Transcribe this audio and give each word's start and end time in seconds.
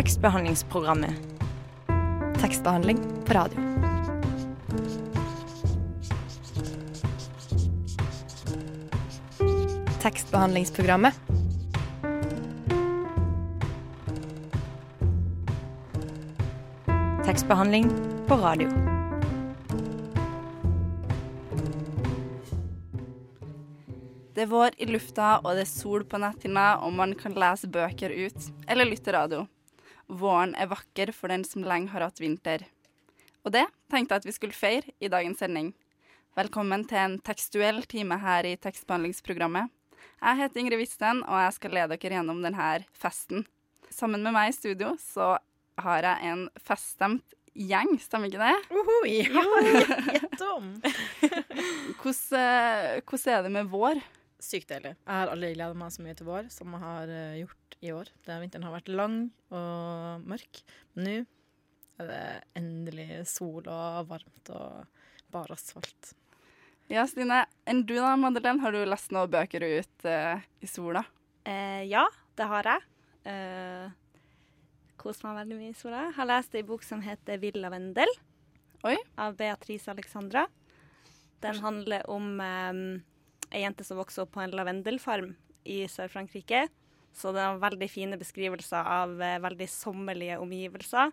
Tekstbehandlingsprogrammet. 0.00 1.10
Tekstbehandling 2.40 2.98
på 3.26 3.34
radio. 3.34 3.60
Tekstbehandlingsprogrammet. 10.02 11.14
Tekstbehandling 17.24 17.90
på 18.26 18.34
radio. 18.34 18.68
Det 24.34 24.42
er 24.42 24.46
vår 24.46 24.70
i 24.78 24.86
lufta, 24.88 25.38
og 25.44 25.52
det 25.52 25.68
er 25.68 25.72
sol 25.76 26.08
på 26.08 26.24
netthinna, 26.24 26.78
og 26.80 26.96
man 26.96 27.12
kan 27.12 27.36
lese 27.36 27.68
bøker 27.68 28.08
ut, 28.16 28.52
eller 28.64 28.88
lytte 28.88 29.12
radio. 29.12 29.44
Våren 30.10 30.56
er 30.58 30.66
vakker 30.66 31.12
for 31.14 31.30
den 31.30 31.44
som 31.46 31.62
lenge 31.62 31.92
har 31.92 32.02
hatt 32.02 32.18
vinter. 32.18 32.64
Og 33.46 33.54
det 33.54 33.62
tenkte 33.92 34.16
jeg 34.16 34.22
at 34.22 34.26
vi 34.26 34.34
skulle 34.34 34.56
feire 34.56 34.94
i 34.98 35.10
dagens 35.12 35.38
sending. 35.38 35.70
Velkommen 36.34 36.82
til 36.90 36.98
en 36.98 37.14
tekstuell 37.22 37.78
time 37.90 38.18
her 38.18 38.48
i 38.48 38.56
tekstbehandlingsprogrammet. 38.58 39.70
Jeg 40.20 40.38
heter 40.40 40.60
Ingrid 40.60 40.80
Wisten, 40.80 41.22
og 41.22 41.38
jeg 41.44 41.54
skal 41.56 41.76
lede 41.78 41.94
dere 41.94 42.18
gjennom 42.18 42.42
denne 42.42 42.72
festen. 42.98 43.46
Sammen 43.90 44.24
med 44.26 44.34
meg 44.34 44.50
i 44.50 44.56
studio 44.56 44.96
så 44.98 45.36
har 45.80 46.08
jeg 46.08 46.32
en 46.32 46.44
feststemt 46.58 47.38
gjeng, 47.54 47.94
stemmer 48.02 48.30
ikke 48.30 48.50
det? 48.50 48.58
Uhu, 48.74 48.96
ja, 49.14 49.46
gjett 50.16 50.44
om. 50.50 50.72
Hvordan, 52.02 53.00
hvordan 53.06 53.32
er 53.36 53.46
det 53.46 53.54
med 53.60 53.70
vår? 53.70 54.02
Sykt 54.42 54.72
deilig. 54.72 54.96
Jeg 54.96 55.14
har 55.14 55.30
aldri 55.30 55.54
gleda 55.54 55.76
meg 55.76 55.94
så 55.94 56.02
mye 56.02 56.18
til 56.18 56.30
vår 56.30 56.50
som 56.50 56.74
jeg 56.74 56.82
har 56.82 57.10
eh, 57.14 57.40
gjort 57.44 57.59
i 57.80 57.92
år. 57.94 58.10
Det, 58.26 58.38
vinteren 58.42 58.66
har 58.66 58.74
vært 58.76 58.90
lang 58.92 59.18
og 59.50 60.26
mørk. 60.28 60.62
Men 60.94 61.06
nå 61.06 61.14
er 62.00 62.10
det 62.10 62.24
endelig 62.58 63.08
sol 63.28 63.66
og 63.68 64.08
varmt 64.08 64.52
og 64.54 65.04
bare 65.32 65.56
asfalt. 65.56 66.14
Ja, 66.90 67.04
Stine. 67.06 67.44
Enn 67.70 67.84
du 67.86 67.94
da, 67.94 68.16
Madeleine? 68.18 68.60
Har 68.64 68.74
du 68.74 68.80
lest 68.88 69.12
noen 69.14 69.30
bøker 69.30 69.62
ut 69.62 70.06
uh, 70.08 70.40
i 70.58 70.68
sola? 70.68 71.04
Eh, 71.46 71.84
ja, 71.86 72.02
det 72.36 72.48
har 72.50 72.66
jeg. 72.66 72.86
Eh, 73.30 73.92
Kost 75.00 75.22
meg 75.24 75.38
veldig 75.38 75.56
mye 75.56 75.72
i 75.72 75.78
sola. 75.78 76.08
Har 76.16 76.28
lest 76.28 76.56
ei 76.58 76.64
bok 76.66 76.82
som 76.84 77.00
heter 77.00 77.38
'Villa 77.40 77.70
Vendel' 77.72 78.12
Oi. 78.84 78.96
av 79.16 79.36
Beatrice 79.38 79.88
Alexandra. 79.88 80.46
Den 81.40 81.56
handler 81.62 82.04
om 82.10 82.40
eh, 82.40 83.00
ei 83.54 83.62
jente 83.62 83.84
som 83.84 83.96
vokser 83.96 84.26
opp 84.26 84.34
på 84.34 84.42
en 84.44 84.52
lavendelfarm 84.52 85.32
i 85.64 85.86
Sør-Frankrike. 85.88 86.66
Så 87.12 87.32
det 87.34 87.42
var 87.42 87.58
veldig 87.70 87.88
fine 87.90 88.16
beskrivelser 88.20 88.86
av 88.86 89.14
eh, 89.22 89.38
veldig 89.42 89.68
sommerlige 89.68 90.38
omgivelser. 90.40 91.12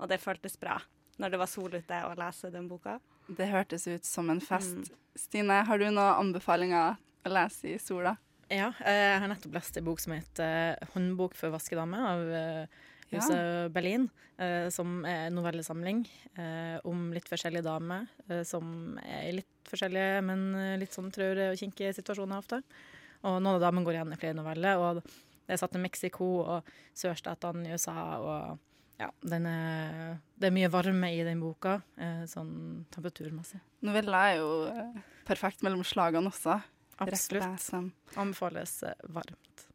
Og 0.00 0.08
det 0.10 0.20
føltes 0.22 0.56
bra 0.60 0.80
når 1.22 1.30
det 1.30 1.38
var 1.38 1.46
sol 1.46 1.70
ute 1.76 2.00
å 2.08 2.14
lese 2.18 2.50
den 2.50 2.66
boka. 2.68 2.96
Det 3.28 3.46
hørtes 3.46 3.86
ut 3.86 4.04
som 4.04 4.30
en 4.32 4.40
fest. 4.42 4.90
Stine, 5.16 5.60
har 5.68 5.78
du 5.78 5.84
noen 5.86 6.18
anbefalinger 6.18 6.96
å 7.24 7.30
lese 7.32 7.74
i 7.76 7.78
sola? 7.78 8.16
Ja, 8.50 8.72
eh, 8.84 9.12
jeg 9.14 9.20
har 9.22 9.30
nettopp 9.30 9.54
lest 9.54 9.76
en 9.78 9.84
bok 9.86 10.00
som 10.00 10.12
heter 10.12 10.76
'Håndbok 10.92 11.34
for 11.34 11.50
vaskedame' 11.54 12.02
av 12.02 12.20
Huset 12.28 13.30
Huset 13.30 13.72
Berlin. 13.72 14.10
eh, 14.38 14.68
Som 14.70 15.04
er 15.04 15.28
en 15.28 15.34
novellesamling 15.36 16.04
eh, 16.36 16.80
om 16.84 17.12
litt 17.12 17.28
forskjellige 17.30 17.62
damer 17.62 18.08
eh, 18.28 18.42
som 18.42 18.98
er 19.06 19.28
i 19.28 19.32
litt 19.38 19.46
forskjellige, 19.70 20.22
men 20.24 20.54
eh, 20.54 20.78
litt 20.80 20.92
sånn 20.92 21.12
traure 21.14 21.52
og 21.52 21.56
kinkige 21.60 21.94
situasjoner 21.94 22.38
ofte. 22.42 22.62
Og 23.22 23.40
noen 23.40 23.54
av 23.54 23.60
damene 23.60 23.84
går 23.86 23.94
igjen 23.94 24.12
i 24.12 24.16
flere 24.20 24.34
noveller. 24.34 24.76
og 24.76 25.02
det 25.44 25.56
er 25.56 25.60
satt 25.60 25.76
i 25.76 25.82
Mexico 25.82 26.28
og 26.42 26.70
sørstatene 26.96 27.68
i 27.68 27.76
USA. 27.76 27.96
og 28.18 28.62
ja, 29.00 29.10
den 29.26 29.46
er, 29.50 30.18
Det 30.38 30.48
er 30.48 30.54
mye 30.54 30.70
varme 30.70 31.10
i 31.12 31.22
den 31.26 31.40
boka, 31.42 31.80
eh, 31.98 32.22
sånn 32.30 32.86
temperaturmessig. 32.94 33.58
Novella 33.84 34.22
er 34.30 34.38
jo 34.38 34.50
eh, 34.70 35.00
perfekt 35.26 35.64
mellom 35.66 35.82
slagene 35.86 36.30
også. 36.30 36.60
Absolutt. 37.02 37.42
lesen. 37.42 37.90
Anbefales 38.14 38.82
eh, 38.86 38.94
varmt. 39.10 39.66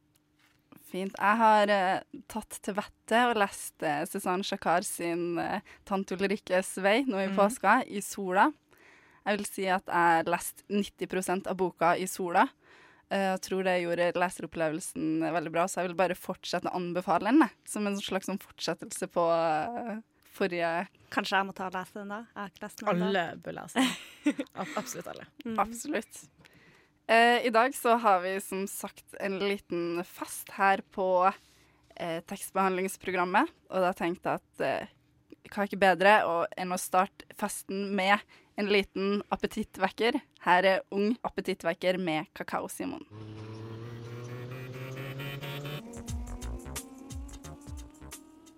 Fint. 0.90 1.14
Jeg 1.20 1.38
har 1.42 1.70
eh, 1.70 2.22
tatt 2.32 2.62
til 2.66 2.78
vettet 2.80 3.20
og 3.28 3.38
lest 3.38 3.84
eh, 3.86 4.06
Susanne 4.10 4.48
Chakar 4.48 4.88
sin 4.88 5.38
eh, 5.38 5.62
'Tante 5.86 6.16
Ulrikkes 6.16 6.78
vei' 6.82 7.04
nå 7.06 7.20
i 7.20 7.28
mm. 7.30 7.36
påska, 7.38 7.84
i 7.86 8.02
sola. 8.02 8.50
Jeg 9.26 9.38
vil 9.38 9.46
si 9.46 9.68
at 9.70 9.86
jeg 9.86 10.26
leste 10.32 10.64
90% 10.72 11.52
av 11.52 11.60
boka 11.60 11.94
i 12.00 12.08
sola. 12.10 12.48
Eh, 13.12 13.32
og 13.34 13.42
tror 13.46 13.66
det 13.68 13.80
gjorde 13.84 14.12
leseropplevelsen 14.18 15.26
veldig 15.26 15.54
bra, 15.56 15.66
så 15.68 15.82
jeg 15.82 15.92
vil 15.92 16.00
bare 16.00 16.18
fortsette 16.18 16.72
å 16.72 16.78
anbefale 16.80 17.32
den, 17.32 17.46
som 17.68 17.90
en 17.90 18.00
slags 18.02 18.30
sånn 18.30 18.42
fortsettelse 18.42 19.10
på 19.12 19.28
eh, 19.36 20.00
forrige 20.40 20.74
Kanskje 21.14 21.40
jeg 21.40 21.48
må 21.48 21.56
ta 21.58 21.70
og 21.70 21.74
lese 21.74 21.98
den, 21.98 22.12
da? 22.14 22.20
Jeg 22.30 22.40
har 22.40 22.52
ikke 22.52 22.66
lest 22.68 22.82
den. 22.82 22.90
Alle 22.94 23.24
bør 23.42 23.56
lese 23.58 23.82
den. 23.82 24.44
Absolutt 24.78 25.08
alle. 25.10 25.26
Mm. 25.42 25.56
Absolutt. 25.64 26.20
Eh, 27.10 27.46
I 27.48 27.50
dag 27.50 27.74
så 27.76 27.96
har 27.98 28.20
vi 28.22 28.36
som 28.46 28.68
sagt 28.70 29.16
en 29.20 29.40
liten 29.42 30.04
fest 30.06 30.52
her 30.54 30.84
på 30.94 31.08
eh, 31.26 32.20
tekstbehandlingsprogrammet, 32.30 33.50
og 33.74 33.86
da 33.88 33.90
tenkte 33.98 34.36
jeg 34.36 34.44
at 34.44 34.66
eh, 34.68 34.94
hva 35.50 35.64
er 35.64 35.72
ikke 35.72 35.82
bedre 35.82 36.14
enn 36.62 36.76
å 36.76 36.78
starte 36.78 37.26
festen 37.40 37.88
med 37.98 38.22
en 38.60 38.68
liten 38.68 39.24
appetittvekker. 39.32 40.20
Her 40.44 40.64
er 40.68 40.80
Ung 40.92 41.18
appetittvekker 41.24 41.98
med 41.98 42.26
Kakao-Simon. 42.36 43.06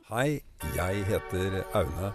Hei, 0.09 0.41
jeg 0.75 1.05
heter 1.07 1.61
Aune, 1.77 2.09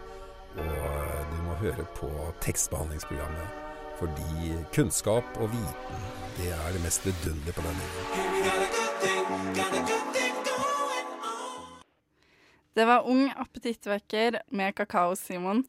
og 0.59 1.31
du 1.31 1.37
må 1.47 1.55
høre 1.63 1.87
på 1.97 2.11
tekstbehandlingsprogrammet. 2.43 3.49
Fordi 3.97 4.53
kunnskap 4.75 5.25
og 5.41 5.49
viten, 5.55 6.03
det 6.37 6.51
er 6.53 6.73
det 6.75 6.83
mest 6.83 7.07
vidunderlige 7.07 7.55
på 7.57 7.63
denne 7.65 7.85
jorden. 7.95 8.27
Det 12.77 12.85
var 12.87 13.07
Ung 13.09 13.31
appetittvekker 13.31 14.43
med 14.51 14.75
Kakao-Simon. 14.75 15.65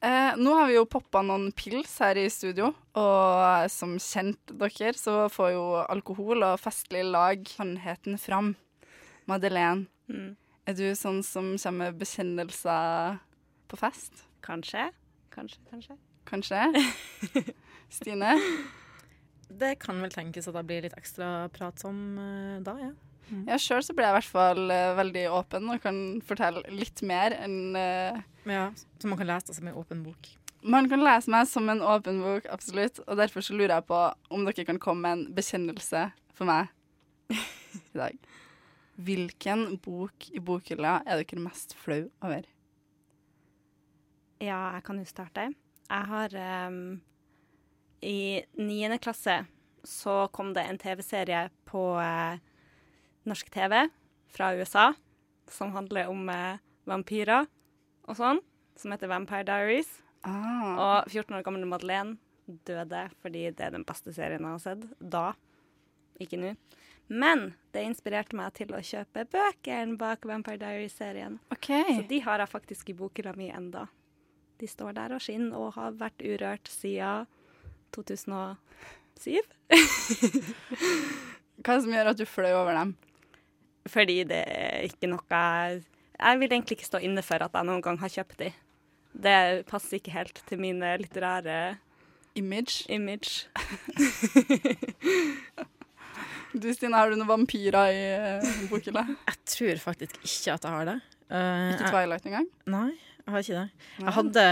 Eh, 0.00 0.36
nå 0.38 0.52
har 0.54 0.68
vi 0.70 0.76
jo 0.76 0.84
poppa 0.86 1.24
noen 1.26 1.48
pils 1.58 1.96
her 1.98 2.18
i 2.20 2.28
studio, 2.30 2.68
og 2.94 3.70
som 3.72 3.96
kjent 3.98 4.52
dere, 4.60 4.92
så 4.94 5.24
får 5.32 5.50
jo 5.56 5.64
alkohol 5.90 6.44
og 6.46 6.60
festlig 6.62 7.02
lag 7.10 7.42
sannheten 7.50 8.18
fram. 8.18 8.52
Madeleine, 9.26 9.86
Mm. 10.08 10.36
er 10.66 10.72
du 10.74 10.84
sånn 10.94 11.22
som 11.24 11.56
kommer 11.58 11.90
med 11.90 11.98
bekjennelser 11.98 13.18
på 13.68 13.76
fest? 13.76 14.22
Kanskje. 14.40 14.90
Kanskje, 15.34 15.58
kanskje. 15.70 15.96
Kanskje? 16.24 16.62
Stine? 17.90 18.36
Det 19.50 19.78
kan 19.80 20.00
vel 20.00 20.10
tenkes 20.10 20.46
at 20.48 20.54
jeg 20.54 20.66
blir 20.68 20.82
litt 20.86 20.96
ekstra 20.96 21.48
pratsom 21.50 22.18
eh, 22.18 22.60
da, 22.62 22.76
ja. 22.78 22.92
Ja, 23.48 23.58
sjøl 23.60 23.82
så 23.84 23.94
blir 23.96 24.08
jeg 24.08 24.14
i 24.14 24.18
hvert 24.18 24.32
fall 24.32 24.72
eh, 24.72 24.96
veldig 24.98 25.24
åpen 25.36 25.68
og 25.72 25.82
kan 25.84 25.98
fortelle 26.24 26.62
litt 26.72 27.02
mer 27.06 27.34
enn 27.36 27.76
uh, 27.76 28.20
ja. 28.48 28.70
Så 28.98 29.08
man 29.08 29.18
kan 29.20 29.28
lese 29.28 29.50
det 29.50 29.58
som 29.58 29.68
en 29.68 29.76
åpen 29.76 30.02
bok. 30.06 30.30
Man 30.62 30.88
kan 30.90 31.04
lese 31.04 31.30
meg 31.30 31.46
som 31.46 31.68
en 31.70 31.82
åpen 31.84 32.22
bok, 32.24 32.48
absolutt. 32.50 32.98
Og 33.06 33.18
derfor 33.20 33.44
så 33.44 33.54
lurer 33.54 33.76
jeg 33.76 33.88
på 33.90 34.00
om 34.34 34.46
dere 34.48 34.66
kan 34.66 34.80
komme 34.82 35.04
med 35.04 35.18
en 35.18 35.34
bekjennelse 35.36 36.08
for 36.34 36.48
meg 36.48 36.72
i 37.94 37.98
dag. 37.98 38.16
Hvilken 38.98 39.76
bok 39.84 40.30
i 40.34 40.40
bokhylla 40.42 40.98
er 41.06 41.20
dere 41.20 41.44
mest 41.44 41.76
flau 41.78 42.08
over? 42.24 42.48
Ja, 44.42 44.74
jeg 44.74 44.82
kan 44.86 44.98
jo 44.98 45.06
starte. 45.06 45.50
Jeg 45.88 46.10
har 46.10 46.34
um, 46.68 46.98
I 48.02 48.42
niende 48.58 48.98
klasse 49.02 49.44
så 49.86 50.26
kom 50.34 50.52
det 50.54 50.66
en 50.66 50.78
TV-serie 50.78 51.48
på 51.68 51.80
eh, 52.02 52.40
norsk 53.26 53.50
TV 53.50 53.88
fra 54.28 54.52
USA 54.58 54.92
som 55.50 55.72
handler 55.72 56.10
om 56.12 56.28
eh, 56.28 56.60
vampyrer 56.88 57.46
og 58.08 58.16
sånn, 58.18 58.40
som 58.78 58.92
heter 58.94 59.10
Vampire 59.10 59.44
Diaries. 59.48 59.88
Ah, 60.26 60.74
Og 61.04 61.10
14 61.12 61.36
år 61.38 61.44
gamle 61.46 61.66
Madeleine 61.68 62.16
døde 62.68 63.06
fordi 63.22 63.46
det 63.52 63.64
er 63.66 63.74
den 63.74 63.84
beste 63.88 64.12
serien 64.16 64.44
jeg 64.44 64.54
har 64.54 64.62
sett. 64.64 64.84
Da. 65.00 65.32
Ikke 66.20 66.38
nå. 66.40 66.54
Men 67.08 67.54
det 67.72 67.86
inspirerte 67.88 68.36
meg 68.36 68.52
til 68.56 68.72
å 68.76 68.82
kjøpe 68.84 69.24
bøkene 69.32 69.96
bak 70.00 70.26
Vampire 70.28 70.60
Diaries-serien. 70.60 71.38
Okay. 71.54 71.96
Så 71.96 72.04
de 72.10 72.18
har 72.24 72.42
jeg 72.42 72.52
faktisk 72.52 72.90
i 72.92 72.96
bokhylla 72.98 73.32
mi 73.36 73.48
enda. 73.48 73.86
De 74.60 74.68
står 74.68 74.92
der 74.96 75.14
og 75.16 75.22
skinner 75.24 75.56
og 75.56 75.76
har 75.78 75.94
vært 75.96 76.20
urørt 76.26 76.68
siden 76.68 77.28
2007. 77.96 79.38
Hva 81.58 81.72
er 81.72 81.78
det 81.78 81.82
som 81.84 81.94
gjør 81.94 82.10
at 82.12 82.18
du 82.20 82.26
fløy 82.28 82.52
over 82.52 82.76
dem? 82.76 82.92
Fordi 83.88 84.22
det 84.28 84.42
er 84.46 84.86
ikke 84.88 85.10
noe 85.10 85.22
jeg 85.30 85.82
Jeg 86.18 86.38
vil 86.40 86.52
egentlig 86.52 86.78
ikke 86.78 86.88
stå 86.88 86.98
inne 87.06 87.22
for 87.22 87.42
at 87.44 87.54
jeg 87.54 87.66
noen 87.68 87.82
gang 87.82 87.98
har 88.00 88.10
kjøpt 88.10 88.38
de. 88.40 88.48
Det 89.18 89.66
passer 89.70 89.98
ikke 90.00 90.14
helt 90.14 90.42
til 90.46 90.58
mine 90.60 90.96
litterære 90.98 91.76
Image. 92.38 92.84
image. 92.88 93.46
Du 96.54 96.64
Stine, 96.72 96.96
har 96.96 97.10
du 97.10 97.16
noen 97.18 97.28
vampyrer 97.28 97.90
i 97.92 98.04
uh, 98.40 98.46
bokhylla? 98.70 99.02
Jeg 99.28 99.36
tror 99.52 99.80
faktisk 99.82 100.14
ikke 100.22 100.54
at 100.54 100.64
jeg 100.64 100.72
har 100.72 100.86
det. 100.88 100.94
Uh, 101.28 101.74
Ikke 101.74 101.90
Twilight 101.92 102.24
engang? 102.24 102.46
Nei, 102.72 102.94
jeg 102.96 103.34
har 103.34 103.44
ikke 103.44 103.58
det. 103.58 103.66
Nei. 103.98 104.06
Jeg 104.06 104.14
hadde 104.16 104.44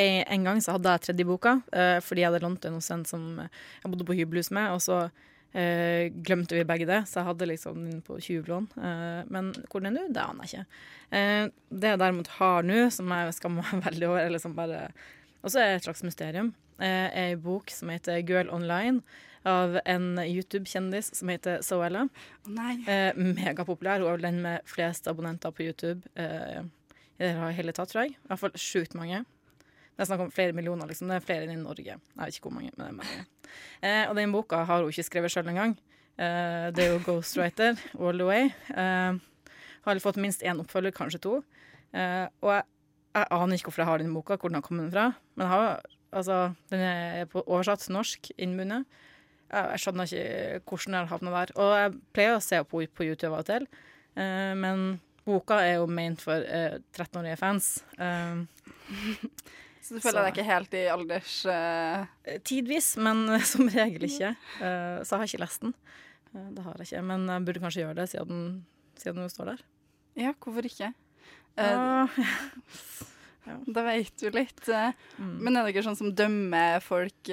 en, 0.00 0.22
en 0.38 0.46
gang 0.48 0.62
så 0.64 0.72
hadde 0.78 0.94
jeg 0.94 1.02
tredje 1.04 1.26
boka, 1.28 1.52
uh, 1.76 1.98
fordi 2.00 2.24
jeg 2.24 2.30
hadde 2.32 2.40
lånt 2.46 2.64
den 2.64 2.78
hos 2.78 2.88
en 2.94 3.04
som 3.04 3.26
jeg 3.44 3.92
bodde 3.92 4.06
på 4.08 4.16
hybelhus 4.16 4.48
med, 4.56 4.72
og 4.72 4.80
så 4.82 5.02
eh, 5.54 6.10
glemte 6.26 6.58
vi 6.58 6.66
begge 6.68 6.88
det, 6.88 7.00
så 7.08 7.20
jeg 7.20 7.30
hadde 7.30 7.50
liksom 7.50 7.82
den 7.86 8.00
på 8.04 8.18
tjuvlån. 8.22 8.68
Eh, 8.76 9.20
men 9.32 9.52
hvor 9.70 9.84
den 9.84 9.92
er 9.92 9.96
nå, 9.96 10.08
det 10.14 10.24
aner 10.24 10.48
jeg 10.48 10.64
ikke. 10.64 10.80
Eh, 11.18 11.44
det 11.70 11.92
jeg 11.94 12.02
derimot 12.02 12.32
har 12.38 12.66
nå, 12.66 12.80
som 12.94 13.14
jeg 13.14 13.36
skammer 13.38 13.70
meg 13.70 13.84
veldig 13.88 14.10
over, 14.10 14.24
eller 14.24 14.42
som 14.42 14.56
bare 14.56 14.88
også 15.44 15.60
er 15.60 15.76
et 15.76 15.86
slags 15.86 16.04
mysterium, 16.06 16.54
eh, 16.80 17.08
er 17.08 17.30
en 17.34 17.44
bok 17.44 17.72
som 17.72 17.92
heter 17.92 18.22
Girl 18.26 18.50
Online, 18.54 19.02
av 19.44 19.76
en 19.84 20.16
YouTube-kjendis 20.22 21.10
som 21.18 21.28
heter 21.28 21.60
Zoella. 21.62 22.06
Eh, 22.88 23.12
megapopulær. 23.12 24.00
Hun 24.00 24.08
er 24.08 24.16
vel 24.16 24.24
den 24.24 24.40
med 24.40 24.64
flest 24.68 25.08
abonnenter 25.10 25.52
på 25.52 25.66
YouTube 25.66 26.08
eh, 26.16 26.64
i 27.20 27.28
det 27.28 27.52
hele 27.58 27.74
tatt, 27.76 27.92
tror 27.92 28.06
jeg. 28.06 28.16
I 28.16 28.30
hvert 28.30 28.40
fall 28.40 28.56
sjukt 28.56 28.96
mange. 28.96 29.20
Det 29.94 30.02
er 30.02 30.08
snakk 30.10 30.24
om 30.24 30.30
flere 30.34 30.54
millioner, 30.56 30.88
liksom. 30.90 31.10
Det 31.10 31.20
er 31.20 31.26
flere 31.26 31.46
enn 31.46 31.54
i 31.54 31.60
Norge. 31.62 31.94
Jeg 31.94 32.18
vet 32.18 32.34
ikke 32.34 32.48
hvor 32.48 32.56
mange, 32.56 32.72
men 32.74 32.82
det 32.82 32.90
er 32.90 32.96
mange. 32.98 33.26
Eh, 33.80 34.04
og 34.08 34.16
den 34.18 34.32
boka 34.34 34.64
har 34.66 34.82
hun 34.82 34.90
ikke 34.90 35.06
skrevet 35.06 35.30
sjøl 35.30 35.52
engang. 35.52 35.76
Eh, 36.18 36.70
det 36.74 36.82
er 36.86 36.92
jo 36.94 37.02
ghostwriter 37.06 37.78
all 38.02 38.18
the 38.18 38.26
way. 38.26 38.50
Eh, 38.74 39.20
har 39.84 40.02
fått 40.02 40.18
minst 40.18 40.42
én 40.42 40.58
oppfølger, 40.62 40.94
kanskje 40.96 41.22
to. 41.22 41.34
Eh, 41.94 42.26
og 42.42 42.50
jeg, 42.56 42.66
jeg 43.14 43.30
aner 43.38 43.54
ikke 43.58 43.70
hvorfor 43.70 43.84
jeg 43.84 43.90
har 43.92 44.02
den 44.02 44.14
boka, 44.16 44.38
hvor 44.40 44.50
den 44.50 44.58
har 44.58 44.66
kommet 44.66 44.90
fra. 44.94 45.08
Men 45.38 45.50
har, 45.52 45.82
altså, 46.10 46.38
den 46.72 46.82
er 46.82 47.30
på 47.30 47.44
oversatt 47.46 47.86
norsk 47.94 48.32
innbundet. 48.34 48.88
Jeg 49.52 49.70
jeg 49.70 49.82
skjønner 49.84 50.08
ikke 50.10 50.62
hvordan 50.66 50.94
den 50.96 50.98
har 50.98 51.10
havna 51.12 51.34
der. 51.36 51.52
Og 51.60 51.74
jeg 51.78 51.96
pleier 52.16 52.38
å 52.38 52.42
se 52.42 52.58
på 52.66 52.82
på 52.90 53.06
YouTube 53.06 53.34
av 53.34 53.44
og 53.44 53.50
til, 53.52 53.68
eh, 54.16 54.54
men 54.58 54.98
boka 55.24 55.60
er 55.62 55.76
jo 55.78 55.86
ment 55.86 56.24
for 56.24 56.42
eh, 56.42 56.80
13-årige 56.96 57.38
fans. 57.38 57.68
Så 59.84 59.94
du 59.96 60.00
føler 60.00 60.16
Så- 60.16 60.24
deg 60.24 60.32
ikke 60.38 60.46
helt 60.48 60.74
i 60.80 60.82
alders... 60.88 61.32
Uh... 61.44 62.38
tidvis, 62.48 62.94
men 63.04 63.26
som 63.52 63.68
regel 63.68 64.06
ikke. 64.08 64.30
Uh, 64.56 65.02
så 65.04 65.14
jeg 65.14 65.20
har 65.20 65.28
ikke 65.28 65.42
lest 65.44 65.64
den. 65.66 65.74
Uh, 66.32 66.46
det 66.56 66.64
har 66.64 66.78
jeg 66.80 66.88
ikke, 66.88 67.02
men 67.10 67.26
jeg 67.28 67.44
burde 67.50 67.62
kanskje 67.66 67.82
gjøre 67.84 67.98
det 68.00 68.06
siden, 68.14 68.40
siden 69.02 69.20
hun 69.26 69.32
står 69.32 69.52
der. 69.52 69.64
ja, 70.24 70.32
hvorfor 70.40 70.70
ikke? 70.70 70.92
Uh, 71.54 71.64
Ah, 71.64 72.08
Da 73.76 73.82
vet 73.84 74.14
du 74.22 74.30
litt. 74.32 74.62
mm. 74.66 75.34
Men 75.44 75.58
er 75.60 75.66
dere 75.68 75.82
sånn 75.84 75.98
som 76.00 76.08
dømmer 76.16 76.80
folk 76.80 77.28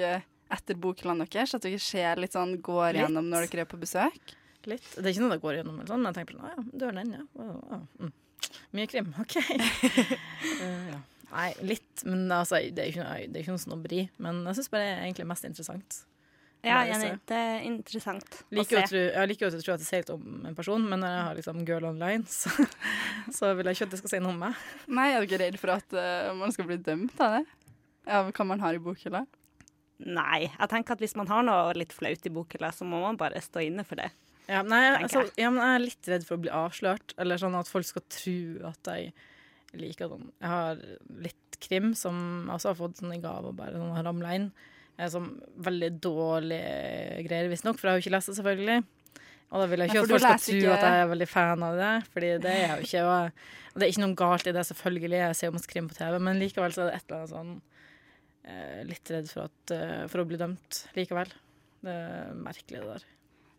etter 0.52 0.76
boklandet 0.76 1.30
deres? 1.32 1.54
At 1.56 1.64
dere 1.64 1.78
ser 1.80 2.20
litt 2.20 2.36
sånn, 2.36 2.58
går 2.60 2.90
Litt. 2.92 3.00
gjennom 3.06 3.30
når 3.32 3.46
dere 3.48 3.64
er 3.64 3.70
på 3.70 3.80
besøk? 3.80 4.34
Litt. 4.68 4.84
Det 4.92 5.00
er 5.06 5.14
ikke 5.14 5.24
noe 5.24 5.32
det 5.32 5.40
går 5.42 5.56
gjennom, 5.56 5.78
sånn, 5.88 6.04
men 6.04 6.12
jeg 6.12 6.18
tenker 6.20 6.36
på, 6.36 6.44
«Å 6.44 6.52
ja, 6.52 6.64
du 6.68 6.84
har 6.84 6.92
den, 7.00 7.14
ja. 7.16 7.24
Å, 7.32 7.46
å, 7.48 7.78
mm. 8.04 8.12
Mye 8.76 8.90
krim, 8.92 9.08
OK. 9.24 9.38
uh, 9.40 10.90
ja. 10.92 11.00
Nei, 11.32 11.50
litt, 11.64 12.04
men 12.04 12.26
altså, 12.28 12.60
det 12.68 12.82
er 12.82 12.90
ikke 12.92 13.04
noe, 13.04 13.26
det 13.26 13.38
er 13.38 13.44
ikke 13.44 13.54
noe 13.54 13.62
snobberi. 13.62 14.06
Men 14.22 14.42
jeg 14.50 14.58
syns 14.58 14.72
bare 14.72 14.84
det 14.84 14.94
er 14.94 15.04
egentlig 15.06 15.28
mest 15.30 15.46
interessant. 15.48 16.02
Ja, 16.62 16.84
enig. 16.86 17.16
Det 17.26 17.34
er 17.34 17.64
interessant 17.66 18.36
å 18.38 18.54
Liker 18.54 18.78
å 18.78 18.82
se. 18.84 18.90
tro, 18.92 19.00
jeg 19.02 19.30
liker 19.32 19.48
jo 19.48 19.58
å 19.58 19.62
tro 19.64 19.74
at 19.74 19.82
det 19.82 19.86
sier 19.88 20.04
litt 20.04 20.12
om 20.14 20.44
en 20.46 20.54
person, 20.54 20.84
men 20.86 21.00
når 21.02 21.10
jeg 21.10 21.24
har 21.26 21.38
liksom 21.40 21.62
girl 21.66 21.86
online, 21.88 22.22
så, 22.30 22.52
så 23.38 23.50
vil 23.58 23.66
jeg 23.66 23.80
ikke 23.80 23.88
at 23.88 23.96
det 23.96 23.98
skal 23.98 24.12
si 24.12 24.20
noe 24.22 24.30
om 24.30 24.44
meg. 24.44 24.60
Nei, 24.86 25.08
er 25.10 25.26
ikke 25.26 25.40
redd 25.42 25.58
for 25.58 25.74
at 25.74 25.96
uh, 25.98 26.30
man 26.38 26.54
skal 26.54 26.68
bli 26.70 26.78
dømt 26.78 27.18
av 27.24 27.40
det? 27.40 27.42
Av 28.14 28.30
hva 28.30 28.46
man 28.46 28.62
har 28.62 28.78
i 28.78 28.82
bokhylla? 28.82 29.24
Nei, 30.02 30.44
jeg 30.46 30.70
tenker 30.70 30.94
at 30.94 31.02
hvis 31.02 31.16
man 31.18 31.30
har 31.30 31.42
noe 31.46 31.74
litt 31.78 31.94
flaut 31.94 32.30
i 32.30 32.34
bokhylla, 32.34 32.70
så 32.74 32.86
må 32.86 33.02
man 33.02 33.18
bare 33.18 33.42
stå 33.42 33.64
inne 33.66 33.86
for 33.86 33.98
det. 33.98 34.12
Ja, 34.46 34.62
nei, 34.66 34.84
altså, 34.92 35.24
jeg. 35.26 35.34
ja, 35.42 35.50
men 35.50 35.62
jeg 35.62 35.74
er 35.74 35.84
litt 35.88 36.14
redd 36.14 36.26
for 36.28 36.38
å 36.38 36.44
bli 36.46 36.54
avslørt, 36.54 37.14
eller 37.22 37.42
sånn 37.42 37.58
at 37.58 37.70
folk 37.70 37.86
skal 37.88 38.06
tro 38.10 38.38
at 38.70 38.94
jeg 38.94 39.12
liker 39.78 40.10
sånn. 40.12 40.28
Jeg 40.42 40.50
har 40.52 40.82
litt 41.24 41.58
krim 41.62 41.92
som 41.98 42.16
jeg 42.48 42.54
også 42.56 42.72
har 42.72 42.78
fått 42.80 42.98
sånn 43.00 43.14
i 43.14 43.20
gave 43.22 43.52
og 43.52 43.56
bare 43.58 43.78
sånn 43.78 43.94
har 43.96 44.04
ramla 44.08 44.34
inn. 44.38 44.48
Eh, 44.98 45.08
Som 45.08 45.30
veldig 45.64 45.92
dårlige 46.04 47.22
greier, 47.28 47.48
visstnok, 47.52 47.78
for 47.78 47.88
jeg 47.88 47.92
har 47.94 48.00
jo 48.00 48.04
ikke 48.06 48.16
lest 48.16 48.32
det, 48.32 48.36
selvfølgelig. 48.40 48.82
Og 49.52 49.60
da 49.60 49.66
vil 49.68 49.82
jeg 49.84 49.90
ikke 49.92 50.00
at 50.02 50.08
folk 50.08 50.22
skal 50.24 50.40
tro 50.44 50.72
at 50.72 50.84
jeg 50.86 51.00
er 51.02 51.10
veldig 51.10 51.28
fan 51.28 51.62
av 51.66 51.74
det, 51.76 51.92
fordi 52.14 52.28
det 52.40 52.52
er 52.56 52.70
jo 52.72 52.86
ikke. 52.86 53.02
Og, 53.04 53.42
og 53.72 53.76
det 53.80 53.84
er 53.86 53.92
ikke 53.92 54.04
noe 54.06 54.16
galt 54.22 54.46
i 54.48 54.54
det, 54.56 54.64
selvfølgelig. 54.68 55.18
Jeg 55.20 55.36
ser 55.36 55.50
jo 55.50 55.56
masse 55.58 55.68
krim 55.72 55.88
på 55.90 55.96
TV, 55.98 56.18
men 56.24 56.40
likevel 56.40 56.72
så 56.72 56.84
er 56.84 56.88
det 56.90 56.94
et 56.96 57.04
eller 57.10 57.18
annet 57.18 57.34
sånn 57.34 57.52
eh, 58.48 58.78
Litt 58.88 59.12
redd 59.12 59.28
for, 59.32 59.50
at, 59.50 59.74
eh, 59.76 60.04
for 60.12 60.22
å 60.22 60.28
bli 60.30 60.40
dømt 60.40 60.80
likevel. 60.96 61.34
Det 61.84 61.96
er 61.98 62.32
merkelig, 62.38 62.80
det 62.80 62.94
der. 62.94 63.04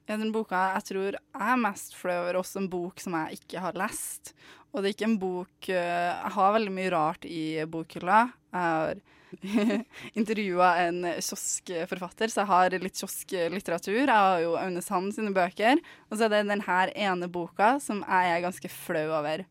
Ja, 0.10 0.18
den 0.20 0.34
boka 0.36 0.60
jeg 0.76 0.84
tror 0.90 1.06
jeg 1.16 1.20
er 1.48 1.60
mest 1.64 1.94
flau 1.96 2.18
over, 2.26 2.42
også 2.42 2.60
en 2.60 2.70
bok 2.72 3.00
som 3.00 3.14
jeg 3.22 3.38
ikke 3.40 3.62
har 3.64 3.78
lest. 3.80 4.34
Og 4.74 4.82
det 4.82 4.90
er 4.90 4.96
ikke 4.98 5.08
en 5.08 5.20
bok 5.22 5.70
eh, 5.70 6.12
Jeg 6.12 6.32
har 6.36 6.54
veldig 6.56 6.74
mye 6.74 6.92
rart 6.92 7.26
i 7.30 7.44
bokhylla. 7.70 8.24
Jeg 8.52 8.62
har 8.62 9.02
intervjua 10.20 10.68
en 10.84 11.00
kioskforfatter, 11.18 12.30
så 12.34 12.42
jeg 12.44 12.50
har 12.52 12.76
litt 12.84 13.00
kiosklitteratur. 13.00 14.02
Jeg 14.04 14.12
har 14.12 14.42
jo 14.44 14.58
Aune 14.60 14.82
Sand 14.86 15.14
sine 15.16 15.32
bøker. 15.34 15.80
Og 16.10 16.18
så 16.20 16.26
er 16.28 16.34
det 16.36 16.44
denne 16.52 16.78
ene 16.94 17.30
boka 17.34 17.76
som 17.82 18.04
jeg 18.04 18.34
er 18.36 18.44
ganske 18.46 18.70
flau 18.74 19.08
over. 19.22 19.46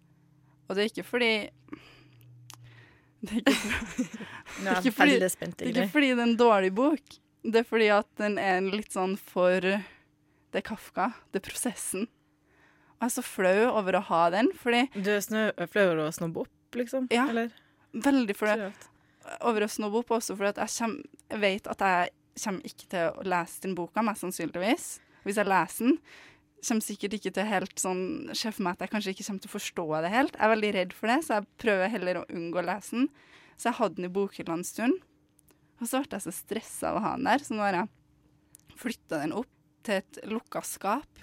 Og 0.69 0.76
det 0.76 0.84
er 0.84 0.93
ikke 0.93 1.06
fordi 1.08 1.32
Det 3.22 3.37
er 3.38 3.40
ikke, 3.40 3.56
Nå 4.64 4.70
er 4.72 4.78
Ikke 4.82 4.93
fordi- 4.96 5.19
det 5.22 5.28
er 5.31 5.69
ikke 5.72 5.90
fordi 5.94 6.08
det 6.12 6.19
er 6.19 6.26
en 6.28 6.37
dårlig 6.40 6.72
bok. 6.75 7.19
Det 7.43 7.60
er 7.62 7.66
fordi 7.66 7.88
at 7.94 8.08
den 8.19 8.38
er 8.38 8.60
litt 8.62 8.90
sånn 8.94 9.16
for 9.19 9.62
Det 10.52 10.60
er 10.60 10.66
Kafka. 10.69 11.10
Det 11.32 11.40
er 11.40 11.49
prosessen. 11.49 12.08
Og 13.02 13.06
jeg 13.06 13.10
er 13.10 13.14
så 13.16 13.25
flau 13.26 13.60
over 13.72 13.99
å 13.99 14.06
ha 14.12 14.22
den, 14.31 14.52
fordi 14.54 14.84
Du 14.94 15.10
er 15.10 15.22
snø, 15.25 15.49
flau 15.72 15.87
over 15.88 16.04
å 16.04 16.14
snobbe 16.14 16.44
opp, 16.44 16.76
liksom? 16.78 17.08
Ja. 17.10 17.26
Eller? 17.32 17.54
Veldig 17.93 18.37
flau 18.38 18.56
over 19.43 19.64
å 19.64 19.70
snobbe 19.70 20.02
opp, 20.02 20.12
også 20.19 20.37
fordi 20.38 20.52
at 20.52 20.60
jeg, 20.62 20.75
kjem, 20.76 20.99
jeg 21.32 21.40
vet 21.43 21.70
at 21.70 21.82
jeg 21.87 22.12
kommer 22.43 22.69
ikke 22.69 22.90
til 22.93 23.08
å 23.08 23.25
lese 23.28 23.64
den 23.64 23.75
boka, 23.78 24.04
mest 24.06 24.25
sannsynligvis. 24.25 24.87
Hvis 25.26 25.38
jeg 25.40 25.49
leser 25.50 25.88
den, 25.88 25.99
kommer 26.62 26.87
sikkert 26.87 27.16
ikke 27.16 27.32
til 27.34 27.49
helt 27.49 27.81
sånn 27.82 28.02
Se 28.38 28.52
for 28.54 28.62
meg 28.62 28.76
at 28.76 28.84
jeg 28.84 28.93
kanskje 28.93 29.14
ikke 29.16 29.25
kommer 29.26 29.43
til 29.43 29.50
å 29.50 29.54
forstå 29.56 29.87
det 30.04 30.12
helt. 30.12 30.37
Jeg 30.37 30.46
er 30.46 30.52
veldig 30.52 30.70
redd 30.76 30.94
for 30.94 31.10
det, 31.10 31.19
så 31.26 31.38
jeg 31.38 31.49
prøver 31.64 31.90
heller 31.96 32.20
å 32.20 32.26
unngå 32.31 32.60
å 32.62 32.66
lese 32.69 32.99
den. 32.99 33.08
Så 33.56 33.70
jeg 33.70 33.78
hadde 33.81 33.99
den 33.99 34.08
i 34.08 34.12
bokhylla 34.14 34.58
en 34.58 34.66
stund, 34.66 35.02
og 35.81 35.90
så 35.90 36.02
ble 36.04 36.19
jeg 36.19 36.26
så 36.28 36.34
stressa 36.34 36.93
av 36.93 37.00
å 37.00 37.04
ha 37.04 37.16
den 37.19 37.26
der, 37.26 37.43
så 37.43 37.56
nå 37.56 37.66
har 37.66 37.81
jeg 37.81 38.78
flytta 38.78 39.20
den 39.25 39.34
opp 39.37 39.50
til 39.87 40.00
et 40.00 40.18
lukka 40.30 40.62
skap. 40.66 41.23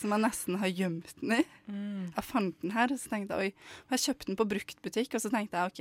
Som 0.00 0.14
jeg 0.14 0.22
nesten 0.22 0.56
har 0.62 0.70
gjemt 0.72 1.10
den 1.20 1.34
i. 1.40 1.40
Mm. 1.68 2.04
Jeg 2.14 2.24
fant 2.24 2.60
den 2.62 2.72
her, 2.72 2.92
og 2.94 3.00
så 3.02 3.10
tenkte 3.12 3.36
jeg 3.36 3.50
oi. 3.50 3.72
Og 3.84 3.96
jeg 3.96 4.04
kjøpte 4.06 4.30
den 4.30 4.38
på 4.38 4.46
bruktbutikk, 4.48 5.16
og 5.18 5.24
så 5.24 5.32
tenkte 5.34 5.60
jeg 5.60 5.72
OK, 5.72 5.80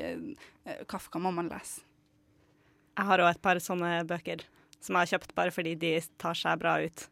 eh, 0.66 0.82
Kafka 0.92 1.22
må 1.24 1.32
man 1.36 1.52
lese. 1.52 1.86
Jeg 2.98 3.08
har 3.08 3.24
òg 3.24 3.30
et 3.32 3.42
par 3.42 3.62
sånne 3.64 4.02
bøker 4.10 4.44
som 4.80 4.96
jeg 4.96 5.06
har 5.06 5.12
kjøpt 5.14 5.34
bare 5.38 5.54
fordi 5.56 5.76
de 5.80 5.94
tar 6.20 6.36
seg 6.36 6.60
bra 6.60 6.78
ut 6.84 7.06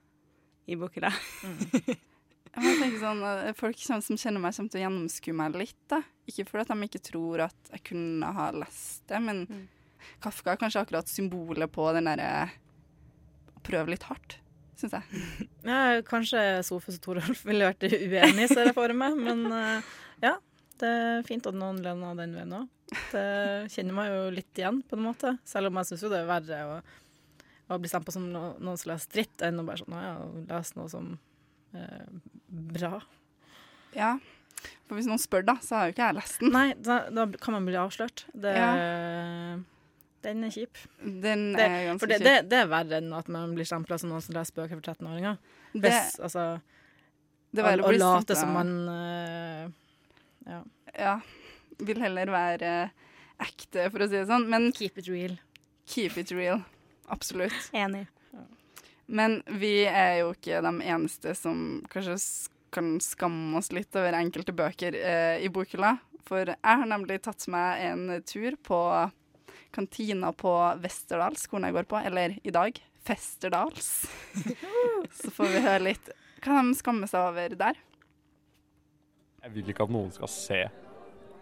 i 0.68 0.76
bokhylla. 0.80 1.14
Jeg 2.58 2.64
må 2.64 2.88
sånn, 3.00 3.20
eh, 3.22 3.54
Folk 3.56 3.78
som 3.78 4.02
kjenner 4.02 4.42
meg, 4.42 4.56
kommer 4.56 4.74
til 4.74 4.82
å 4.82 4.84
gjennomskue 4.88 5.36
meg 5.38 5.58
litt. 5.62 5.80
da. 5.88 6.02
Ikke 6.28 6.48
fordi 6.48 6.74
de 6.74 6.88
ikke 6.88 7.04
tror 7.06 7.44
at 7.48 7.72
jeg 7.72 7.84
kunne 7.92 8.32
ha 8.34 8.52
lest 8.52 9.08
det, 9.08 9.22
men 9.22 9.46
Mm. 9.48 9.68
Kafka 10.22 10.52
er 10.52 10.58
kanskje 10.58 10.82
akkurat 10.82 11.08
symbolet 11.10 11.72
på 11.72 11.92
den 11.94 12.06
derre 12.06 12.50
å 13.56 13.62
prøve 13.66 13.90
litt 13.90 14.04
hardt, 14.04 14.38
syns 14.80 14.96
jeg. 14.98 15.48
Ja, 15.68 15.80
kanskje 16.08 16.44
Sofus 16.66 17.00
og 17.00 17.04
Torolf 17.06 17.44
ville 17.48 17.68
vært 17.70 17.88
uenige, 18.12 18.50
ser 18.52 18.70
jeg 18.70 18.78
for 18.78 18.94
meg. 18.98 19.18
Men 19.20 19.46
eh, 19.54 19.92
ja, 20.24 20.36
det 20.82 20.94
er 21.02 21.28
fint 21.28 21.50
at 21.50 21.58
noen 21.58 21.82
lener 21.86 22.18
den 22.20 22.38
veien 22.38 22.56
òg. 22.62 22.72
Det 23.12 23.26
kjenner 23.74 23.98
meg 23.98 24.14
jo 24.14 24.22
litt 24.32 24.62
igjen, 24.62 24.82
på 24.88 24.98
en 24.98 25.06
måte. 25.10 25.36
Selv 25.48 25.72
om 25.72 25.82
jeg 25.82 25.92
syns 25.92 26.06
jo 26.06 26.12
det 26.14 26.22
er 26.22 26.30
verre 26.30 26.62
å, 26.64 26.80
å 27.76 27.80
bli 27.84 27.92
på 27.92 28.16
som 28.16 28.30
no, 28.32 28.44
noen 28.64 28.80
som 28.80 28.94
leser 28.94 29.14
dritt, 29.18 29.36
enn 29.44 29.60
å 29.60 29.68
bare 29.68 29.84
sånn, 29.84 29.98
«Å 29.98 30.06
ja, 30.06 30.16
lese 30.54 30.80
noe 30.80 30.92
som 30.92 31.14
eh, 31.76 32.10
bra. 32.78 33.02
Ja. 33.98 34.16
For 34.88 34.98
hvis 34.98 35.08
noen 35.10 35.22
spør, 35.22 35.44
da, 35.48 35.58
så 35.64 35.80
har 35.80 35.90
jo 35.90 35.96
ikke 35.96 36.06
jeg 36.06 36.18
lest 36.18 36.40
den. 36.42 36.54
Nei, 36.56 36.68
da, 36.80 37.02
da 37.14 37.28
kan 37.42 37.58
man 37.58 37.68
bli 37.68 37.78
avslørt. 37.80 38.26
Det, 38.34 38.56
Den 40.26 40.44
er 40.44 40.50
kjip. 40.52 40.78
Den 41.04 41.54
Det- 41.54 41.66
er 41.66 41.86
ganske 41.88 42.00
For 42.00 42.08
det, 42.08 42.18
kjip. 42.22 42.26
det, 42.26 42.50
det 42.50 42.58
er 42.64 42.68
verre 42.72 42.98
enn 42.98 43.14
at 43.14 43.28
man 43.30 43.54
blir 43.56 43.66
stempla 43.66 44.00
som 44.00 44.10
noen 44.10 44.22
som 44.22 44.34
leser 44.36 44.54
bøker 44.58 44.80
for 44.80 44.82
13-åringer. 44.94 45.38
Det, 45.74 45.82
Hvis, 45.92 46.20
altså, 46.20 46.46
å 47.56 47.88
å 47.88 47.92
late 47.98 48.36
som 48.36 48.54
man 48.54 48.72
uh, 48.90 49.70
Ja. 50.48 50.64
Ja. 50.98 51.20
Vil 51.80 52.00
heller 52.02 52.26
være 52.34 52.90
ekte, 53.40 53.92
for 53.92 54.00
å 54.00 54.08
si 54.10 54.16
det 54.18 54.28
sånn. 54.28 54.48
Men 54.50 54.72
Keep 54.74 54.98
it 54.98 55.08
real. 55.08 55.38
keep 55.86 56.18
it 56.18 56.32
real. 56.32 56.64
Absolutt. 57.10 57.70
Enig. 57.74 58.08
Men 59.08 59.42
vi 59.48 59.86
er 59.88 60.18
jo 60.20 60.34
ikke 60.34 60.62
de 60.66 60.72
eneste 60.84 61.34
som 61.38 61.82
kanskje 61.90 62.18
kan 62.76 62.98
skamme 63.00 63.56
oss 63.58 63.72
litt 63.72 63.96
over 63.96 64.18
enkelte 64.18 64.52
bøker 64.52 64.96
eh, 65.00 65.38
i 65.46 65.48
bokhylla. 65.54 65.94
For 66.28 66.44
jeg 66.50 66.58
har 66.82 66.90
nemlig 66.90 67.22
tatt 67.24 67.46
meg 67.48 67.86
en 67.88 68.22
tur 68.28 68.58
på 68.68 68.80
kantina 69.76 70.32
på 70.36 70.54
Westerdals, 70.84 71.46
skolen 71.48 71.70
jeg 71.70 71.78
går 71.78 71.90
på, 71.92 72.00
eller 72.10 72.38
i 72.44 72.54
dag 72.54 72.80
Festerdals. 73.08 73.92
Så 75.20 75.32
får 75.32 75.54
vi 75.54 75.64
høre 75.64 75.84
litt 75.92 76.12
hva 76.44 76.62
de 76.62 76.76
skammer 76.78 77.10
seg 77.10 77.30
over 77.32 77.56
der. 77.60 77.80
Jeg 79.44 79.54
vil 79.56 79.72
ikke 79.72 79.88
at 79.88 79.94
noen 79.94 80.12
skal 80.16 80.32
se 80.32 80.62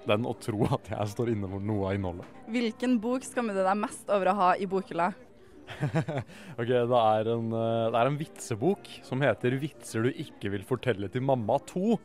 den 0.06 0.26
og 0.30 0.38
tro 0.44 0.68
at 0.70 0.90
jeg 0.92 1.12
står 1.14 1.32
inne 1.34 1.50
for 1.50 1.64
noe 1.64 1.90
av 1.90 1.98
innholdet. 1.98 2.42
Hvilken 2.54 3.00
bok 3.02 3.26
skammer 3.26 3.58
du 3.58 3.64
deg 3.66 3.80
mest 3.80 4.12
over 4.14 4.30
å 4.32 4.38
ha 4.40 4.50
i 4.62 4.68
bokhylla? 4.70 5.10
ok, 6.60 6.70
det 6.70 7.00
er, 7.00 7.32
en, 7.34 7.48
eh, 7.50 7.88
det 7.90 7.98
er 7.98 8.10
en 8.12 8.20
vitsebok 8.20 8.92
som 9.08 9.24
heter 9.26 9.58
'Vitser 9.58 10.06
du 10.06 10.12
ikke 10.14 10.52
vil 10.54 10.66
fortelle 10.68 11.10
til 11.10 11.26
mamma 11.26 11.58
2'. 11.72 11.98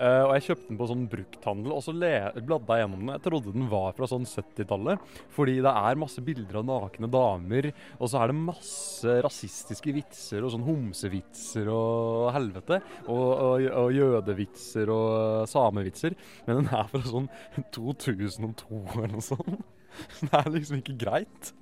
Eh, 0.00 0.22
og 0.24 0.32
Jeg 0.36 0.44
kjøpte 0.46 0.68
den 0.70 0.78
på 0.80 0.88
sånn 0.88 1.04
brukthandel, 1.12 1.74
og 1.76 1.82
så 1.84 1.92
bladde 1.94 2.76
jeg 2.76 2.84
gjennom 2.84 3.02
den. 3.02 3.12
Jeg 3.12 3.24
trodde 3.26 3.54
den 3.54 3.68
var 3.72 3.96
fra 3.96 4.08
sånn 4.08 4.24
70-tallet, 4.28 5.12
fordi 5.34 5.58
det 5.64 5.74
er 5.82 6.00
masse 6.00 6.24
bilder 6.24 6.60
av 6.62 6.68
nakne 6.68 7.10
damer, 7.12 7.70
og 7.98 8.10
så 8.10 8.22
er 8.22 8.32
det 8.32 8.38
masse 8.40 9.16
rasistiske 9.26 9.94
vitser 9.96 10.46
og 10.46 10.54
sånn 10.54 10.66
homsevitser 10.66 11.68
og 11.72 12.30
helvete, 12.36 12.80
og, 13.06 13.26
og, 13.30 13.68
og 13.84 13.96
jødevitser 13.96 14.92
og 14.92 15.48
samevitser, 15.50 16.16
men 16.46 16.62
den 16.62 16.72
er 16.72 16.88
fra 16.92 17.02
sånn 17.06 17.28
2002 17.74 18.84
eller 18.96 19.12
noe 19.16 19.26
sånt. 19.26 19.64
Så 19.92 20.24
det 20.28 20.38
er 20.38 20.54
liksom 20.54 20.78
ikke 20.80 20.96
greit. 20.96 21.52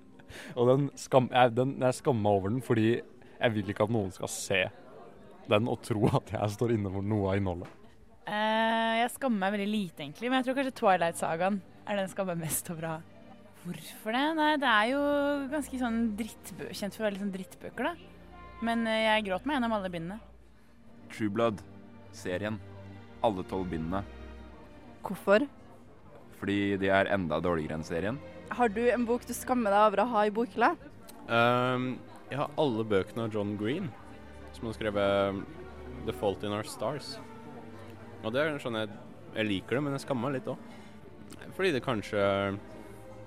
Og 0.55 0.69
den 0.69 0.85
skam, 1.01 1.27
jeg, 1.35 1.57
jeg 1.59 1.97
skammer 1.99 2.23
meg 2.23 2.37
over 2.39 2.53
den 2.53 2.63
fordi 2.63 2.91
jeg 3.01 3.55
vil 3.57 3.73
ikke 3.73 3.89
at 3.89 3.95
noen 3.95 4.13
skal 4.15 4.31
se 4.31 4.61
den 5.51 5.67
og 5.71 5.81
tro 5.83 6.07
at 6.15 6.31
jeg 6.37 6.55
står 6.55 6.77
inne 6.77 6.93
for 6.95 7.03
noe 7.03 7.33
av 7.33 7.41
innholdet. 7.41 7.80
Eh, 8.31 8.97
jeg 9.01 9.11
skammer 9.17 9.43
meg 9.43 9.57
veldig 9.57 9.71
lite, 9.71 10.05
egentlig. 10.05 10.29
Men 10.31 10.39
jeg 10.39 10.47
tror 10.47 10.59
kanskje 10.61 10.77
Twilight-sagaen 10.79 11.57
er 11.83 11.97
den 11.97 12.05
jeg 12.05 12.13
skammer 12.13 12.37
meg 12.39 12.47
mest 12.47 12.69
over 12.71 12.87
å 12.87 12.93
ha. 12.93 13.01
Hvorfor 13.65 14.15
det? 14.17 14.25
Nei, 14.39 14.51
det 14.63 14.71
er 14.71 14.91
jo 14.93 15.01
ganske 15.53 15.81
sånn 15.81 15.99
drittbø 16.17 16.69
kjent 16.71 16.95
for 16.95 17.03
å 17.03 17.07
være 17.09 17.17
litt 17.17 17.25
sånn 17.25 17.33
drittbøker, 17.35 17.89
da. 17.91 18.37
Men 18.65 18.87
eh, 18.87 19.03
jeg 19.09 19.27
gråt 19.27 19.49
meg 19.49 19.59
gjennom 19.59 19.75
alle 19.77 19.91
bindene. 19.93 20.21
True 21.11 21.33
Blood, 21.35 21.65
serien. 22.15 22.61
Alle 23.27 23.43
tolv 23.51 23.67
bindene. 23.73 24.05
Hvorfor? 25.05 25.45
Fordi 26.39 26.61
de 26.81 26.93
er 26.95 27.11
enda 27.13 27.41
dårligere 27.43 27.81
enn 27.81 27.85
serien. 27.85 28.21
Har 28.55 28.71
du 28.73 28.85
en 28.93 29.09
bok 29.09 29.27
du 29.27 29.35
skammer 29.37 29.75
deg 29.75 29.89
over 29.89 30.05
å 30.05 30.11
ha 30.15 30.23
i 30.27 30.33
bokhylla? 30.35 30.71
Um, 31.27 31.97
jeg 32.31 32.39
har 32.41 32.55
alle 32.63 32.87
bøkene 32.87 33.27
av 33.27 33.35
John 33.35 33.57
Green, 33.59 33.91
som 34.55 34.71
har 34.71 34.79
skrevet 34.79 35.35
um, 35.35 35.43
The 36.07 36.15
Fault 36.23 36.47
in 36.47 36.55
Our 36.55 36.67
Stars. 36.67 37.19
Og 38.21 38.35
det 38.35 38.43
er 38.43 38.59
sånn 38.61 38.77
jeg, 38.77 38.91
jeg 39.33 39.49
liker 39.49 39.79
det, 39.79 39.83
men 39.87 39.97
jeg 39.97 40.05
skammer 40.05 40.29
meg 40.29 40.39
litt 40.41 40.51
òg. 40.53 40.61
Fordi 41.57 41.73
det 41.73 41.85
kanskje 41.85 42.21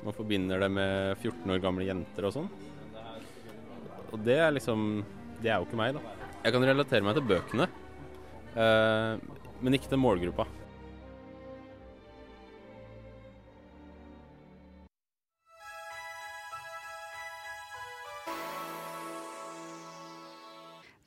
Man 0.04 0.16
forbinder 0.16 0.60
det 0.60 0.68
med 0.68 1.16
14 1.22 1.52
år 1.54 1.62
gamle 1.64 1.86
jenter 1.88 2.28
og 2.28 2.34
sånn. 2.36 2.50
Og 4.12 4.20
det 4.20 4.36
er 4.36 4.52
liksom 4.52 5.04
Det 5.42 5.48
er 5.50 5.62
jo 5.62 5.68
ikke 5.68 5.80
meg, 5.80 5.96
da. 5.96 6.02
Jeg 6.44 6.52
kan 6.52 6.66
relatere 6.68 7.06
meg 7.08 7.16
til 7.16 7.24
bøkene, 7.24 7.70
eh, 8.60 9.14
men 9.64 9.78
ikke 9.78 9.88
til 9.92 10.00
målgruppa. 10.04 10.46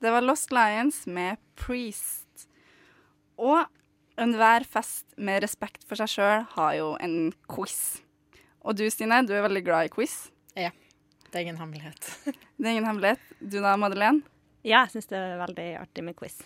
Det 0.00 0.12
var 0.12 0.24
Lost 0.24 0.52
Lions 0.52 1.04
med 1.06 1.36
Priest. 1.56 2.25
Og 3.36 3.66
enhver 4.20 4.64
fest 4.68 5.06
med 5.20 5.42
respekt 5.44 5.84
for 5.88 5.98
seg 6.00 6.10
sjøl 6.12 6.46
har 6.56 6.74
jo 6.78 6.88
en 7.04 7.32
quiz. 7.52 8.00
Og 8.66 8.76
du, 8.78 8.86
Stine, 8.90 9.20
du 9.26 9.34
er 9.36 9.44
veldig 9.46 9.62
glad 9.66 9.88
i 9.88 9.92
quiz. 9.92 10.16
Ja. 10.56 10.72
Det 11.26 11.38
er 11.38 11.44
ingen 11.46 11.60
hemmelighet. 11.60 12.12
Det 12.56 12.64
er 12.64 12.72
ingen 12.72 12.88
hemmelighet. 12.88 13.20
Du 13.40 13.58
da, 13.60 13.74
Madeleine? 13.76 14.24
Ja, 14.64 14.80
jeg 14.86 14.96
syns 14.96 15.10
det 15.10 15.18
er 15.20 15.36
veldig 15.38 15.66
artig 15.82 16.04
med 16.06 16.16
quiz. 16.18 16.40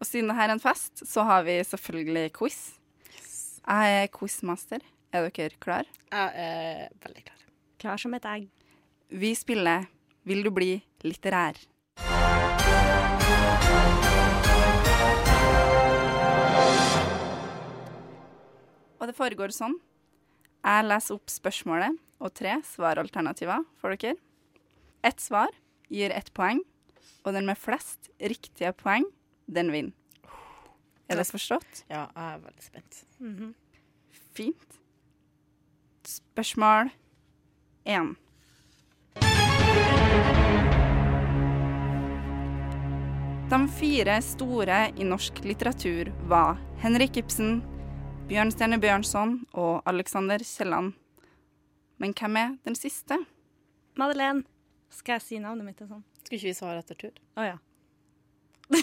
Og 0.00 0.06
siden 0.08 0.30
det 0.30 0.36
her 0.38 0.48
er 0.48 0.54
en 0.54 0.62
fest, 0.62 1.02
så 1.04 1.26
har 1.28 1.42
vi 1.44 1.58
selvfølgelig 1.66 2.30
quiz. 2.38 2.60
Jeg 3.66 3.98
er 4.04 4.08
quizmaster. 4.14 4.80
Er 5.12 5.26
dere 5.26 5.58
klar? 5.60 5.88
Jeg 6.12 6.46
er 6.46 6.88
veldig 7.02 7.24
klar. 7.26 7.44
Klar 7.82 8.00
som 8.00 8.14
et 8.14 8.30
egg. 8.30 8.48
Vi 9.10 9.34
spiller 9.34 9.88
Vil 10.24 10.44
du 10.44 10.50
bli 10.54 10.76
litterær? 11.02 11.56
Og 19.00 19.08
det 19.08 19.16
foregår 19.16 19.52
sånn. 19.54 19.78
Jeg 20.60 20.84
leser 20.84 21.16
opp 21.16 21.32
spørsmålet 21.32 21.96
og 22.20 22.34
tre 22.36 22.58
svaralternativer 22.68 23.64
for 23.80 23.96
dere. 23.96 24.18
Ett 25.02 25.22
svar 25.24 25.54
gir 25.88 26.12
ett 26.12 26.28
poeng, 26.36 26.60
og 27.24 27.32
den 27.32 27.48
med 27.48 27.56
flest 27.58 28.10
riktige 28.20 28.74
poeng, 28.76 29.06
den 29.48 29.72
vinner. 29.72 29.96
Er 31.10 31.18
det 31.18 31.26
forstått? 31.26 31.84
Ja, 31.90 32.04
jeg 32.14 32.26
er 32.36 32.42
veldig 32.44 32.62
spent. 32.62 33.04
Mhm. 33.18 33.54
Fint. 34.36 34.76
Spørsmål 36.06 36.92
én. 37.86 38.14
De 43.50 43.68
fire 43.68 44.20
store 44.22 44.92
i 44.96 45.04
norsk 45.04 45.40
litteratur 45.42 46.12
var 46.30 46.60
Henrik 46.78 47.16
Ibsen, 47.16 47.58
Bjørnstjerne 48.30 48.76
Bjørnson 48.78 49.32
og 49.58 49.82
Alexander 49.90 50.38
Kielland. 50.38 50.92
Men 51.98 52.12
hvem 52.14 52.36
er 52.38 52.52
den 52.62 52.76
siste? 52.78 53.16
Madeleine, 53.98 54.44
skal 54.94 55.16
jeg 55.16 55.24
si 55.24 55.38
navnet 55.42 55.66
mitt 55.66 55.82
sånn? 55.82 56.04
Skulle 56.22 56.38
ikke 56.38 56.46
vi 56.52 56.54
svare 56.54 56.78
etter 56.78 56.94
tur? 57.00 57.18
Å 57.34 57.48
ja. 57.48 57.58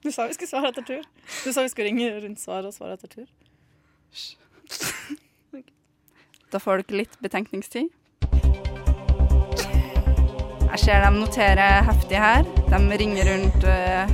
Du 0.00 0.08
sa 0.08 0.24
vi 0.24 0.32
skulle 0.32 0.48
svare 0.48 0.70
etter 0.72 0.86
tur. 0.88 1.04
Du 1.44 1.52
sa 1.52 1.60
vi 1.60 1.68
skulle 1.68 1.90
ringe 1.90 2.08
rundt 2.24 2.40
svaret 2.40 2.70
og 2.70 2.72
svare 2.72 2.96
etter 2.96 3.12
tur. 3.12 3.28
Da 6.48 6.56
får 6.64 6.80
dere 6.80 7.02
litt 7.02 7.20
betenkningstid. 7.20 7.92
Jeg 10.70 10.80
ser 10.80 11.04
de 11.04 11.12
noterer 11.18 11.84
heftig 11.84 12.24
her. 12.24 12.48
De 12.72 12.80
ringer 13.04 13.28
rundt 13.28 13.68
uh, 13.68 14.08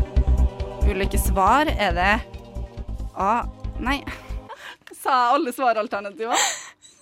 ulike 0.91 1.23
svar. 1.23 1.71
Er 1.71 1.95
det 1.95 2.36
A 3.17 3.47
Nei. 3.81 4.05
Sa 5.03 5.35
alle 5.35 5.53
svaralternativene? 5.53 6.37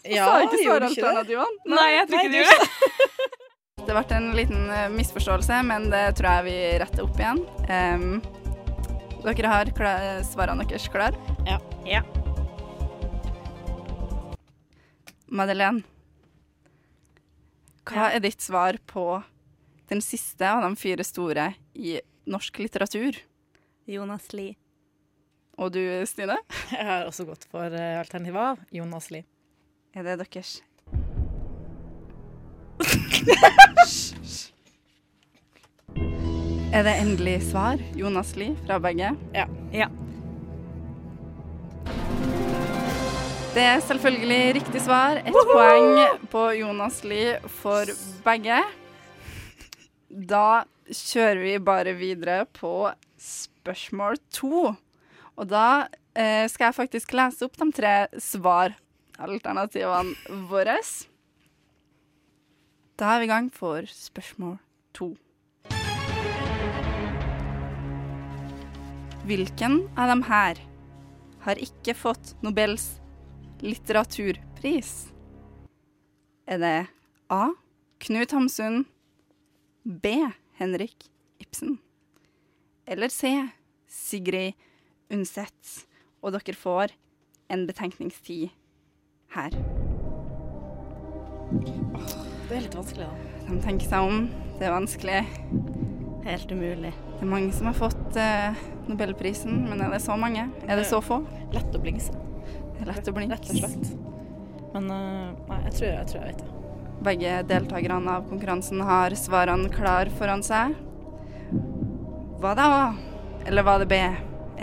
Ja, 0.04 0.26
Sa 0.26 0.42
ikke 0.44 0.61
svaralternativene? 0.62 1.71
Nei, 1.71 1.90
jeg 1.94 2.09
tror 2.09 2.21
ikke 2.21 2.33
du 2.33 2.38
gjorde 2.40 2.56
det. 2.64 3.28
Det 3.85 3.94
ble 3.97 4.16
en 4.16 4.28
liten 4.37 4.64
eh, 4.71 4.88
misforståelse, 4.92 5.61
men 5.68 5.88
det 5.92 6.04
tror 6.18 6.38
jeg 6.38 6.47
vi 6.49 6.56
retter 6.83 7.06
opp 7.06 7.21
igjen. 7.21 7.40
Um, 7.68 8.18
dere 9.25 9.52
har 9.52 9.73
svarene 10.28 10.66
deres 10.68 10.88
klar? 10.92 11.16
Ja. 11.49 11.59
Ja. 11.88 12.02
Madeleine, 15.35 15.83
hva 17.88 18.11
er 18.14 18.23
ditt 18.25 18.40
svar 18.44 18.76
på 18.87 19.23
den 19.90 20.00
siste 20.04 20.47
av 20.49 20.62
de 20.64 20.76
fire 20.78 21.04
store 21.04 21.50
i 21.75 21.99
norsk 22.30 22.61
litteratur? 22.62 23.18
Jonas 23.85 24.30
Lie. 24.33 24.56
Og 25.54 25.70
du, 25.75 25.80
Stine? 26.06 26.37
Jeg 26.75 26.87
har 26.87 27.06
også 27.08 27.25
gått 27.28 27.44
for 27.50 27.66
eh, 27.70 27.99
alternativ 28.00 28.37
A, 28.37 28.56
Jonas 28.75 29.11
Lie. 29.14 29.25
Er 29.94 30.02
det 30.06 30.18
deres? 30.25 30.62
Er 36.75 36.82
det 36.82 36.94
endelig 36.99 37.37
svar? 37.52 37.78
Jonas 37.94 38.32
Lie 38.34 38.56
fra 38.66 38.80
begge? 38.82 39.12
Ja. 39.30 39.44
Ja. 39.70 39.87
Det 43.54 43.62
er 43.62 43.78
selvfølgelig 43.87 44.54
riktig 44.56 44.80
svar. 44.82 45.20
Ett 45.23 45.37
poeng 45.52 46.18
på 46.32 46.42
Jonas 46.58 47.04
Lie 47.06 47.37
for 47.61 47.87
begge. 48.26 48.58
Da 50.11 50.64
kjører 50.90 51.38
vi 51.44 51.54
bare 51.62 51.94
videre 51.94 52.42
på 52.50 52.90
spørsmål 53.23 54.18
to. 54.34 54.75
Og 55.35 55.49
da 55.50 55.88
eh, 56.14 56.47
skal 56.50 56.69
jeg 56.69 56.79
faktisk 56.79 57.14
lese 57.17 57.45
opp 57.47 57.57
de 57.59 57.67
tre 57.75 57.95
svaralternativene 58.23 60.14
våre. 60.50 60.79
Da 62.95 63.14
er 63.14 63.19
vi 63.23 63.26
i 63.26 63.33
gang 63.33 63.50
for 63.55 63.83
spørsmål 63.91 64.59
to. 64.95 65.17
Hvilken 69.25 69.88
av 69.97 70.12
dem 70.12 70.23
her 70.29 70.61
har 71.47 71.57
ikke 71.61 71.95
fått 71.97 72.35
Nobels 72.45 73.00
litteraturpris? 73.64 74.93
Er 76.47 76.59
det 76.61 76.87
A. 77.33 77.49
Knut 78.05 78.35
Hamsun, 78.37 78.85
B. 79.85 80.29
Henrik 80.61 81.09
Ibsen 81.41 81.79
eller 82.87 83.09
C. 83.09 83.49
Sigrid 83.88 84.53
Undset? 85.14 85.87
Og 86.25 86.35
dere 86.35 86.56
får 86.59 86.94
en 87.52 87.66
betenkningstid 87.68 88.50
her. 89.37 89.54
Det 92.49 92.56
er 92.56 92.64
litt 92.64 92.76
vanskelig, 92.76 93.06
da. 93.06 93.33
De 93.49 93.61
tenker 93.62 93.88
seg 93.88 94.09
om. 94.09 94.26
Det 94.59 94.66
er 94.66 94.75
vanskelig. 94.75 95.21
Helt 96.25 96.52
umulig. 96.52 96.92
Det 97.18 97.23
er 97.26 97.30
mange 97.30 97.52
som 97.52 97.68
har 97.68 97.76
fått 97.76 98.16
eh, 98.21 98.64
Nobelprisen, 98.88 99.64
men 99.68 99.83
er 99.85 99.92
det 99.92 100.00
så 100.04 100.16
mange? 100.21 100.49
Er 100.64 100.80
det 100.80 100.87
så 100.88 101.00
få? 101.04 101.21
Lett 101.52 101.76
å 101.76 101.80
blingse. 101.83 102.16
Det 102.75 102.85
er 102.85 102.90
lett 102.90 103.09
å 103.09 103.14
bli 103.16 103.28
Rett 103.30 103.49
og 103.52 103.61
slett. 103.61 103.94
Men 104.75 104.90
uh, 104.90 105.33
nei, 105.49 105.61
jeg 105.68 105.76
tror 105.76 105.88
jeg, 105.90 106.06
tror 106.11 106.21
jeg 106.21 106.33
vet 106.33 106.42
det. 106.42 106.50
Begge 107.04 107.35
deltakerne 107.50 108.16
av 108.16 108.26
konkurransen 108.30 108.80
har 108.85 109.14
svarene 109.18 109.71
klar 109.73 110.11
foran 110.18 110.42
seg. 110.44 110.75
Var 112.42 112.59
det 112.59 112.64
A? 112.64 112.87
Eller 113.44 113.66
var 113.66 113.83
det 113.83 113.88
B? 113.92 114.00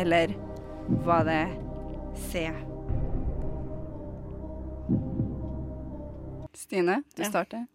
Eller 0.01 0.34
var 1.05 1.25
det 1.25 1.48
C? 2.15 2.51
Stine, 6.53 7.03
du 7.15 7.24
Ja. 7.24 7.29
starter. 7.29 7.65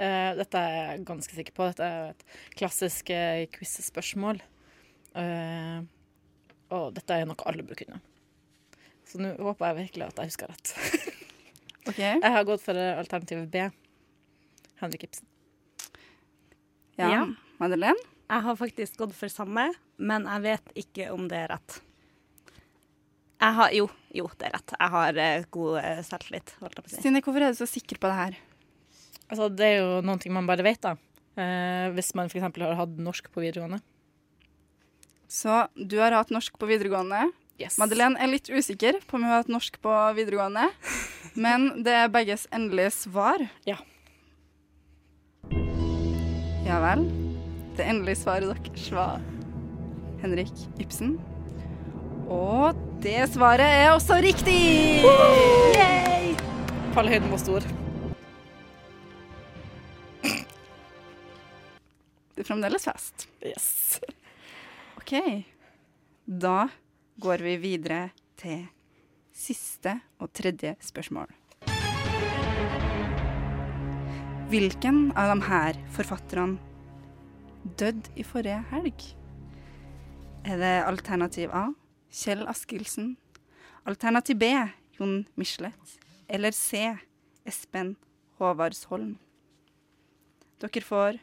Uh, 0.00 0.32
dette 0.38 0.58
er 0.58 0.96
jeg 0.96 1.04
ganske 1.04 1.34
sikker 1.34 1.52
på. 1.52 1.66
Dette 1.66 1.84
er 1.84 2.10
et 2.10 2.24
klassisk 2.56 3.10
uh, 3.10 3.44
quiz-spørsmål. 3.52 4.40
Uh, 5.14 5.84
og 6.70 6.94
dette 6.94 7.10
er 7.12 7.26
noe 7.26 7.46
alle 7.46 7.62
bør 7.66 7.76
kunne. 7.82 8.00
Så 9.04 9.18
nå 9.20 9.34
håper 9.36 9.66
jeg 9.66 9.76
virkelig 9.76 10.06
at 10.06 10.22
jeg 10.22 10.30
husker 10.30 10.48
rett. 10.48 10.74
okay. 11.90 12.16
Jeg 12.22 12.32
har 12.32 12.44
gått 12.44 12.62
for 12.62 12.78
alternativet 12.78 13.44
alternativ 13.44 13.50
B. 13.50 13.68
Henrik 14.80 15.04
Ibsen. 15.04 15.26
Ja. 16.96 17.10
Ja. 17.10 17.22
Madeleine? 17.58 17.98
Jeg 18.30 18.42
har 18.46 18.56
faktisk 18.56 18.96
gått 18.96 19.14
for 19.14 19.28
samme, 19.28 19.72
men 19.98 20.24
jeg 20.24 20.42
vet 20.42 20.76
ikke 20.78 21.12
om 21.12 21.28
det 21.28 21.44
er 21.44 21.56
rett. 21.56 21.80
Jeg 23.40 23.56
har, 23.56 23.72
jo, 23.72 23.86
jo, 24.12 24.26
det 24.36 24.50
er 24.50 24.56
rett. 24.58 24.74
Jeg 24.76 24.92
har 24.92 25.20
uh, 25.20 25.44
god 25.56 25.76
uh, 25.80 26.00
selvtillit, 26.04 26.56
si. 26.60 26.98
Stine, 26.98 27.22
hvorfor 27.24 27.46
er 27.46 27.54
du 27.54 27.60
så 27.60 27.68
sikker 27.68 28.00
på 28.00 28.10
det 28.10 28.18
her? 28.18 28.40
Altså, 29.30 29.48
det 29.48 29.66
er 29.66 29.78
jo 29.80 30.02
noen 30.04 30.20
ting 30.20 30.34
man 30.34 30.48
bare 30.48 30.66
vet, 30.66 30.82
da. 30.82 30.96
Eh, 31.38 31.86
hvis 31.94 32.12
man 32.18 32.30
f.eks. 32.30 32.42
har 32.42 32.78
hatt 32.78 32.96
norsk 32.98 33.30
på 33.32 33.44
videregående. 33.44 33.78
Så 35.30 35.62
du 35.78 36.00
har 36.02 36.16
hatt 36.16 36.32
norsk 36.34 36.56
på 36.58 36.68
videregående. 36.68 37.28
Yes. 37.60 37.76
Madeleine 37.78 38.18
er 38.18 38.32
litt 38.32 38.48
usikker 38.50 38.98
på 39.06 39.18
om 39.18 39.24
hun 39.24 39.30
har 39.30 39.44
hatt 39.44 39.52
norsk 39.52 39.76
på 39.84 39.94
videregående, 40.16 40.70
men 41.44 41.84
det 41.84 41.94
er 42.02 42.12
begges 42.12 42.48
endelige 42.56 42.90
svar. 42.96 43.44
Ja. 43.68 43.78
Ja 46.66 46.80
vel. 46.82 47.06
Det 47.78 47.86
endelige 47.86 48.20
svaret 48.24 48.50
deres 48.50 48.90
var 48.94 49.22
Henrik 50.24 50.66
Ibsen. 50.82 51.18
Og 52.30 52.76
det 53.00 53.20
svaret 53.32 53.64
er 53.64 53.94
også 53.94 54.18
riktig! 54.20 55.00
Yay! 55.76 56.34
Fallhøyden 56.92 57.30
var 57.32 57.40
stor. 57.40 57.64
Det 62.34 62.44
er 62.44 62.48
fremdeles 62.48 62.84
fest. 62.84 63.24
Yes. 63.40 64.00
OK. 65.00 65.14
Da 66.28 66.68
går 67.20 67.46
vi 67.48 67.56
videre 67.64 68.10
til 68.40 68.66
siste 69.32 69.96
og 70.20 70.32
tredje 70.36 70.76
spørsmål. 70.84 71.32
Hvilken 74.52 75.02
av 75.16 75.32
de 75.32 75.40
her 75.48 75.84
forfatterne 75.96 76.58
døde 77.80 78.12
i 78.16 78.24
forrige 78.26 78.60
helg? 78.74 79.10
Er 80.44 80.56
det 80.60 80.76
alternativ 80.84 81.52
A 81.52 81.70
Kjell 82.10 82.46
Askildsen, 82.50 83.16
alternativ 83.86 84.38
B 84.40 84.50
Jon 84.98 85.24
Michelet 85.38 85.98
eller 86.28 86.52
C 86.52 86.96
Espen 87.46 87.94
Håvardsholm? 88.38 89.16
Dere 90.60 90.82
får 90.84 91.18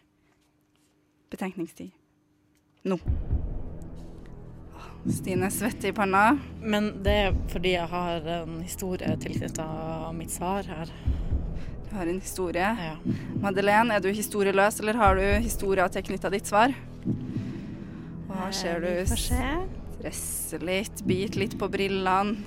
betenkningstid 1.31 1.91
nå. 2.87 2.97
Stine 5.11 5.47
svetter 5.51 5.89
i 5.91 5.95
panna. 5.95 6.37
Men 6.63 6.89
det 7.03 7.13
er 7.27 7.35
fordi 7.51 7.73
jeg 7.75 7.87
har 7.91 8.25
en 8.41 8.57
historie 8.63 9.13
tilknytta 9.21 9.65
mitt 10.15 10.31
svar 10.33 10.67
her. 10.67 10.91
Du 11.87 11.93
har 11.95 12.07
en 12.11 12.19
historie. 12.19 12.67
Ja. 12.79 12.95
Madeleine, 13.43 13.95
er 13.95 14.03
du 14.03 14.09
historieløs, 14.11 14.79
eller 14.83 14.99
har 14.99 15.15
du 15.19 15.23
historier 15.43 15.87
tilknytta 15.91 16.31
ditt 16.33 16.47
svar? 16.49 16.73
Hva 18.27 18.49
ser 18.51 18.83
du? 18.83 18.87
Eh, 18.87 19.03
Vi 19.05 19.11
får 19.13 19.23
se. 19.29 19.43
Stresser 20.07 20.61
litt, 20.63 21.01
biter 21.03 21.41
litt 21.41 21.57
på 21.59 21.67
brillene. 21.67 22.37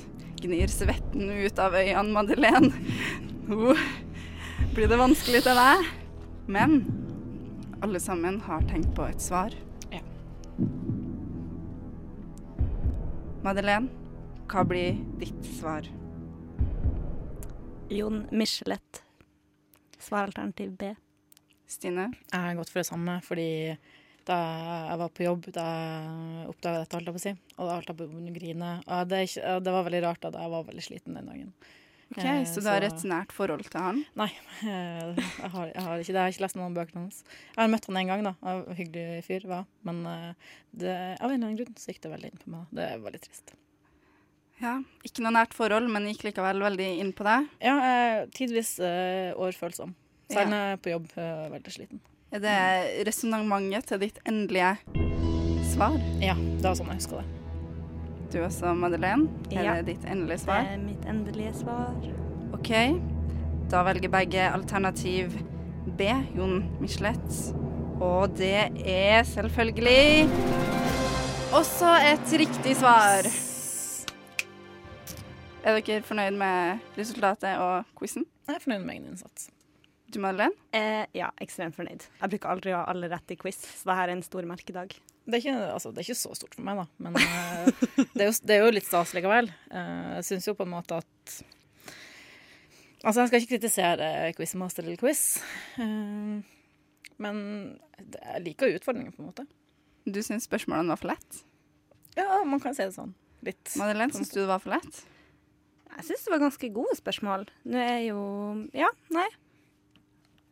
Gnir 0.40 0.70
svetten 0.72 1.28
ut 1.28 1.58
av 1.60 1.74
øynene, 1.76 2.14
Madeleine. 2.14 2.70
Nå 3.44 3.74
blir 4.72 4.88
det 4.88 4.96
vanskelig 4.96 5.42
til 5.44 5.60
deg. 5.60 5.90
Men 6.48 6.78
alle 7.84 8.00
sammen 8.00 8.38
har 8.46 8.64
tenkt 8.70 8.94
på 8.96 9.04
et 9.04 9.20
svar. 9.20 9.52
Ja. 9.92 10.00
Madeleine, 13.44 13.92
hva 14.48 14.64
blir 14.64 14.96
ditt 15.20 15.52
svar? 15.58 15.84
Jon 17.92 18.24
Michelet. 18.32 19.04
Svaralternativ 20.00 20.72
B. 20.80 20.94
Stine? 21.68 22.08
Jeg 22.32 22.40
har 22.40 22.56
gått 22.56 22.72
for 22.72 22.80
det 22.80 22.88
samme, 22.88 23.20
fordi 23.20 23.76
da 24.28 24.36
jeg 24.90 24.98
var 25.00 25.10
på 25.16 25.24
jobb, 25.26 25.46
da 25.54 25.64
jeg 25.66 26.46
oppdaga 26.52 26.80
dette, 26.84 26.96
holdt 26.98 27.06
jeg 27.10 27.16
på 27.16 27.20
å 27.20 27.24
si, 27.26 27.32
og 27.56 27.66
da 27.68 27.74
holdt 27.78 27.90
jeg 27.92 27.98
på 28.00 28.06
å 28.06 28.32
grine. 28.38 28.70
Og 28.86 29.08
det, 29.10 29.20
det 29.64 29.74
var 29.76 29.86
veldig 29.88 30.02
rart 30.06 30.24
da 30.26 30.32
jeg 30.44 30.52
var 30.54 30.64
veldig 30.68 30.84
sliten 30.86 31.14
den 31.20 31.30
dagen. 31.32 31.52
Ok, 32.10 32.24
Eh, 32.24 32.42
Så 32.42 32.58
du 32.58 32.66
har 32.66 32.82
et 32.82 33.02
nært 33.06 33.30
forhold 33.30 33.62
til 33.70 33.78
han? 33.80 34.00
Nei, 34.18 34.26
jeg 34.66 35.50
har, 35.52 35.68
jeg 35.70 35.82
har 35.86 36.00
ikke 36.02 36.10
det. 36.10 36.16
Jeg 36.16 36.24
har 36.24 36.32
ikke 36.34 36.42
lest 36.42 36.56
noen 36.58 36.74
bøker 36.74 36.96
hans. 36.98 37.20
Jeg 37.54 37.60
har 37.62 37.70
møtt 37.70 37.86
han 37.86 37.98
én 38.00 38.08
gang, 38.10 38.24
da. 38.26 38.32
En 38.50 38.64
Hyggelig 38.74 39.20
fyr, 39.28 39.46
hva. 39.46 39.60
Men 39.86 40.00
eh, 40.10 40.50
det, 40.74 40.90
av 41.22 41.30
en 41.30 41.36
eller 41.36 41.52
annen 41.52 41.58
grunn 41.60 41.76
så 41.78 41.92
gikk 41.92 42.02
det 42.02 42.10
veldig 42.16 42.32
inn 42.32 42.42
på 42.42 42.50
meg. 42.56 42.66
Det 42.74 42.82
er 42.88 43.04
veldig 43.04 43.20
trist. 43.28 43.54
Ja, 44.60 44.74
Ikke 45.06 45.22
noe 45.24 45.32
nært 45.38 45.54
forhold, 45.56 45.86
men 45.88 46.10
gikk 46.10 46.26
likevel 46.26 46.60
veldig 46.66 46.88
inn 47.00 47.14
på 47.16 47.24
deg. 47.30 47.46
Ja, 47.62 47.76
eh, 47.78 48.26
tidvis 48.34 48.74
eh, 48.82 49.30
overfølsom. 49.38 49.94
Særlig 50.34 50.58
Ja. 50.58 50.76
på 50.82 50.90
jobb, 50.96 51.06
eh, 51.14 51.46
veldig 51.54 51.72
sliten. 51.78 52.02
Er 52.30 52.38
det 52.44 53.06
resonnementet 53.08 53.88
til 53.90 53.98
ditt 54.04 54.18
endelige 54.28 54.76
svar? 55.72 55.96
Ja, 56.22 56.36
det 56.38 56.62
var 56.62 56.76
sånn 56.78 56.92
jeg 56.92 57.00
husker 57.00 57.22
det. 57.22 57.36
Du 58.30 58.36
også, 58.46 58.70
Madeleine? 58.78 59.26
Er 59.50 59.64
Ja. 59.64 59.74
det 59.82 59.86
ditt 59.96 60.04
endelige 60.06 60.38
svar? 60.44 60.62
Det 60.62 60.72
er 60.72 60.78
mitt 60.78 61.04
endelige 61.10 61.54
svar. 61.54 61.94
OK. 62.54 62.70
Da 63.70 63.82
velger 63.82 64.08
begge 64.08 64.46
alternativ 64.52 65.34
B, 65.96 66.02
Jon 66.36 66.62
Michelet. 66.80 67.54
Og 68.00 68.36
det 68.36 68.70
er 68.86 69.22
selvfølgelig 69.24 70.30
også 71.52 71.90
et 72.12 72.38
riktig 72.38 72.76
svar. 72.76 73.26
Er 75.64 75.80
dere 75.80 76.02
fornøyd 76.02 76.38
med 76.38 76.78
resultatet 76.96 77.58
og 77.58 77.84
quizen? 77.98 78.24
Jeg 78.48 78.54
er 78.56 78.60
fornøyd 78.60 78.84
med 78.86 78.94
egen 78.94 79.06
innsats. 79.10 79.50
Du, 80.10 80.18
Madeleine? 80.18 80.56
Eh, 80.74 81.04
ja, 81.14 81.28
ekstremt 81.38 81.76
fornøyd. 81.76 82.02
Jeg 82.18 82.32
bruker 82.32 82.50
aldri 82.50 82.72
å 82.74 82.80
ha 82.80 82.86
alle 82.90 83.06
rett 83.12 83.30
i 83.30 83.36
quiz, 83.38 83.60
så 83.62 83.92
dette 83.92 84.02
er 84.02 84.12
en 84.16 84.22
stor 84.26 84.46
merkedag. 84.48 84.96
Det 85.22 85.36
er, 85.36 85.42
ikke, 85.44 85.66
altså, 85.70 85.92
det 85.94 86.00
er 86.02 86.08
ikke 86.08 86.18
så 86.18 86.32
stort 86.34 86.56
for 86.56 86.66
meg, 86.66 86.80
da. 86.80 86.86
Men 87.04 87.18
uh, 87.20 87.68
det, 88.16 88.24
er 88.24 88.26
jo, 88.26 88.32
det 88.42 88.56
er 88.56 88.64
jo 88.64 88.72
litt 88.74 88.88
stas 88.88 89.12
likevel. 89.14 89.52
Eh, 89.70 90.08
jeg 90.16 90.26
syns 90.26 90.48
jo 90.48 90.56
på 90.58 90.66
en 90.66 90.72
måte 90.74 90.98
at 90.98 91.36
Altså, 93.00 93.22
jeg 93.22 93.30
skal 93.30 93.40
ikke 93.40 93.50
kritisere 93.54 94.08
Quizmaster 94.36 94.84
eller 94.84 94.98
quiz, 95.00 95.22
uh, 95.78 96.42
men 97.22 97.38
jeg 98.02 98.42
liker 98.44 98.74
utfordringen, 98.74 99.14
på 99.14 99.22
en 99.22 99.30
måte. 99.30 99.46
Du 100.10 100.18
syns 100.26 100.48
spørsmålene 100.48 100.92
var 100.92 101.00
for 101.00 101.12
lett? 101.12 101.38
Ja, 102.18 102.42
man 102.48 102.60
kan 102.60 102.74
si 102.76 102.82
det 102.82 102.96
sånn. 102.96 103.14
Litt. 103.46 103.62
Madeleine, 103.78 104.12
syns 104.12 104.34
du 104.34 104.42
det 104.42 104.50
var 104.50 104.60
for 104.60 104.74
lett? 104.74 105.04
Jeg 105.94 106.08
syns 106.10 106.26
det 106.26 106.34
var 106.34 106.42
ganske 106.42 106.72
gode 106.74 106.98
spørsmål. 106.98 107.46
Nå 107.70 107.80
er 107.80 108.02
jo 108.08 108.20
Ja, 108.76 108.90
nei. 109.14 109.28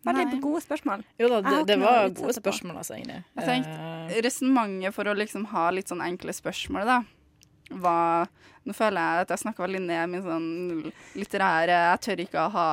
Veldig 0.06 0.24
Nei. 0.28 0.40
gode 0.40 0.60
spørsmål. 0.62 1.02
Jo 1.18 1.28
da, 1.28 1.40
det, 1.42 1.66
det 1.66 1.76
var 1.80 2.08
gode 2.14 2.34
spørsmål, 2.36 2.76
altså, 2.78 2.94
egentlig. 2.96 3.24
Jeg 3.36 3.44
tenkte- 3.48 3.78
Eh, 4.08 4.20
Resonnementet 4.24 4.94
for 4.94 5.04
å 5.04 5.14
liksom 5.16 5.44
ha 5.50 5.70
litt 5.70 5.88
sånn 5.90 6.00
enkle 6.04 6.32
spørsmål, 6.32 6.84
da, 6.86 7.02
var 7.70 8.28
Nå 8.68 8.74
føler 8.76 9.00
jeg 9.00 9.20
at 9.24 9.28
jeg 9.32 9.38
snakker 9.38 9.64
veldig 9.64 9.80
ned 9.80 10.10
min 10.10 10.22
sånn 10.22 10.92
litterære 11.16 11.68
Jeg 11.72 12.00
tør 12.04 12.20
ikke 12.20 12.40
å 12.42 12.50
ha 12.52 12.66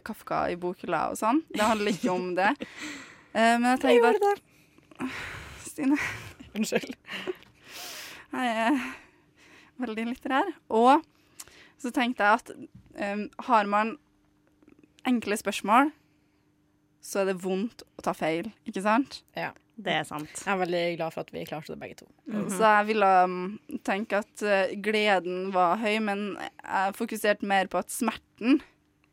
Kafka 0.00 0.38
i 0.50 0.56
bokhylla 0.56 1.10
og 1.10 1.16
sånn. 1.20 1.42
Det 1.52 1.60
handler 1.60 1.92
ikke 1.92 2.12
om 2.12 2.34
det. 2.34 2.50
Eh, 3.34 3.56
men 3.58 3.78
jeg 3.78 3.80
tenkte 3.80 4.32
at 5.00 5.10
Stine, 5.64 5.96
Unnskyld. 6.54 6.94
jeg 8.32 8.56
er 8.66 8.76
veldig 9.80 10.04
litterær. 10.10 10.50
Og 10.68 11.00
så 11.80 11.90
tenkte 11.96 12.20
jeg 12.26 12.40
at 12.42 12.50
um, 13.14 13.22
har 13.48 13.64
man 13.72 13.94
enkle 15.08 15.38
spørsmål, 15.40 15.88
så 17.02 17.22
er 17.22 17.32
det 17.32 17.40
vondt 17.42 17.82
å 17.98 18.04
ta 18.06 18.14
feil, 18.16 18.48
ikke 18.68 18.84
sant? 18.84 19.20
Ja. 19.38 19.50
Det 19.82 19.92
er 19.96 20.04
sant. 20.06 20.30
Jeg 20.36 20.52
er 20.52 20.60
veldig 20.60 20.82
glad 20.98 21.14
for 21.14 21.24
at 21.24 21.30
vi 21.32 21.44
klarte 21.48 21.72
det, 21.72 21.78
begge 21.80 22.02
to. 22.02 22.08
Så 22.52 22.60
jeg 22.60 22.88
ville 22.92 23.08
um, 23.24 23.36
tenke 23.88 24.20
at 24.20 24.44
eh, 24.44 24.74
gleden 24.84 25.48
var 25.54 25.80
høy, 25.80 25.96
men 26.04 26.26
jeg 26.38 26.96
fokuserte 26.98 27.48
mer 27.48 27.70
på 27.72 27.80
at 27.80 27.92
smerten 27.92 28.60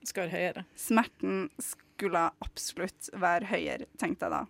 Skal 0.03 0.27
være 0.27 0.35
høyere. 0.35 0.65
Smerten 0.79 1.47
skulle 1.61 2.27
absolutt 2.43 3.09
være 3.19 3.49
høyere, 3.49 3.87
tenkte 3.99 4.27
jeg 4.27 4.35
da. 4.35 4.43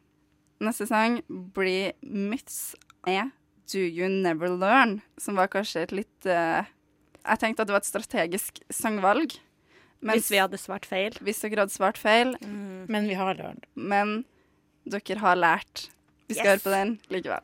neste 0.65 0.89
sang 0.89 1.19
blir 1.56 1.93
Myths 2.02 2.75
med 3.08 3.32
Do 3.71 3.82
You 3.82 4.10
Never 4.10 4.49
Learn, 4.49 4.99
som 5.17 5.38
var 5.39 5.52
kanskje 5.54 5.86
et 5.86 5.95
litt 6.02 6.30
uh, 6.30 6.65
Jeg 7.23 7.41
tenkte 7.41 7.63
at 7.63 7.69
det 7.69 7.78
var 7.78 7.86
et 7.86 7.93
strategisk 7.93 8.63
sangvalg. 8.73 9.38
Mens- 10.01 10.15
Hvis 10.27 10.31
vi 10.31 10.38
hadde 10.38 10.57
svart 10.57 10.85
feil. 10.85 11.12
Hvis 11.21 11.41
dere 11.41 11.59
hadde 11.65 11.73
svart 11.75 11.97
feil. 11.97 12.35
Men 12.88 13.07
vi 13.07 13.13
har 13.13 13.33
lært. 13.35 13.65
Men 13.75 14.25
dere 14.88 15.19
har 15.19 15.35
lært. 15.35 15.89
Vi 16.27 16.35
skal 16.35 16.45
Yes. 16.45 16.63
høre 16.63 16.65
på 16.67 16.71
den 16.77 16.99
likevel. 17.09 17.41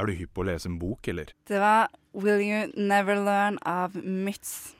Er 0.00 0.06
du 0.06 0.12
hypp 0.16 0.32
på 0.36 0.42
å 0.44 0.46
lese 0.48 0.68
en 0.70 0.78
bok, 0.80 1.08
eller? 1.10 1.32
Det 1.48 1.58
var 1.60 1.88
Will 2.14 2.40
You 2.44 2.70
Never 2.78 3.18
Learn 3.20 3.58
av 3.66 3.96
Mitz. 3.98 4.74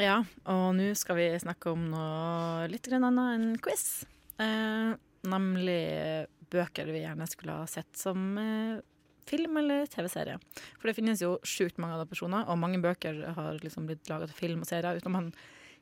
Ja, 0.00 0.22
og 0.50 0.72
nå 0.74 0.88
skal 0.98 1.18
vi 1.20 1.26
snakke 1.38 1.70
om 1.70 1.84
noe 1.92 2.66
litt 2.72 2.88
annet 2.90 3.20
enn 3.36 3.44
quiz. 3.62 4.04
Eh, 4.42 4.94
nemlig 5.30 6.26
bøker 6.54 6.90
vi 6.94 7.02
gjerne 7.02 7.26
skulle 7.30 7.58
ha 7.58 7.66
sett 7.70 7.90
som 7.98 8.38
eh, 8.40 8.82
film 9.28 9.58
eller 9.60 9.88
TV-serie. 9.90 10.38
For 10.78 10.90
det 10.90 10.96
finnes 10.98 11.22
jo 11.24 11.36
sjukt 11.46 11.80
mange 11.82 11.98
adopsjoner, 11.98 12.46
og 12.48 12.60
mange 12.60 12.80
bøker 12.84 13.20
har 13.36 13.60
liksom 13.62 13.88
blitt 13.90 14.08
laga 14.12 14.28
til 14.30 14.38
film 14.38 14.64
og 14.64 14.70
serier 14.70 15.00
uten 15.00 15.14
man 15.14 15.32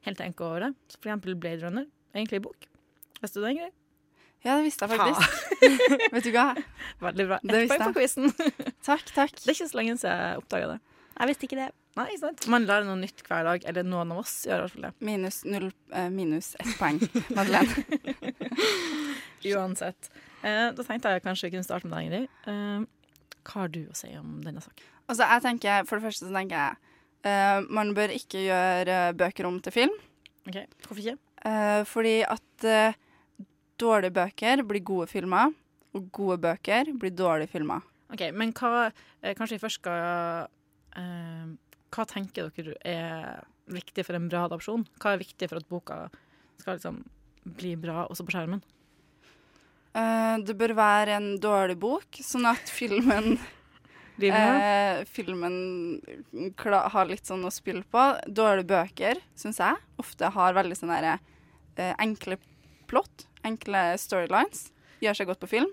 helt 0.06 0.18
tenker 0.18 0.48
over 0.48 0.66
det. 0.66 0.72
Så 0.88 0.98
for 0.98 1.10
eksempel 1.10 1.38
Blade 1.38 1.66
Runner, 1.66 1.86
egentlig 2.14 2.42
bok. 2.46 2.68
Visste 3.22 3.38
du 3.38 3.46
det, 3.46 3.54
Ingrid? 3.56 3.78
Ja, 4.42 4.56
det 4.56 4.64
visste 4.66 4.88
jeg 4.88 4.98
faktisk. 4.98 5.34
Vet 6.14 6.24
du 6.26 6.32
hva? 6.34 6.48
Veldig 7.02 7.26
bra. 7.28 7.38
Ett 7.46 7.70
poeng 7.70 7.84
for 7.84 7.98
quizen. 8.00 8.32
takk, 8.88 9.04
takk. 9.14 9.36
Det 9.38 9.52
er 9.52 9.54
ikke 9.54 9.68
så 9.70 9.78
lenge 9.78 9.94
siden 10.00 10.18
jeg 10.18 10.40
oppdaga 10.42 10.72
det. 10.72 10.80
Jeg 11.12 11.30
visste 11.30 11.46
ikke 11.46 11.60
det. 11.60 11.68
Nei, 11.92 12.06
ikke 12.08 12.22
sant? 12.24 12.48
Man 12.50 12.66
lærer 12.66 12.88
noe 12.88 12.98
nytt 12.98 13.22
hver 13.28 13.46
dag. 13.46 13.66
Eller 13.70 13.86
noen 13.86 14.14
av 14.14 14.22
oss 14.24 14.34
gjør 14.48 14.64
i 14.64 14.64
hvert 14.64 14.74
fall 14.74 14.86
det. 14.88 14.92
Minus 15.06 15.42
null 15.46 15.68
uh, 15.92 16.08
minus 16.10 16.54
ett 16.58 16.72
poeng, 16.80 16.98
Madeleine. 17.36 17.84
Uansett. 19.52 20.10
Eh, 20.42 20.68
da 20.74 20.84
tenkte 20.86 21.12
jeg 21.12 21.22
kanskje 21.24 21.48
vi 21.48 21.54
kunne 21.56 21.66
starte 21.66 21.86
med 21.88 21.94
deg, 21.96 22.08
Ingrid. 22.08 22.40
Eh, 22.50 22.86
hva 23.42 23.60
har 23.64 23.70
du 23.74 23.82
å 23.86 23.96
si 23.98 24.10
om 24.18 24.40
denne 24.44 24.62
saken? 24.62 24.88
Altså, 25.10 25.26
jeg 25.26 25.42
tenker, 25.44 25.86
For 25.88 25.98
det 25.98 26.06
første 26.06 26.28
så 26.28 26.34
tenker 26.34 26.58
jeg 26.58 27.30
eh, 27.30 27.68
man 27.70 27.92
bør 27.96 28.14
ikke 28.14 28.44
gjøre 28.46 28.98
bøker 29.18 29.48
om 29.48 29.60
til 29.62 29.74
film. 29.74 29.94
Ok, 30.48 30.58
Hvorfor 30.86 31.02
ikke? 31.02 31.16
Eh, 31.46 31.82
fordi 31.90 32.16
at 32.26 32.66
eh, 32.66 32.98
dårlige 33.82 34.14
bøker 34.18 34.62
blir 34.66 34.84
gode 34.86 35.08
filmer, 35.10 35.54
og 35.92 36.10
gode 36.14 36.38
bøker 36.42 36.92
blir 36.98 37.14
dårlige 37.14 37.52
filmer. 37.52 37.82
Ok, 38.12 38.28
Men 38.36 38.52
hva 38.52 38.90
Kanskje 39.22 39.56
vi 39.56 39.62
først 39.62 39.78
skal 39.78 40.48
Hva 41.92 42.04
tenker 42.10 42.50
dere 42.52 42.74
er 42.84 43.44
viktig 43.72 44.04
for 44.04 44.18
en 44.18 44.28
bra 44.28 44.46
adopsjon? 44.48 44.84
Hva 45.00 45.14
er 45.14 45.22
viktig 45.22 45.48
for 45.48 45.60
at 45.60 45.68
boka 45.70 45.98
skal 46.60 46.76
liksom 46.76 46.98
bli 47.58 47.74
bra 47.80 48.06
også 48.08 48.26
på 48.26 48.34
skjermen? 48.34 48.62
Eh, 49.92 50.36
det 50.46 50.56
bør 50.56 50.72
være 50.78 51.18
en 51.18 51.34
dårlig 51.40 51.76
bok, 51.80 52.20
sånn 52.24 52.48
at 52.48 52.70
filmen 52.72 53.34
uh, 54.22 55.02
Filmen 55.08 55.56
har 56.64 57.10
litt 57.10 57.28
sånn 57.28 57.44
å 57.44 57.52
spille 57.52 57.84
på. 57.84 58.06
Dårlige 58.28 58.70
bøker, 58.72 59.20
syns 59.36 59.60
jeg, 59.60 59.80
ofte 60.00 60.32
har 60.32 60.56
veldig 60.56 60.78
sånn 60.78 60.94
derre 60.94 61.18
uh, 61.18 61.92
enkle 62.00 62.38
plott, 62.88 63.26
enkle 63.44 63.90
storylines. 64.00 64.70
Gjør 65.04 65.18
seg 65.18 65.28
godt 65.28 65.42
på 65.44 65.52
film. 65.58 65.70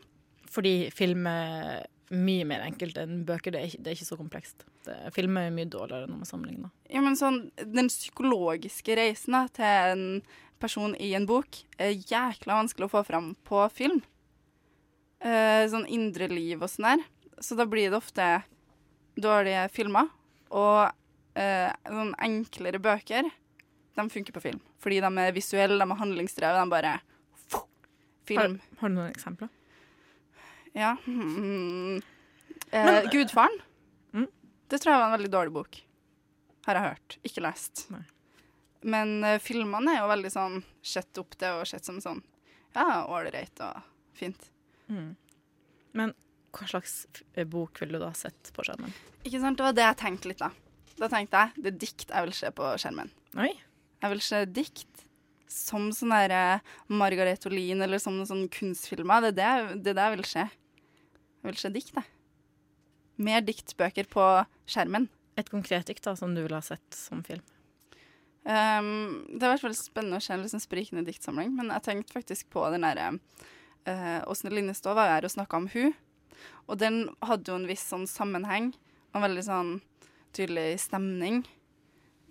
Fordi 0.50 0.90
film 0.96 1.28
er 1.30 1.86
mye 2.10 2.46
mer 2.50 2.64
enkelt 2.66 2.98
enn 2.98 3.24
bøker. 3.28 3.54
Det 3.54 3.60
er 3.60 3.70
ikke, 3.70 3.82
det 3.86 3.92
er 3.92 3.98
ikke 3.98 4.10
så 4.10 4.18
komplekst. 4.20 4.66
Det, 4.88 4.98
film 5.14 5.38
er 5.38 5.54
mye 5.54 5.70
dårligere 5.70 6.10
når 6.10 6.22
man 6.24 6.30
sammenligner. 6.30 6.72
Ja, 6.90 7.04
men 7.06 7.18
sånn, 7.20 7.44
Den 7.62 7.92
psykologiske 7.92 8.98
reisen 8.98 9.38
da, 9.38 9.46
til 9.54 9.92
en 9.94 10.06
person 10.60 10.96
i 11.00 11.14
en 11.18 11.26
bok 11.30 11.62
er 11.82 11.96
jækla 11.98 12.60
vanskelig 12.62 12.90
å 12.90 12.94
få 12.94 13.04
fram 13.08 13.34
på 13.48 13.64
film. 13.74 14.02
Eh, 15.20 15.66
sånn 15.72 15.88
indre 15.92 16.30
liv 16.32 16.62
og 16.62 16.70
sånn 16.72 16.88
der. 16.92 17.04
Så 17.44 17.56
da 17.60 17.66
blir 17.68 17.90
det 17.92 18.00
ofte 18.00 18.28
dårlige 19.20 19.66
filmer. 19.74 20.10
Og 20.56 20.90
eh, 21.40 21.70
sånn 21.88 22.14
enklere 22.26 22.82
bøker, 22.84 23.30
de 24.00 24.06
funker 24.10 24.36
på 24.36 24.44
film. 24.44 24.62
Fordi 24.80 25.00
de 25.04 25.12
er 25.26 25.36
visuelle, 25.36 25.80
de 25.80 25.88
er 25.88 26.02
handlingsdrevet, 26.02 26.62
de 26.64 26.76
bare 26.76 26.98
Film. 28.30 28.60
har 28.78 28.92
du 28.92 28.96
noen 28.96 29.10
eksempler? 29.10 29.50
Ja. 30.78 30.96
Mm. 31.08 32.00
Eh, 32.70 33.08
Gudfaren. 33.10 33.56
Mm. 34.14 34.28
Det 34.70 34.78
tror 34.78 34.92
jeg 34.92 35.00
var 35.02 35.08
en 35.08 35.14
veldig 35.16 35.30
dårlig 35.34 35.54
bok. 35.56 35.78
Har 36.68 36.78
jeg 36.78 36.84
hørt. 36.86 37.16
Ikke 37.26 37.42
lest. 37.42 37.88
Nei. 37.90 38.04
Men 38.88 39.20
uh, 39.26 39.38
filmene 39.44 39.96
er 39.96 40.04
jo 40.04 40.12
veldig 40.12 40.32
sånn 40.34 40.62
sett 40.86 41.20
opp 41.22 41.36
til 41.40 41.60
og 41.60 41.68
sett 41.68 41.88
som 41.88 42.00
sånn 42.04 42.22
ja, 42.76 43.04
ålreit 43.10 43.60
og 43.66 43.82
fint. 44.16 44.50
Mm. 44.88 45.14
Men 45.98 46.14
hva 46.56 46.68
slags 46.70 47.04
bok 47.50 47.82
ville 47.82 48.00
du 48.00 48.06
da 48.06 48.14
sett 48.18 48.52
på 48.56 48.66
skjermen? 48.66 48.94
Ikke 49.26 49.42
sant? 49.42 49.60
Det 49.60 49.68
var 49.68 49.76
det 49.78 49.86
jeg 49.86 50.00
tenkte 50.02 50.32
litt, 50.32 50.42
da. 50.42 50.52
Da 51.00 51.10
tenkte 51.12 51.44
jeg 51.44 51.64
det 51.64 51.72
er 51.72 51.82
dikt 51.84 52.10
jeg 52.10 52.28
vil 52.28 52.36
se 52.36 52.52
på 52.56 52.72
skjermen. 52.82 53.12
Oi. 53.40 53.52
Jeg 54.00 54.14
vil 54.14 54.24
se 54.24 54.42
dikt 54.48 55.06
som 55.50 55.90
sånn 55.96 56.14
derre 56.14 56.60
Margaret 56.94 57.46
Olin 57.50 57.82
eller 57.84 58.02
som 58.02 58.16
noen 58.16 58.30
sånne 58.30 58.52
kunstfilmer. 58.54 59.30
Det 59.30 59.46
er 59.46 59.70
det, 59.70 59.78
det 59.84 59.94
er 59.94 59.98
det 59.98 60.08
jeg 60.08 60.16
vil 60.16 60.30
se. 60.32 60.48
Jeg 61.40 61.50
vil 61.50 61.62
se 61.62 61.72
dikt, 61.74 61.96
jeg. 61.96 62.10
Mer 63.20 63.42
diktbøker 63.44 64.08
på 64.12 64.26
skjermen. 64.70 65.10
Et 65.40 65.50
konkret 65.52 65.88
dikt 65.90 66.06
da, 66.06 66.16
som 66.20 66.36
du 66.36 66.44
ville 66.44 66.60
ha 66.60 66.64
sett 66.64 66.96
som 66.96 67.24
film? 67.26 67.44
Um, 68.48 69.26
det 69.36 69.44
har 69.44 69.58
vært 69.58 69.66
veldig 69.68 69.78
spennende 69.78 70.20
å 70.20 70.24
se 70.24 70.34
en 70.34 70.44
liksom 70.46 70.62
sprikende 70.64 71.04
diktsamling, 71.06 71.52
men 71.58 71.74
jeg 71.76 71.86
tenkte 71.86 72.16
faktisk 72.16 72.48
på 72.54 72.64
den 72.72 72.86
derre 72.88 73.12
uh, 73.14 74.22
Åsne 74.32 74.54
Linnestad 74.54 74.96
var 74.98 75.12
her 75.12 75.28
og 75.28 75.34
snakka 75.34 75.60
om 75.60 75.68
hun, 75.74 75.92
og 76.72 76.80
den 76.80 77.02
hadde 77.26 77.52
jo 77.52 77.58
en 77.60 77.68
viss 77.70 77.84
sånn 77.92 78.08
sammenheng 78.10 78.72
en 79.14 79.26
veldig 79.26 79.44
sånn 79.46 79.72
tydelig 80.38 80.80
stemning 80.86 81.42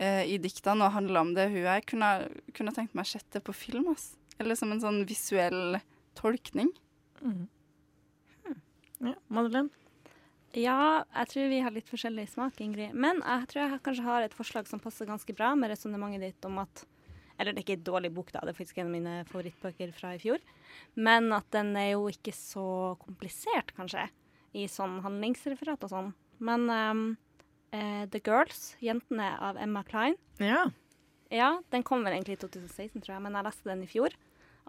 uh, 0.01 0.25
i 0.25 0.39
diktene 0.43 0.87
og 0.87 0.97
handla 0.97 1.27
om 1.27 1.35
det 1.37 1.49
hun 1.53 1.67
er. 1.67 1.85
Kunne, 1.87 2.11
kunne 2.57 2.75
tenkt 2.75 2.97
meg 2.97 3.09
å 3.09 3.13
sett 3.13 3.29
det 3.35 3.45
på 3.45 3.57
film, 3.57 3.91
ass. 3.93 4.13
Eller 4.39 4.59
som 4.59 4.73
en 4.73 4.83
sånn 4.83 5.03
visuell 5.09 5.81
tolkning. 6.19 6.71
Mm. 7.21 7.47
Ja, 9.03 9.15
Madeleine? 9.31 9.71
Ja, 10.59 11.05
jeg 11.15 11.31
tror 11.31 11.51
vi 11.53 11.61
har 11.63 11.75
litt 11.75 11.91
forskjellig 11.91 12.25
smak, 12.33 12.59
Ingrid. 12.65 12.95
Men 12.97 13.21
jeg 13.23 13.49
tror 13.51 13.63
jeg 13.63 13.83
kanskje 13.87 14.07
har 14.07 14.25
et 14.27 14.35
forslag 14.37 14.67
som 14.71 14.81
passer 14.83 15.07
ganske 15.09 15.35
bra 15.37 15.53
med 15.59 15.71
resonnementet 15.71 16.25
ditt 16.25 16.49
om 16.49 16.59
at 16.65 16.85
Eller 17.39 17.55
det 17.55 17.61
er 17.61 17.67
ikke 17.69 17.77
en 17.79 17.87
dårlig 17.87 18.09
bok, 18.11 18.33
da, 18.35 18.41
det 18.43 18.51
er 18.51 18.57
faktisk 18.59 18.81
en 18.81 18.89
av 18.89 18.95
mine 18.97 19.13
favorittbøker 19.29 19.93
fra 19.95 20.17
i 20.17 20.19
fjor. 20.19 20.43
Men 20.99 21.31
at 21.31 21.47
den 21.55 21.71
er 21.79 21.93
jo 21.93 22.09
ikke 22.11 22.33
så 22.35 22.97
komplisert, 22.99 23.71
kanskje, 23.77 24.09
i 24.59 24.65
sånn 24.67 24.97
handlingsreferat 25.05 25.87
og 25.87 25.93
sånn. 25.93 26.09
Men 26.43 26.67
um, 26.67 27.05
uh, 27.71 28.05
The 28.11 28.19
Girls, 28.27 28.75
'Jentene' 28.83 29.31
av 29.39 29.55
Emma 29.63 29.85
Klein, 29.87 30.19
Ja. 30.43 30.65
ja, 31.31 31.61
den 31.71 31.87
kom 31.87 32.03
vel 32.03 32.17
egentlig 32.17 32.41
i 32.41 32.43
2016, 32.43 33.07
tror 33.07 33.15
jeg, 33.15 33.23
men 33.23 33.39
jeg 33.39 33.47
leste 33.47 33.71
den 33.71 33.87
i 33.87 33.93
fjor. 33.95 34.19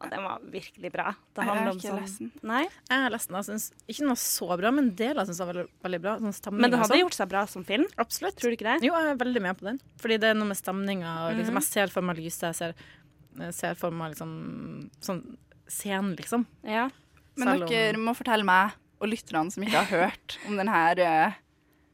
Og 0.01 0.09
den 0.09 0.23
var 0.23 0.39
virkelig 0.47 0.91
bra. 0.93 1.11
Det 1.35 1.43
Jeg 1.43 1.45
har 1.49 1.57
om 1.69 1.77
ikke 1.77 1.89
sånn- 1.89 1.99
lest 2.01 2.19
den. 2.19 2.31
Nei, 2.43 2.61
Jeg 2.89 2.99
har 3.03 3.09
lest 3.11 3.27
den. 3.27 3.35
Jeg 3.35 3.45
synes 3.49 3.71
ikke 3.87 3.99
den 3.99 4.07
var 4.07 4.15
så 4.15 4.57
bra, 4.61 4.71
men 4.71 4.91
deler 4.95 5.25
syns 5.25 5.37
jeg 5.39 5.47
var 5.47 5.53
veldig, 5.53 5.69
veldig 5.83 6.01
bra. 6.01 6.13
Sånn 6.19 6.53
men 6.53 6.71
den 6.71 6.79
hadde 6.79 6.89
sånn. 6.93 7.01
gjort 7.03 7.13
seg 7.19 7.29
bra 7.29 7.45
som 7.45 7.63
film. 7.65 7.85
Absolutt. 7.97 8.35
Tror 8.39 8.49
du 8.49 8.55
ikke 8.55 8.69
det? 8.79 8.83
Jo, 8.87 8.93
jeg 8.95 9.11
er 9.11 9.15
veldig 9.25 9.41
med 9.41 9.57
på 9.59 9.65
den. 9.67 9.79
Fordi 9.99 10.17
det 10.19 10.23
er 10.29 10.33
noe 10.39 10.47
med 10.47 10.57
stemninga. 10.57 11.35
Liksom, 11.35 11.51
Mhm. 11.53 11.59
jeg 11.59 11.63
ser 11.63 11.87
for 11.87 12.01
meg 12.01 12.15
lyset, 12.17 12.47
jeg 12.53 12.55
ser, 12.55 13.51
ser 13.51 13.75
for 13.75 13.91
meg 13.91 14.15
liksom 14.15 14.89
sånn 15.01 15.37
scenen, 15.67 16.15
liksom. 16.15 16.45
Ja. 16.63 16.89
Men 17.35 17.47
Selv 17.47 17.63
om- 17.63 17.69
dere 17.69 17.93
må 17.95 18.15
fortelle 18.15 18.43
meg 18.45 18.71
og 19.01 19.07
lytterne 19.09 19.51
som 19.51 19.63
ikke 19.63 19.83
har 19.83 19.85
hørt 20.09 20.37
om 20.47 20.55
den 20.57 20.67
her 20.67 20.95
uh, 20.99 21.33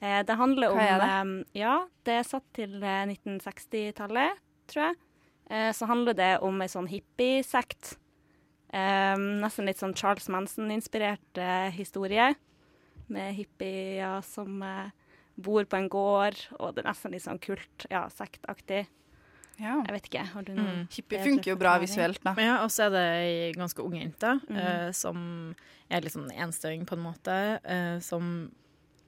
Eh, 0.02 0.22
det 0.24 0.36
handler 0.38 0.70
om 0.72 0.78
Hva 0.78 0.82
er 0.92 1.00
det? 1.00 1.46
eh, 1.56 1.60
Ja, 1.62 1.86
det 2.04 2.14
er 2.20 2.24
satt 2.24 2.44
til 2.54 2.84
eh, 2.84 3.06
1960-tallet, 3.08 4.32
tror 4.68 4.82
jeg. 4.90 4.96
Eh, 5.50 5.72
så 5.76 5.88
handler 5.90 6.18
det 6.18 6.34
om 6.46 6.62
ei 6.62 6.70
sånn 6.72 6.90
hippiesekt. 6.90 7.96
Um, 8.76 9.40
nesten 9.40 9.70
litt 9.70 9.80
sånn 9.80 9.94
Charles 9.96 10.28
Manson-inspirert 10.34 11.40
eh, 11.40 11.70
historie. 11.76 12.34
Med 13.08 13.36
hippier 13.38 14.24
som 14.26 14.64
bor 15.36 15.68
på 15.70 15.78
en 15.78 15.90
gård, 15.92 16.40
og 16.58 16.74
det 16.76 16.82
er 16.82 16.90
nesten 16.90 17.14
litt 17.14 17.24
sånn 17.26 17.42
kult, 17.44 17.86
ja, 17.92 18.08
sektaktig. 18.10 18.86
Ja. 19.60 19.78
Jeg 19.86 19.94
vet 19.96 20.10
ikke, 20.10 20.24
har 20.34 20.44
du 20.44 20.52
noe 20.56 20.66
Mm. 20.66 20.88
Hippie 20.92 21.22
funker 21.24 21.52
jo 21.54 21.56
bra 21.60 21.78
visuelt, 21.80 22.20
da. 22.24 22.34
Ja, 22.42 22.64
og 22.64 22.72
så 22.72 22.88
er 22.88 22.90
det 22.92 23.04
ei 23.22 23.52
ganske 23.56 23.84
ung 23.84 23.96
jente 23.96 24.40
mm. 24.50 24.58
uh, 24.58 24.90
som 24.92 25.56
er 25.88 26.04
litt 26.04 26.16
sånn 26.16 26.32
enstøing, 26.32 26.86
på 26.86 26.98
en 26.98 27.06
måte. 27.06 27.38
uh, 27.64 28.00
som 28.04 28.52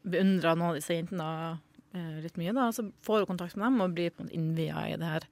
beundrer 0.08 0.56
noen 0.56 0.72
av 0.72 0.78
disse 0.78 0.96
jentene 0.96 1.60
uh, 1.98 2.18
litt 2.24 2.38
mye, 2.40 2.54
da. 2.56 2.70
Så 2.72 2.88
får 3.04 3.24
hun 3.24 3.34
kontakt 3.34 3.58
med 3.58 3.68
dem 3.68 3.82
og 3.84 3.98
blir 3.98 4.14
på 4.14 4.24
en 4.24 4.30
måte 4.30 4.40
innvia 4.40 4.88
i 4.88 4.96
det 4.96 5.12
her. 5.16 5.28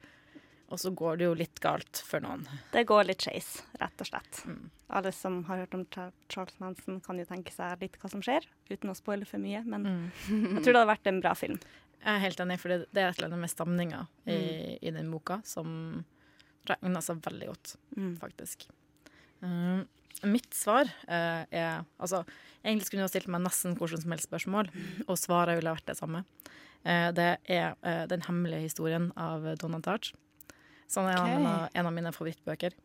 Og 0.73 0.79
så 0.81 0.89
går 0.97 1.17
det 1.19 1.27
jo 1.27 1.33
litt 1.37 1.59
galt 1.61 1.99
for 2.07 2.23
noen. 2.25 2.47
Det 2.73 2.85
går 2.89 3.05
litt 3.05 3.21
skeis, 3.21 3.59
rett 3.77 4.01
og 4.01 4.07
slett. 4.09 4.39
Mm. 4.49 4.63
Alle 4.97 5.11
som 5.13 5.43
har 5.45 5.61
hørt 5.61 5.75
om 5.77 5.83
Charles 6.31 6.55
Manson, 6.59 6.97
kan 7.05 7.19
jo 7.21 7.25
tenke 7.29 7.53
seg 7.53 7.81
litt 7.85 7.97
hva 8.01 8.09
som 8.09 8.23
skjer, 8.25 8.47
uten 8.71 8.89
å 8.89 8.97
spoile 8.97 9.25
for 9.29 9.37
mye. 9.41 9.61
Men 9.65 9.85
Mm. 9.85 10.09
jeg 10.57 10.63
tror 10.65 10.73
det 10.73 10.79
hadde 10.81 10.93
vært 10.95 11.07
en 11.11 11.21
bra 11.21 11.35
film. 11.37 11.59
Jeg 12.01 12.13
er 12.15 12.23
helt 12.25 12.39
enig, 12.41 12.59
for 12.61 12.69
det 12.73 12.79
det 12.93 13.01
er 13.03 13.09
et 13.11 13.17
eller 13.19 13.29
annet 13.31 13.43
med 13.45 13.49
stemninga 13.53 14.01
i, 14.29 14.39
i 14.81 14.91
den 14.93 15.09
boka 15.13 15.39
som 15.45 15.69
regner 16.65 16.89
egner 16.89 17.01
seg 17.05 17.21
veldig 17.21 17.47
godt, 17.51 17.75
Mm. 17.95 18.15
faktisk. 18.17 18.65
Eh, 19.45 19.83
mitt 20.25 20.53
svar 20.55 20.85
uh, 21.09 21.43
er 21.51 21.83
Altså, 21.99 22.23
egentlig 22.63 22.87
skulle 22.87 23.03
du 23.03 23.05
ha 23.05 23.11
stilt 23.11 23.27
meg 23.29 23.43
nesten 23.45 23.75
hvordan 23.77 24.01
som 24.01 24.11
helst 24.15 24.29
spørsmål, 24.29 24.69
og 25.07 25.17
svaret 25.19 25.59
ville 25.59 25.73
vært 25.75 25.85
det 25.91 25.97
samme. 25.99 26.23
Uh, 26.85 27.11
det 27.13 27.27
er 27.49 27.75
uh, 27.85 28.05
Den 28.09 28.21
hemmelige 28.25 28.65
historien 28.65 29.11
av 29.17 29.45
Donald 29.61 29.83
Tartt, 29.85 30.13
som 30.87 31.07
er 31.09 31.17
en, 31.17 31.47
av, 31.49 31.69
en 31.73 31.89
av 31.89 31.93
mine 31.93 32.11
favorittbøker. 32.15 32.75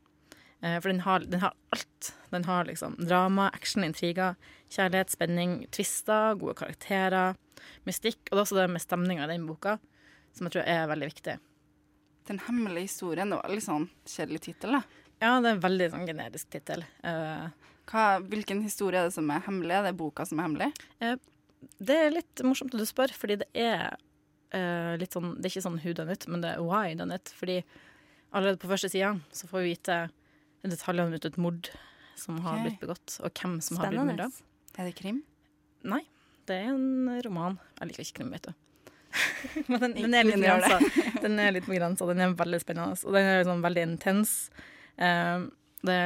Eh, 0.61 0.77
for 0.81 0.93
den 0.93 1.01
har, 1.01 1.21
den 1.21 1.41
har 1.41 1.55
alt. 1.75 2.15
Den 2.31 2.45
har 2.45 2.65
liksom 2.65 2.97
drama, 2.99 3.51
action, 3.55 3.85
intriger, 3.85 4.37
kjærlighet, 4.71 5.13
spenning, 5.15 5.55
twister, 5.75 6.35
gode 6.41 6.57
karakterer, 6.61 7.39
mystikk. 7.89 8.21
Og 8.29 8.35
det 8.35 8.41
er 8.41 8.45
også 8.47 8.61
det 8.61 8.69
med 8.75 8.85
stemninga 8.85 9.25
i 9.27 9.33
den 9.33 9.47
boka, 9.49 9.79
som 10.37 10.49
jeg 10.49 10.59
tror 10.59 10.69
er 10.69 10.91
veldig 10.91 11.11
viktig. 11.11 11.39
Den 12.29 12.43
hemmelige 12.47 12.91
historien, 12.91 13.33
det 13.33 13.41
var 13.41 13.55
litt 13.55 13.67
sånn 13.67 13.89
kjedelig 14.09 14.45
tittel, 14.51 14.79
da. 14.79 14.85
Ja, 15.21 15.33
det 15.41 15.51
er 15.51 15.57
en 15.57 15.65
veldig 15.65 15.89
sånn 15.93 16.07
generisk 16.09 16.53
tittel. 16.53 16.85
Eh, 17.05 17.49
hvilken 18.31 18.63
historie 18.63 19.01
er 19.01 19.09
det 19.09 19.17
som 19.17 19.29
er 19.33 19.43
hemmelig? 19.45 19.75
Er 19.77 19.89
det 19.89 19.99
boka 19.99 20.25
som 20.29 20.39
er 20.39 20.49
hemmelig? 20.49 20.71
det 21.77 21.97
er 21.97 22.15
litt 22.15 22.41
morsomt 22.47 22.73
at 22.73 22.81
du 22.81 22.89
spør, 22.89 23.13
fordi 23.17 23.41
det 23.43 23.51
er 23.57 23.99
Uh, 24.51 24.97
litt 24.99 25.15
sånn 25.15 25.37
Det 25.39 25.47
er 25.47 25.53
ikke 25.53 25.63
sånn 25.63 25.77
who 25.79 25.93
done 25.95 26.11
it, 26.11 26.25
men 26.27 26.43
det 26.43 26.57
er 26.57 26.65
why 26.67 26.91
done 26.99 27.15
it. 27.15 27.31
Fordi 27.39 27.61
allerede 28.31 28.61
på 28.63 28.71
første 28.71 28.91
sida 28.93 29.15
så 29.35 29.49
får 29.51 29.65
vi 29.65 29.75
vite 29.75 29.99
detaljene 30.63 31.15
rundt 31.15 31.29
et 31.29 31.39
mord 31.41 31.71
som 32.21 32.41
har 32.45 32.61
blitt 32.65 32.81
begått, 32.83 33.17
og 33.25 33.33
hvem 33.33 33.61
som 33.65 33.79
har 33.81 33.89
blitt 33.89 34.01
Spennende. 34.01 34.27
myrda. 34.29 34.81
Er 34.81 34.89
det 34.89 34.97
krim? 34.99 35.23
Nei, 35.89 36.03
det 36.49 36.59
er 36.59 36.73
en 36.75 37.23
roman. 37.25 37.57
Jeg 37.79 37.91
liker 37.91 38.05
ikke 38.05 38.19
krim, 38.21 38.35
vet 38.35 38.51
du. 38.51 38.53
Men 39.71 39.81
den, 39.83 39.95
den 39.97 40.15
er 40.15 40.27
litt 40.29 40.37
begrensa. 40.39 40.77
Den 41.25 41.39
er 41.43 41.55
litt 41.57 41.69
begrensa, 41.69 42.07
den 42.11 42.21
er 42.25 42.37
veldig 42.39 42.61
spennende. 42.63 42.99
Og 43.07 43.17
den 43.17 43.31
er 43.31 43.49
sånn 43.49 43.65
veldig 43.65 43.87
intens. 43.89 44.35
Eh, 45.01 45.47
det 45.89 45.99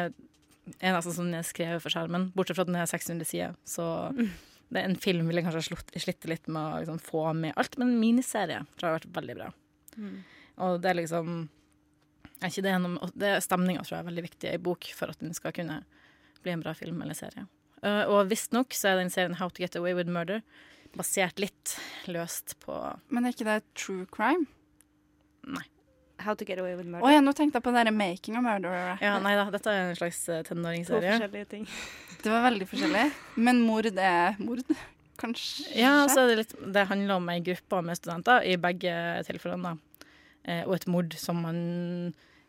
er 0.78 0.94
nesten 0.94 1.16
som 1.16 1.28
den 1.28 1.40
er 1.40 1.46
skrevet 1.46 1.82
for 1.82 1.92
skjermen, 1.92 2.30
bortsett 2.36 2.56
fra 2.56 2.64
at 2.64 2.70
den 2.70 2.78
er 2.80 2.88
600 2.88 3.28
sider. 3.28 3.58
Så 3.68 3.84
det 4.74 4.80
er 4.80 4.88
en 4.88 5.00
film 5.00 5.28
ville 5.28 5.44
kanskje 5.44 5.76
slitt 6.00 6.24
litt 6.30 6.48
med 6.48 6.62
å 6.62 6.78
liksom, 6.84 7.02
få 7.02 7.26
med 7.36 7.58
alt, 7.60 7.76
men 7.80 7.92
en 7.92 8.00
miniserie 8.00 8.62
tror 8.78 8.88
jeg 8.88 8.92
har 8.92 9.00
vært 9.02 9.18
veldig 9.18 9.36
bra. 9.40 9.50
Mm. 9.98 10.16
Og 10.64 10.80
det 10.82 10.90
er 10.90 10.98
liksom 11.02 11.36
er 12.44 12.52
ikke 12.52 12.64
det, 12.66 12.72
gjennom, 12.74 12.96
det 13.18 13.32
er 13.32 13.42
Stemninga 13.44 13.82
tror 13.84 13.96
jeg 13.96 14.04
er 14.04 14.10
veldig 14.10 14.24
viktig 14.28 14.52
i 14.52 14.62
bok 14.62 14.88
for 14.96 15.12
at 15.12 15.20
den 15.22 15.34
skal 15.36 15.54
kunne 15.56 15.80
bli 16.44 16.52
en 16.52 16.64
bra 16.64 16.74
film 16.76 17.02
eller 17.04 17.16
serie. 17.16 17.46
Uh, 17.84 18.04
og 18.12 18.30
visstnok 18.30 18.74
så 18.76 18.92
er 18.92 19.02
den 19.02 19.12
serien 19.12 19.36
How 19.40 19.50
to 19.52 19.64
Get 19.64 19.76
Away 19.76 19.96
with 19.96 20.12
Murder 20.12 20.40
basert 20.94 21.40
litt 21.42 21.74
løst 22.06 22.54
på 22.62 22.74
Men 23.12 23.26
er 23.26 23.34
ikke 23.34 23.48
det 23.48 23.62
true 23.76 24.06
crime? 24.14 24.46
Nei. 25.44 25.64
How 26.22 26.36
to 26.38 26.46
get 26.46 26.60
away 26.62 26.76
with 26.76 26.86
Å 26.86 26.90
murder. 26.92 27.12
ja, 27.12 27.20
nå 27.20 27.32
tenkte 27.36 27.58
jeg 27.58 27.66
på 27.66 27.72
den 27.74 27.90
Making 27.98 28.36
a 28.38 28.42
Murderer. 28.44 29.00
Ja, 29.02 29.16
nei 29.20 29.34
da, 29.36 29.48
dette 29.52 29.72
er 29.72 29.88
en 29.90 29.96
slags 29.98 30.20
tenåringsserie. 30.46 31.16
To 31.18 31.24
forskjellige 31.24 31.48
ting. 31.50 31.66
Det 32.24 32.30
var 32.32 32.44
veldig 32.46 32.68
forskjellig. 32.70 33.02
Men 33.44 33.58
mord 33.66 33.88
er 33.90 34.38
mord, 34.38 34.62
kanskje? 35.22 35.66
Ja, 35.76 36.06
så 36.08 36.22
er 36.22 36.30
det, 36.30 36.36
litt, 36.44 36.54
det 36.72 36.86
handler 36.88 37.18
om 37.18 37.26
ei 37.34 37.40
gruppe 37.44 37.82
med 37.84 37.98
studenter 37.98 38.46
i 38.48 38.54
begge 38.62 38.94
tilfellene. 39.26 39.74
da. 39.74 40.06
Eh, 40.44 40.62
og 40.64 40.78
et 40.78 40.86
mord 40.94 41.18
som 41.20 41.42
man 41.44 41.58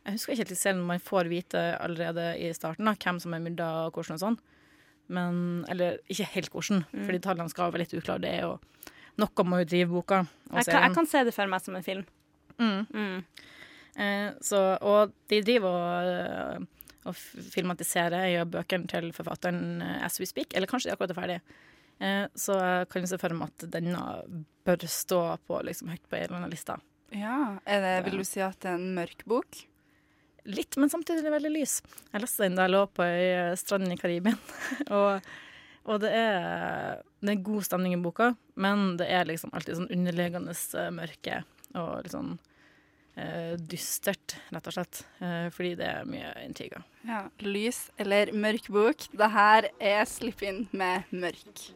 Jeg 0.05 0.13
husker 0.19 0.33
ikke 0.35 0.43
helt 0.45 0.57
selv 0.59 0.79
om 0.83 0.87
man 0.91 0.99
får 1.01 1.29
vite 1.31 1.61
allerede 1.81 2.25
i 2.37 2.51
starten 2.53 2.85
da, 2.85 2.93
hvem 2.93 3.19
som 3.23 3.33
er 3.33 3.41
myrda 3.41 3.69
og 3.87 3.93
hvordan 3.97 4.17
og 4.19 4.21
sånn. 4.21 4.37
Men 5.09 5.65
Eller 5.69 5.97
ikke 6.09 6.25
helt 6.35 6.49
hvordan, 6.53 6.85
Mm. 6.93 7.05
fordi 7.05 7.19
detaljene 7.19 7.49
skal 7.49 7.71
være 7.71 7.83
litt 7.83 7.93
uklare. 7.97 8.21
Det 8.21 8.31
er 8.33 8.41
jo 8.41 8.59
Noe 9.17 9.43
må 9.47 9.59
jo 9.61 9.65
drive 9.71 9.89
boka 9.89 10.17
og 10.51 10.57
Jeg 10.59 10.65
kan, 10.65 10.81
jeg 10.83 10.93
kan 10.95 11.05
se 11.07 11.23
det 11.23 11.33
for 11.33 11.47
meg 11.47 11.61
som 11.63 11.75
en 11.75 11.83
film. 11.83 12.05
Mm. 12.59 12.87
Mm. 12.91 13.23
Eh, 13.95 14.31
så, 14.41 14.77
og 14.81 15.13
de 15.31 15.41
driver 15.41 15.71
og, 15.71 16.65
og 17.05 17.15
filmatiserer 17.15 18.25
gjør 18.33 18.49
bøkene 18.57 18.89
til 18.91 19.11
forfatteren 19.15 19.81
eh, 19.81 20.03
as 20.05 20.19
we 20.19 20.25
speak, 20.27 20.51
eller 20.53 20.67
kanskje 20.67 20.89
de 20.89 20.95
akkurat 20.97 21.13
er 21.15 21.19
ferdig. 21.21 21.37
Eh, 22.03 22.25
så 22.35 22.57
jeg 22.59 22.89
kan 22.91 23.05
jo 23.05 23.07
se 23.13 23.17
for 23.21 23.37
meg 23.39 23.53
at 23.55 23.69
denne 23.71 24.01
bør 24.67 24.83
stå 24.91 25.21
på 25.47 25.61
liksom, 25.63 25.93
høyt 25.93 26.03
på 26.11 26.17
en 26.19 26.25
eller 26.27 26.41
annen 26.41 26.51
liste. 26.51 26.75
Ja, 27.15 27.37
er 27.65 27.79
det, 27.85 27.93
Vil 28.09 28.19
du 28.19 28.25
si 28.27 28.41
at 28.43 28.59
det 28.59 28.73
er 28.73 28.75
en 28.81 28.95
mørk 28.97 29.23
bok? 29.31 29.61
Litt, 30.45 30.77
men 30.77 30.91
samtidig 30.93 31.31
veldig 31.33 31.51
lys. 31.53 31.79
Jeg 32.13 32.21
leste 32.21 32.45
den 32.45 32.57
da 32.57 32.67
jeg 32.67 32.75
lå 32.75 32.85
på 32.93 33.05
ei 33.05 33.27
eh, 33.33 33.57
strand 33.57 33.89
i 33.89 33.97
Karibien. 33.99 34.37
og 34.95 35.25
og 35.85 36.01
det, 36.01 36.09
er, 36.17 37.03
det 37.21 37.35
er 37.35 37.45
god 37.45 37.65
stemning 37.67 37.93
i 37.93 38.01
boka, 38.01 38.31
men 38.57 38.95
det 38.97 39.05
er 39.13 39.27
liksom 39.29 39.53
alltid 39.53 39.77
sånn 39.77 39.91
underliggende 39.93 40.55
eh, 40.55 40.89
mørke 40.93 41.43
og 41.77 41.91
litt 42.01 42.15
sånn 42.15 42.31
eh, 43.21 43.53
dystert, 43.59 44.37
rett 44.55 44.71
og 44.71 44.77
slett. 44.79 45.03
Eh, 45.21 45.47
fordi 45.53 45.75
det 45.77 45.91
er 45.91 46.09
mye 46.09 46.33
intriger. 46.41 46.85
Ja. 47.05 47.25
Lys 47.45 47.85
eller 48.01 48.33
mørk 48.33 48.71
bok? 48.73 49.09
Det 49.13 49.31
her 49.37 49.69
er 49.77 50.09
Slipp 50.09 50.41
inn 50.45 50.65
med 50.73 51.05
mørk. 51.13 51.67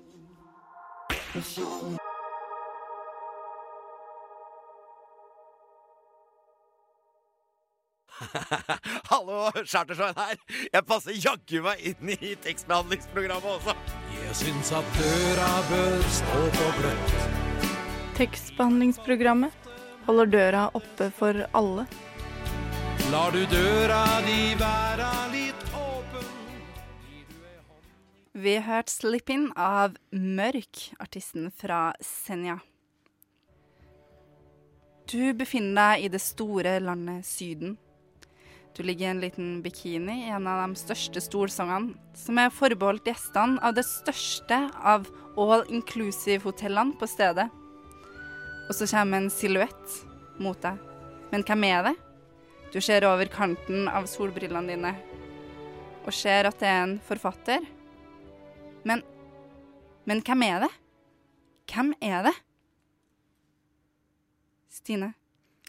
Hallo, 9.12 9.50
Chartersveien 9.66 10.18
her. 10.18 10.40
Jeg 10.74 10.86
passer 10.88 11.16
jaggu 11.16 11.62
meg 11.66 11.84
inn 11.92 12.12
i 12.16 12.34
tekstbehandlingsprogrammet 12.44 13.50
også. 13.58 13.76
Jeg 14.18 14.36
syns 14.42 14.72
at 14.76 14.92
døra 14.98 15.50
bør 15.70 16.06
stå 16.18 16.44
på 16.58 16.70
gløtt. 16.80 17.16
Tekstbehandlingsprogrammet 18.20 19.70
holder 20.08 20.32
døra 20.36 20.68
oppe 20.76 21.10
for 21.16 21.46
alle. 21.56 21.88
Lar 23.10 23.34
du 23.34 23.42
døra 23.50 24.04
di 24.26 24.40
være 24.60 25.10
litt 25.34 25.64
åpen 25.74 26.28
Vi 28.34 28.56
har 28.56 28.68
hørt 28.68 28.90
'Slipp 28.90 29.30
In' 29.30 29.52
av 29.56 29.96
Mørk, 30.12 30.92
artisten 31.00 31.52
fra 31.52 31.94
Senja. 32.02 32.60
Du 35.10 35.34
befinner 35.34 35.96
deg 35.96 36.06
i 36.06 36.10
det 36.14 36.22
store 36.22 36.80
landet 36.84 37.26
Syden. 37.26 37.80
Du 38.76 38.84
ligger 38.84 39.08
i 39.08 39.10
en 39.10 39.22
liten 39.22 39.48
bikini 39.62 40.26
i 40.26 40.30
en 40.30 40.48
av 40.48 40.62
de 40.62 40.76
største 40.80 41.22
stolsongene, 41.24 41.96
som 42.16 42.38
er 42.40 42.54
forbeholdt 42.54 43.10
gjestene 43.10 43.60
av 43.66 43.76
det 43.76 43.84
største 43.88 44.60
av 44.78 45.10
all 45.40 45.66
inclusive-hotellene 45.74 46.96
på 47.00 47.10
stedet. 47.10 47.50
Og 48.70 48.76
så 48.78 48.88
kommer 48.92 49.20
en 49.20 49.34
silhuett 49.34 49.98
mot 50.40 50.60
deg. 50.62 50.78
Men 51.34 51.44
hvem 51.46 51.66
er 51.68 51.90
det? 51.90 51.96
Du 52.74 52.80
ser 52.86 53.08
over 53.10 53.30
kanten 53.34 53.88
av 53.90 54.06
solbrillene 54.10 54.70
dine 54.70 54.94
og 56.06 56.14
ser 56.16 56.48
at 56.48 56.58
det 56.62 56.70
er 56.70 56.84
en 56.84 57.00
forfatter. 57.06 57.66
Men 58.88 59.04
Men 60.06 60.24
hvem 60.26 60.42
er 60.44 60.64
det? 60.64 60.70
Hvem 61.70 61.92
er 62.02 62.24
det? 62.26 62.34
Stine, 64.74 65.14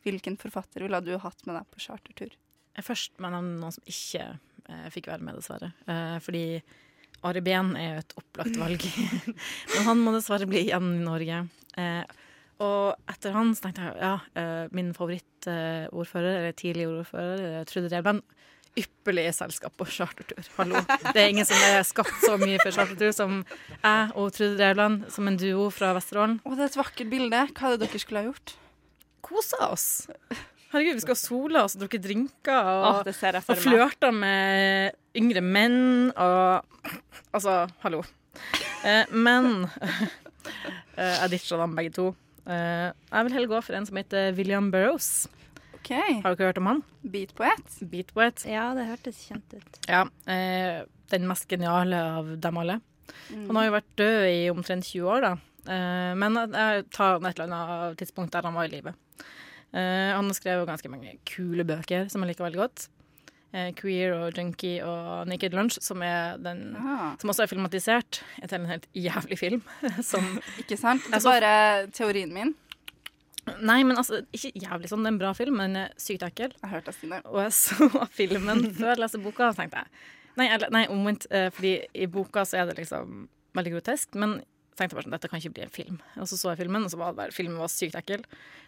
hvilken 0.04 0.38
forfatter 0.40 0.86
ville 0.86 1.00
du 1.04 1.18
hatt 1.18 1.44
med 1.44 1.58
deg 1.58 1.66
på 1.68 1.82
chartertur? 1.84 2.39
Først 2.78 3.16
må 3.18 3.28
jeg 3.28 3.36
nevne 3.36 3.58
noen 3.60 3.74
som 3.74 3.90
ikke 3.90 4.24
eh, 4.70 4.86
fikk 4.94 5.10
være 5.10 5.26
med, 5.26 5.40
dessverre. 5.40 5.72
Eh, 5.90 6.16
fordi 6.24 6.44
Ari 7.26 7.42
Behn 7.44 7.74
er 7.76 7.94
jo 7.96 8.02
et 8.04 8.16
opplagt 8.22 8.58
valg. 8.60 8.86
Men 9.74 9.86
han 9.88 10.02
må 10.04 10.14
dessverre 10.14 10.48
bli 10.48 10.64
igjen 10.68 10.92
i 11.00 11.04
Norge. 11.04 11.42
Eh, 11.80 12.18
og 12.60 13.10
etter 13.10 13.32
han 13.36 13.54
så 13.56 13.66
tenkte 13.66 13.86
jeg 13.88 14.02
ja, 14.04 14.14
eh, 14.36 14.66
min 14.76 14.92
favorittordfører, 14.96 16.42
eller 16.42 16.56
tidligere 16.56 17.00
ordfører, 17.02 17.64
Trude 17.68 17.90
Drevland. 17.92 18.22
Ypperlig 18.78 19.24
selskap 19.34 19.74
på 19.80 19.86
chartertur. 19.90 20.46
Hallo. 20.54 20.78
Det 21.10 21.18
er 21.18 21.32
ingen 21.32 21.48
som 21.48 21.58
er 21.66 21.80
skapt 21.88 22.20
så 22.22 22.36
mye 22.38 22.60
for 22.62 22.70
chartertur 22.76 23.10
som 23.16 23.40
jeg 23.42 24.12
og 24.14 24.30
Trude 24.36 24.54
Drevland, 24.60 25.08
som 25.10 25.28
en 25.28 25.40
duo 25.40 25.66
fra 25.74 25.90
Vesterålen. 25.96 26.38
Å, 26.44 26.54
det 26.54 26.68
er 26.68 26.70
et 26.70 26.78
vakkert 26.78 27.10
bilde. 27.10 27.42
Hva 27.50 27.72
er 27.72 27.76
det 27.76 27.88
dere 27.88 28.02
skulle 28.04 28.22
ha 28.22 28.30
gjort? 28.30 28.54
Kosa 29.26 29.72
oss. 29.72 29.88
Herregud, 30.70 31.00
vi 31.00 31.02
skal 31.02 31.18
sole 31.18 31.62
oss 31.64 31.74
og 31.74 31.82
drukke 31.82 31.98
drinker 32.02 32.68
og, 32.70 33.08
og 33.10 33.58
flørte 33.58 34.12
med 34.14 34.94
yngre 35.18 35.42
menn 35.42 36.12
og 36.14 36.66
Altså, 37.34 37.64
hallo. 37.82 38.00
Eh, 38.86 39.10
men 39.10 39.66
eh, 40.98 41.16
jeg 41.20 41.30
ditcha 41.34 41.58
dem 41.60 41.74
begge 41.78 41.92
to. 41.94 42.06
Eh, 42.46 42.88
jeg 42.90 43.26
vil 43.26 43.34
heller 43.36 43.50
gå 43.52 43.60
for 43.62 43.78
en 43.78 43.86
som 43.86 43.98
heter 44.00 44.32
William 44.38 44.70
Burroughs. 44.72 45.28
OK. 45.76 45.90
Har 46.24 46.34
dere 46.34 46.50
hørt 46.50 46.58
om 46.62 46.70
han? 46.70 46.80
Beatpoet? 47.02 47.76
Beatpoet. 47.90 48.46
Ja, 48.50 48.70
det 48.78 48.88
hørtes 48.88 49.20
kjent 49.28 49.54
ut. 49.54 49.78
Ja, 49.90 50.04
eh, 50.30 50.82
den 51.10 51.28
mest 51.30 51.46
geniale 51.50 52.02
av 52.18 52.34
dem 52.42 52.62
alle. 52.62 52.80
Han 53.30 53.58
har 53.58 53.68
jo 53.68 53.76
vært 53.78 53.94
død 53.98 54.18
i 54.30 54.42
omtrent 54.52 54.86
20 54.90 55.14
år, 55.14 55.26
da. 55.26 55.32
Eh, 55.70 56.10
men 56.18 56.38
jeg 56.40 56.84
tar 56.94 57.18
et 57.18 57.30
eller 57.32 57.46
annet 57.46 58.02
tidspunkt 58.02 58.34
der 58.34 58.46
han 58.46 58.58
var 58.58 58.66
i 58.70 58.74
live. 58.74 58.94
Eh, 59.72 60.10
han 60.16 60.26
har 60.26 60.34
skrevet 60.34 60.66
ganske 60.68 60.90
mange 60.90 61.18
kule 61.28 61.64
bøker 61.64 62.08
som 62.10 62.22
jeg 62.24 62.32
liker 62.32 62.44
veldig 62.48 62.58
godt. 62.60 62.88
Eh, 63.52 63.72
Queer 63.74 64.12
og 64.14 64.36
Junkie 64.38 64.78
og 64.86 65.26
Naked 65.26 65.54
Lunch, 65.54 65.78
som, 65.82 66.02
er 66.06 66.36
den, 66.38 66.74
Ah. 66.78 67.16
som 67.18 67.30
også 67.30 67.42
er 67.44 67.50
filmatisert 67.50 68.20
til 68.46 68.56
en 68.60 68.66
helt 68.70 68.86
jævlig 68.94 69.38
film. 69.38 69.62
som 70.02 70.22
Ikke 70.58 70.76
sant? 70.78 71.02
Det 71.06 71.12
er 71.12 71.16
Altså- 71.18 71.34
bare 71.40 71.86
teorien 71.90 72.32
min. 72.34 72.54
Nei, 73.60 73.82
men 73.82 73.96
altså, 73.96 74.20
ikke 74.36 74.52
jævlig 74.62 74.88
sånn. 74.90 75.02
Det 75.02 75.08
er 75.10 75.14
en 75.14 75.18
bra 75.18 75.32
film, 75.34 75.56
men 75.56 75.74
er 75.76 75.88
sykt 75.98 76.22
ekkel. 76.22 76.52
Jeg 76.62 76.70
hørte 76.70 76.92
Stine. 76.94 77.20
Og 77.24 77.40
jeg 77.42 77.52
så 77.56 77.88
filmen 78.20 78.66
før 78.76 78.92
jeg 78.94 78.98
leste 79.02 79.18
boka, 79.22 79.48
og 79.50 79.56
tenkte 79.56 79.82
jeg 79.82 79.86
Nei, 80.38 80.46
nei 80.70 80.86
omvendt. 80.86 81.26
eh, 81.30 81.48
Fordi 81.50 81.72
i 81.94 82.06
boka 82.06 82.44
så 82.46 82.60
er 82.60 82.66
det 82.70 82.76
liksom 82.78 83.28
veldig 83.56 83.72
grotesk, 83.74 84.14
men 84.14 84.42
tenkte 84.80 84.96
bare 84.98 85.06
sånn, 85.06 85.14
dette 85.14 85.28
kan 85.30 85.40
ikke 85.42 85.54
bli 85.56 85.62
en 85.66 85.72
film. 85.74 86.00
Og 86.18 86.26
så 86.30 86.36
så 86.40 86.50
jeg 86.54 86.62
filmen, 86.64 86.84
og 86.88 86.90
så 86.92 86.98
var 87.00 87.12
det 87.14 87.20
bare, 87.22 87.34
filmen 87.36 87.60
var 87.60 87.70
sykt 87.72 87.96
ekkel. 88.00 88.24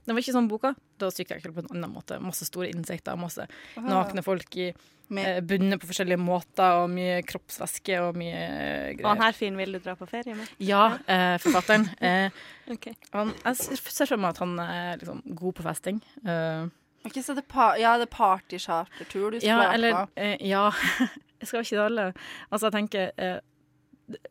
Den 0.07 0.15
var 0.17 0.23
ikke 0.23 0.35
sånn 0.37 0.49
boka. 0.51 0.75
Det 0.99 1.09
var 1.09 1.15
sykt 1.17 1.33
ekkel 1.37 1.55
på 1.57 1.65
en 1.65 1.71
annen 1.77 1.93
måte. 1.93 2.19
Masse 2.23 2.47
store 2.49 2.71
insekter, 2.73 3.17
masse 3.21 3.47
Aha. 3.49 3.87
nakne 3.89 4.23
folk 4.27 4.57
i 4.61 4.69
eh, 4.71 5.41
bundet 5.45 5.81
på 5.83 5.89
forskjellige 5.91 6.21
måter, 6.23 6.79
og 6.83 6.91
mye 6.95 7.19
kroppsvæske 7.29 7.99
og 8.05 8.17
mye 8.21 8.37
eh, 8.43 8.91
Og 8.93 9.01
greier. 9.01 9.09
han 9.13 9.25
her 9.27 9.37
fyren 9.37 9.57
vil 9.61 9.73
du 9.77 9.81
dra 9.85 9.97
på 9.99 10.09
ferie 10.11 10.37
med? 10.39 10.53
Ja, 10.63 10.85
eh, 11.07 11.39
forfatteren. 11.43 11.89
Eh, 12.03 12.31
Ok. 12.73 12.87
han, 13.13 13.33
jeg 13.45 13.81
ser 13.83 14.07
for 14.07 14.21
meg 14.23 14.31
at 14.37 14.39
han 14.45 14.55
er 14.63 15.01
liksom 15.03 15.23
god 15.37 15.55
på 15.59 15.67
festing. 15.67 15.99
Eh, 16.25 16.71
Ok, 17.03 17.17
så 17.19 17.35
det 17.35 17.43
pa 17.51 17.73
ja, 17.83 17.97
det 17.99 18.05
er 18.07 18.13
partychartertur 18.15 19.33
du 19.35 19.41
skal 19.41 19.49
ja, 19.49 19.57
være 19.73 19.89
på. 19.91 20.03
eh, 20.23 20.37
Ja, 20.47 20.69
jeg 21.43 21.49
skal 21.51 21.65
ikke 21.65 21.75
det 21.81 21.85
alle. 21.89 22.05
Altså, 22.51 22.69
jeg 22.69 22.77
tenker 22.77 23.11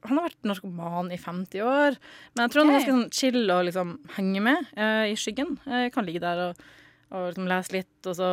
Han 0.07 0.19
har 0.19 0.27
vært 0.29 0.47
narkoman 0.49 1.11
i 1.13 1.19
50 1.21 1.65
år, 1.65 1.97
men 2.33 2.43
jeg 2.43 2.53
tror 2.53 2.63
han 2.63 2.71
er 2.71 2.77
ganske 2.79 2.95
sånn 2.95 3.09
chill 3.15 3.41
og 3.45 3.65
liksom 3.69 3.97
henge 4.17 4.45
med 4.45 4.71
uh, 4.77 5.05
i 5.09 5.17
skyggen. 5.19 5.57
Jeg 5.65 5.93
kan 5.95 6.07
ligge 6.07 6.23
der 6.23 6.45
og, 6.49 6.63
og 7.11 7.31
liksom 7.31 7.49
lese 7.51 7.77
litt, 7.79 7.97
og 8.05 8.17
så 8.17 8.31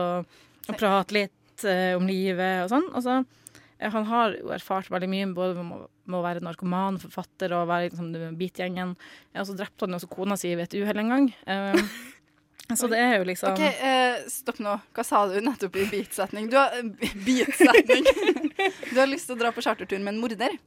og 0.68 0.76
prate 0.76 1.16
litt 1.16 1.66
uh, 1.66 1.96
om 1.96 2.08
livet 2.08 2.64
og 2.66 2.72
sånn. 2.74 2.88
Og 2.92 3.04
så 3.06 3.20
uh, 3.22 3.38
han 3.78 4.06
har 4.10 4.34
jo 4.34 4.50
erfart 4.54 4.90
veldig 4.90 5.08
mye, 5.10 5.30
både 5.34 5.62
med 5.62 5.78
å, 5.78 5.88
med 6.10 6.18
å 6.18 6.24
være 6.24 6.42
narkoman, 6.42 6.98
forfatter 7.02 7.54
og 7.54 7.68
være 7.70 7.90
liksom, 7.90 8.12
beatgjengen. 8.38 8.94
Og 9.38 9.48
så 9.48 9.56
drepte 9.58 9.86
han 9.86 9.98
også 9.98 10.10
kona 10.10 10.38
si 10.40 10.54
ved 10.54 10.66
et 10.66 10.78
uhell 10.80 11.02
en 11.04 11.12
gang. 11.14 11.28
Eh, 11.46 11.82
så 12.78 12.90
det 12.90 12.98
er 13.02 13.14
jo 13.20 13.28
liksom 13.28 13.54
OK, 13.54 13.62
eh, 13.62 14.24
stopp 14.32 14.58
nå. 14.64 14.74
Hva 14.96 15.04
sa 15.06 15.22
du 15.30 15.38
nettopp 15.44 15.78
i 15.78 15.86
beatsetning? 15.92 16.50
Du 16.50 16.58
har 16.58 16.74
eh, 16.80 17.14
beatsetning. 17.26 18.08
du 18.92 18.98
har 18.98 19.10
lyst 19.10 19.30
til 19.30 19.38
å 19.38 19.42
dra 19.44 19.54
på 19.54 19.64
chartertur 19.64 20.02
med 20.02 20.16
en 20.16 20.22
morder? 20.24 20.58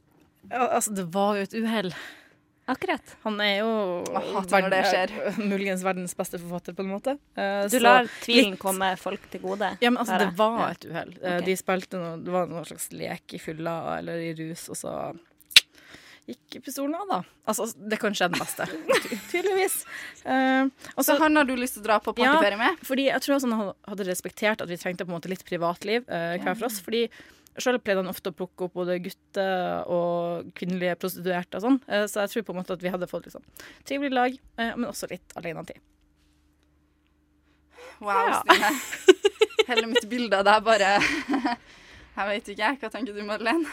Altså, 0.50 0.94
det 0.94 1.06
var 1.14 1.36
jo 1.38 1.42
et 1.46 1.54
uhell. 1.54 1.92
Akkurat. 2.72 3.16
Han 3.24 3.40
er 3.42 3.56
jo 3.58 3.70
skjer. 4.06 5.10
verden- 5.10 5.48
muligens 5.52 5.82
verdens 5.82 6.14
beste 6.16 6.38
forfatter, 6.38 6.76
på 6.78 6.84
en 6.84 6.92
måte. 6.92 7.14
Uh, 7.36 7.64
Du 7.66 7.74
så 7.76 7.80
lar 7.82 8.06
tvilen 8.22 8.52
litt- 8.54 8.60
komme 8.62 8.92
folk 9.00 9.24
til 9.32 9.40
gode? 9.42 9.72
Ja, 9.82 9.90
men 9.90 9.98
altså, 9.98 10.18
det 10.22 10.30
var 10.38 10.70
et 10.70 10.86
uhell. 10.86 11.10
Okay. 11.18 11.38
Ok. 11.40 11.44
De 11.50 11.56
spilte 11.58 11.98
noe 11.98 12.16
Det 12.22 12.32
var 12.32 12.46
noe 12.52 12.64
slags 12.68 12.88
lek 12.94 13.34
i 13.34 13.38
fylla 13.42 13.98
eller 13.98 14.22
i 14.22 14.30
rus, 14.38 14.68
og 14.70 14.76
så 14.78 14.94
gikk 16.30 16.60
pistolen 16.64 16.94
av, 16.94 17.06
da. 17.10 17.18
Altså, 17.50 17.66
det 17.90 17.98
kan 18.00 18.14
skje 18.14 18.28
den 18.30 18.40
beste. 18.40 18.66
Tydeligvis. 19.32 19.80
Uh, 20.22 20.70
og 20.94 21.04
Så 21.06 21.16
han 21.18 21.36
har 21.36 21.48
du 21.48 21.54
lyst 21.58 21.76
til 21.78 21.82
å 21.82 21.86
dra 21.88 21.98
på 22.02 22.14
partyferie 22.16 22.60
med? 22.60 22.82
fordi 22.86 23.08
jeg 23.08 23.24
tror 23.24 23.36
også 23.36 23.50
han 23.50 23.70
hadde 23.90 24.06
respektert 24.08 24.64
at 24.64 24.70
vi 24.70 24.78
trengte 24.80 25.06
på 25.06 25.12
en 25.12 25.18
måte 25.18 25.32
litt 25.32 25.44
privatliv 25.48 26.06
eh, 26.06 26.36
hver 26.42 26.54
for 26.54 26.68
oss. 26.70 26.78
Fordi 26.84 27.06
Sjøl 27.60 27.76
pleide 27.84 28.00
han 28.00 28.08
ofte 28.08 28.30
å 28.30 28.36
plukke 28.36 28.64
opp 28.64 28.78
både 28.78 28.94
gutter 29.04 29.82
og 29.92 30.46
kvinnelige 30.56 30.94
prostituerte 31.02 31.58
og 31.58 31.66
sånn. 31.66 31.80
uh, 31.90 32.06
så 32.08 32.22
jeg 32.24 32.32
tror 32.32 32.46
på 32.48 32.54
en 32.54 32.60
måte 32.62 32.78
at 32.78 32.84
vi 32.86 32.92
hadde 32.94 33.10
fått 33.10 33.28
liksom 33.28 33.44
trivelig 33.84 34.14
lag, 34.14 34.38
men 34.62 34.88
også 34.88 35.10
litt 35.10 35.34
alenetid. 35.36 35.82
Wow, 38.02 38.30
Ja. 38.30 38.40
Stine. 38.40 38.70
Hele 39.68 39.86
mitt 39.86 40.08
bilde 40.10 40.40
av 40.40 40.46
deg 40.48 40.64
bare 40.66 40.88
Jeg 42.16 42.28
vet 42.28 42.48
ikke, 42.50 42.62
jeg. 42.64 42.78
Hva 42.80 42.88
tenker 42.92 43.14
du, 43.14 43.22
Madeleine? 43.24 43.68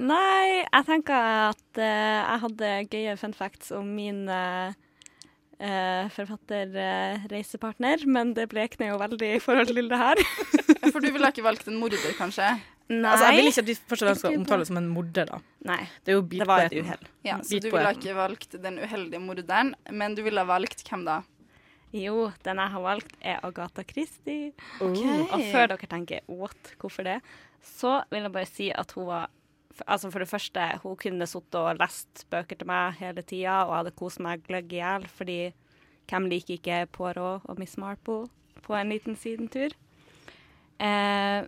Nei, 0.00 0.64
jeg 0.64 0.86
tenker 0.88 1.30
at 1.48 1.80
uh, 1.80 1.84
jeg 1.84 2.42
hadde 2.44 2.72
gøye 2.92 3.16
fun 3.20 3.34
facts 3.36 3.72
om 3.74 3.86
min 3.98 4.24
uh, 4.30 4.72
forfatterreisepartner, 6.14 8.06
men 8.06 8.34
det 8.36 8.48
blekner 8.52 8.92
jo 8.92 8.98
veldig 9.00 9.30
i 9.36 9.42
forhold 9.42 9.72
til 9.74 9.88
det 9.90 9.98
her. 9.98 10.22
For 10.92 11.00
du 11.02 11.10
ville 11.10 11.30
ikke 11.32 11.46
valgt 11.46 11.66
en 11.70 11.80
morder, 11.80 12.12
kanskje? 12.18 12.52
Nei. 12.88 13.10
Altså, 13.10 13.24
jeg 13.26 13.36
vil 13.36 13.50
ikke 13.50 13.62
at 13.62 13.68
vi 13.68 13.74
først 13.76 14.02
og 14.02 14.06
fremst 14.06 14.22
skal 14.22 14.32
Ikke 14.32 14.40
omtale 14.40 14.64
det 14.64 14.68
som 14.70 14.78
en 14.80 14.86
morder, 14.88 15.28
da. 15.28 15.40
Nei. 15.68 15.82
Det 16.04 16.12
er 16.12 16.16
jo 16.16 16.22
Det 16.30 16.46
var 16.48 16.62
et 16.64 16.76
uhell. 16.78 17.10
Ja, 17.26 17.40
så 17.44 17.58
du 17.60 17.66
ville 17.68 17.90
ikke 17.98 18.14
valgt 18.16 18.56
den 18.62 18.78
uheldige 18.80 19.20
morderen, 19.20 19.74
men 19.92 20.16
du 20.16 20.22
ville 20.24 20.40
ha 20.40 20.48
valgt 20.48 20.86
hvem 20.88 21.04
da? 21.04 21.18
Jo, 21.92 22.30
den 22.44 22.60
jeg 22.60 22.72
har 22.74 22.84
valgt, 22.84 23.12
er 23.20 23.44
Agatha 23.44 23.84
Christie. 23.88 24.52
Ok. 24.80 25.04
Og 25.04 25.44
før 25.52 25.74
dere 25.74 25.88
tenker 25.88 26.20
'what', 26.28 26.72
hvorfor 26.80 27.04
det, 27.04 27.20
så 27.64 28.02
vil 28.10 28.22
jeg 28.22 28.32
bare 28.32 28.46
si 28.46 28.70
at 28.70 28.92
hun 28.92 29.06
var 29.06 29.30
Altså 29.86 30.10
For 30.10 30.18
det 30.18 30.28
første, 30.28 30.64
hun 30.82 30.96
kunne 30.96 31.26
sittet 31.26 31.54
og 31.60 31.78
lest 31.78 32.24
bøker 32.30 32.56
til 32.58 32.66
meg 32.66 32.94
hele 32.98 33.22
tida, 33.22 33.64
og 33.66 33.76
hadde 33.76 33.94
kost 33.96 34.20
meg 34.20 34.42
gløgg 34.48 34.72
i 34.72 34.80
hjel, 34.82 35.06
fordi 35.08 35.38
hvem 36.08 36.26
liker 36.32 36.56
ikke 36.56 36.86
Poirot 36.92 37.42
og 37.44 37.58
Miss 37.60 37.76
Marple 37.78 38.26
på 38.64 38.74
en 38.74 38.88
liten 38.90 39.16
sidentur? 39.16 39.74
Eh, 40.80 41.42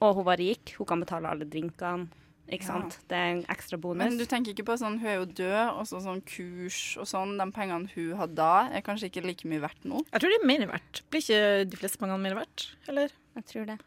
og 0.00 0.14
hun 0.16 0.24
var 0.26 0.40
rik, 0.40 0.74
hun 0.78 0.86
kan 0.88 1.00
betale 1.04 1.28
alle 1.30 1.44
drinkene. 1.48 2.08
Ikke 2.50 2.64
Ja. 2.66 2.72
sant? 2.80 2.98
Det 3.08 3.14
er 3.16 3.30
en 3.36 3.44
ekstra 3.46 3.76
bonus. 3.78 4.02
Men 4.02 4.18
du 4.18 4.24
tenker 4.26 4.50
ikke 4.52 4.64
på 4.66 4.74
sånn, 4.76 4.98
hun 4.98 5.06
er 5.06 5.14
jo 5.20 5.24
død, 5.24 5.68
og 5.78 5.84
så 5.86 6.00
sånn 6.02 6.20
kurs 6.26 6.96
og 6.98 7.06
sånn. 7.06 7.38
De 7.38 7.46
pengene 7.52 7.88
hun 7.94 8.16
hadde 8.18 8.34
da, 8.34 8.68
er 8.74 8.80
kanskje 8.82 9.06
ikke 9.06 9.22
like 9.24 9.44
mye 9.46 9.60
verdt 9.60 9.84
nå? 9.84 10.02
Jeg 10.12 10.20
tror 10.20 10.30
det 10.34 10.40
er 10.42 10.46
mer 10.46 10.66
verdt. 10.66 11.02
Blir 11.10 11.20
ikke 11.22 11.70
de 11.70 11.76
fleste 11.76 11.98
pengene 11.98 12.18
mer 12.18 12.34
verdt, 12.34 12.74
eller? 12.88 13.10
Jeg 13.36 13.44
tror 13.46 13.66
det. 13.66 13.78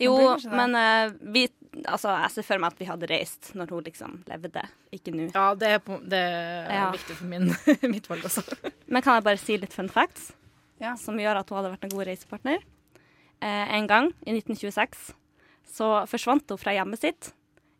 Jo, 0.00 0.36
men 0.50 0.74
uh, 0.74 1.10
vi 1.32 1.48
Altså, 1.86 2.08
jeg 2.24 2.30
ser 2.32 2.46
for 2.48 2.58
meg 2.62 2.72
at 2.72 2.78
vi 2.80 2.86
hadde 2.88 3.08
reist 3.10 3.50
når 3.58 3.70
hun 3.74 3.84
liksom 3.84 4.14
levde, 4.28 4.62
ikke 4.94 5.12
nå. 5.14 5.26
Ja, 5.34 5.50
det 5.58 5.68
er, 5.76 5.78
på, 5.84 5.98
det 6.08 6.18
er 6.22 6.72
Ja. 6.72 6.86
viktig 6.94 7.16
for 7.18 7.28
min, 7.28 7.50
mitt 7.94 8.08
valg 8.08 8.24
også. 8.24 8.42
Men 8.88 9.02
kan 9.04 9.18
jeg 9.18 9.24
bare 9.26 9.38
si 9.42 9.56
litt 9.60 9.74
fun 9.76 9.88
facts 9.92 10.30
Ja. 10.80 10.94
som 10.96 11.18
gjør 11.20 11.40
at 11.42 11.50
hun 11.50 11.58
hadde 11.60 11.74
vært 11.74 11.84
en 11.84 11.92
god 11.96 12.06
reisepartner? 12.08 12.64
Eh, 13.42 13.74
en 13.76 13.86
gang, 13.86 14.08
i 14.26 14.32
1926, 14.32 15.12
så 15.68 15.90
forsvant 16.10 16.48
hun 16.50 16.58
fra 16.58 16.72
hjemmet 16.74 17.02
sitt. 17.04 17.32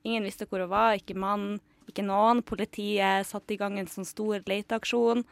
Ingen 0.04 0.28
visste 0.28 0.46
hvor 0.46 0.60
hun 0.62 0.70
var, 0.70 0.94
ikke 1.00 1.16
mann, 1.18 1.58
ikke 1.88 2.04
noen. 2.04 2.42
Politiet 2.46 3.26
satte 3.26 3.56
i 3.56 3.58
gang 3.58 3.78
en 3.80 3.88
sånn 3.90 4.06
stor 4.06 4.44
leteaksjon, 4.46 5.24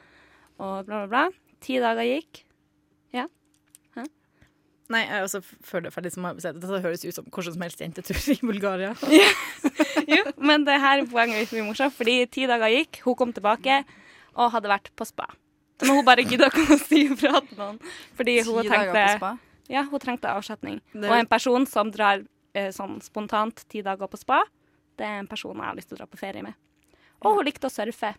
og 0.59 0.87
bla, 0.89 1.05
bla, 1.05 1.07
bla. 1.07 1.25
Ti 1.61 1.77
dager 1.85 2.09
gikk. 2.09 2.46
Nei, 4.93 5.01
jeg, 5.03 5.23
altså, 5.27 5.41
før 5.67 5.83
det 5.83 5.89
er 5.91 5.95
ferdig, 5.97 6.13
så 6.15 6.21
må 6.23 6.31
jeg 6.31 6.43
si 6.45 6.49
at 6.53 6.59
dette 6.63 6.79
høres 6.85 7.03
ut 7.05 7.15
som 7.17 7.25
hvordan 7.35 7.55
som 7.57 7.63
helst 7.67 7.81
jentetur 7.83 8.19
i 8.35 8.37
Bulgaria. 8.43 8.93
Jo, 10.07 10.23
men 10.39 10.63
det 10.67 10.77
her 10.79 11.01
er 11.03 11.09
poenget 11.11 11.41
mitt 11.43 11.53
mye 11.57 11.65
morsomt, 11.67 11.95
fordi 11.97 12.15
ti 12.31 12.45
dager 12.47 12.71
gikk, 12.71 13.01
hun 13.03 13.17
kom 13.19 13.33
tilbake 13.35 13.81
og 14.39 14.53
hadde 14.55 14.71
vært 14.71 14.93
på 14.95 15.07
spa. 15.09 15.27
Men 15.83 15.91
hun 15.97 16.05
bare 16.07 16.23
gidda 16.23 16.47
ikke 16.53 16.77
å 16.77 16.79
si 16.79 17.01
ifra 17.09 17.41
til 17.43 17.59
noen, 17.59 17.81
fordi 18.17 18.37
Ti 18.45 18.47
hun 18.47 18.69
på 18.95 19.03
spa? 19.17 19.33
Ja, 19.73 19.83
hun 19.91 19.99
trengte 20.05 20.31
avsetning. 20.31 20.79
Det- 20.93 21.11
Og 21.11 21.17
en 21.19 21.27
person 21.27 21.67
som 21.67 21.91
drar 21.91 22.23
eh, 22.55 22.69
sånn 22.73 23.01
spontant 23.03 23.65
ti 23.69 23.83
dager 23.83 24.07
på 24.09 24.21
spa, 24.21 24.39
det 24.97 25.05
er 25.09 25.19
en 25.25 25.27
person 25.29 25.57
jeg 25.59 25.67
har 25.67 25.75
lyst 25.77 25.91
til 25.91 25.99
å 25.99 26.05
dra 26.05 26.07
på 26.07 26.21
ferie 26.23 26.45
med. 26.47 26.55
Og 27.27 27.41
hun 27.41 27.45
likte 27.49 27.67
å 27.67 27.73
surfe. 27.75 28.15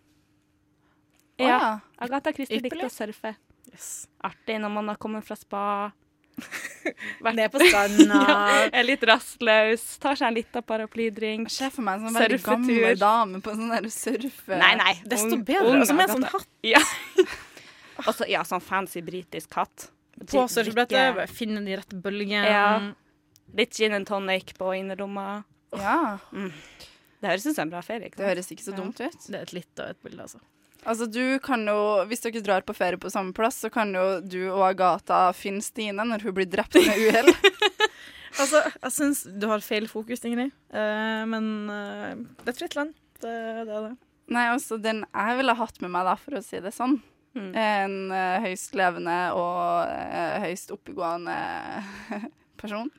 Ja. 1.39 1.47
ja. 1.47 1.79
Agatha 2.01 2.33
Christie 2.35 2.59
likte 2.61 2.83
å 2.89 2.91
surfe. 2.91 3.35
Yes. 3.71 4.07
Artig 4.25 4.59
når 4.61 4.73
man 4.75 4.91
har 4.91 4.99
kommet 5.01 5.25
fra 5.27 5.35
spa. 5.39 5.63
Ned 7.37 7.51
på 7.51 7.59
stranda. 7.59 8.19
ja, 8.29 8.37
er 8.69 8.85
litt 8.85 9.03
rastløs, 9.09 9.83
tar 10.01 10.17
seg 10.19 10.29
en 10.29 10.37
liten 10.37 10.65
paraplydrink. 10.67 11.49
Jeg 11.49 11.55
ser 11.57 11.73
for 11.73 11.85
meg 11.87 11.99
en 11.99 12.07
sånn 12.07 12.19
veldig 12.21 12.39
gammel 12.45 13.01
dame 13.01 13.41
på 13.43 13.55
sånn 13.57 13.73
der 13.73 13.89
surfe... 13.93 14.59
Nei, 14.61 14.73
nei. 14.79 14.93
Desto 15.09 15.39
bedre. 15.41 15.65
Og 15.65 15.81
en 15.81 16.07
sånn 16.07 16.27
hatt 16.29 16.49
Ja. 16.75 16.81
Også, 18.05 18.27
ja, 18.29 18.43
sånn 18.45 18.61
fancy 18.61 19.01
britisk 19.05 19.57
hatt. 19.57 19.89
på 20.29 20.45
surfebrettet. 20.53 21.23
Finne 21.33 21.63
de 21.65 21.77
rette 21.79 21.97
bølgene. 21.97 22.45
Ja. 22.45 22.67
Litt 23.57 23.77
gin 23.77 23.95
and 23.97 24.07
tonic 24.09 24.53
på 24.57 24.73
innerlomma. 24.77 25.43
Ja, 25.77 26.17
Det 26.31 27.31
høres 27.31 27.47
ut 27.47 27.55
som 27.55 27.65
en 27.65 27.71
bra 27.73 27.81
ferie. 27.81 28.11
det 28.13 28.23
høres 28.29 28.51
ikke 28.53 28.63
så 28.67 28.75
dumt 28.77 28.99
ut. 29.01 29.17
Det 29.25 29.35
er 29.35 29.41
et 29.47 29.53
litt 29.55 29.81
av 29.81 29.95
et 29.95 30.03
bilde, 30.05 30.21
altså. 30.27 30.39
Altså, 30.87 31.07
du 31.11 31.39
kan 31.43 31.65
jo, 31.67 31.77
Hvis 32.07 32.23
dere 32.23 32.43
drar 32.45 32.63
på 32.67 32.75
ferie 32.77 32.99
på 33.01 33.11
samme 33.11 33.35
plass, 33.35 33.59
så 33.63 33.71
kan 33.73 33.91
jo 33.95 34.05
du 34.23 34.39
og 34.47 34.63
Agatha 34.69 35.27
finne 35.35 35.63
Stine 35.65 36.05
når 36.07 36.23
hun 36.23 36.35
blir 36.37 36.49
drept 36.49 36.79
med 36.79 37.07
uhell. 37.07 37.33
Altså, 38.37 38.59
jeg 38.83 38.93
syns 38.93 39.23
du 39.41 39.47
har 39.49 39.63
feil 39.65 39.87
fokus, 39.89 40.21
Ingrid. 40.27 40.51
Uh, 40.69 41.23
men 41.25 41.45
uh, 41.71 42.11
det 42.43 42.51
er 42.51 42.57
fritt 42.59 42.75
land. 42.77 42.91
Det, 43.17 43.31
det 43.65 43.73
er 43.73 43.87
det. 43.87 43.95
Nei, 44.35 44.43
altså, 44.51 44.77
den 44.77 44.99
jeg 45.07 45.39
ville 45.39 45.55
hatt 45.57 45.81
med 45.81 45.89
meg, 45.95 46.05
da, 46.05 46.13
for 46.21 46.37
å 46.37 46.43
si 46.45 46.61
det 46.61 46.73
sånn. 46.75 46.99
Mm. 47.33 47.49
En 47.57 47.95
uh, 48.13 48.37
høyst 48.45 48.77
levende 48.77 49.17
og 49.39 49.89
høyst 50.43 50.75
oppegående 50.75 51.39
person. 52.61 52.93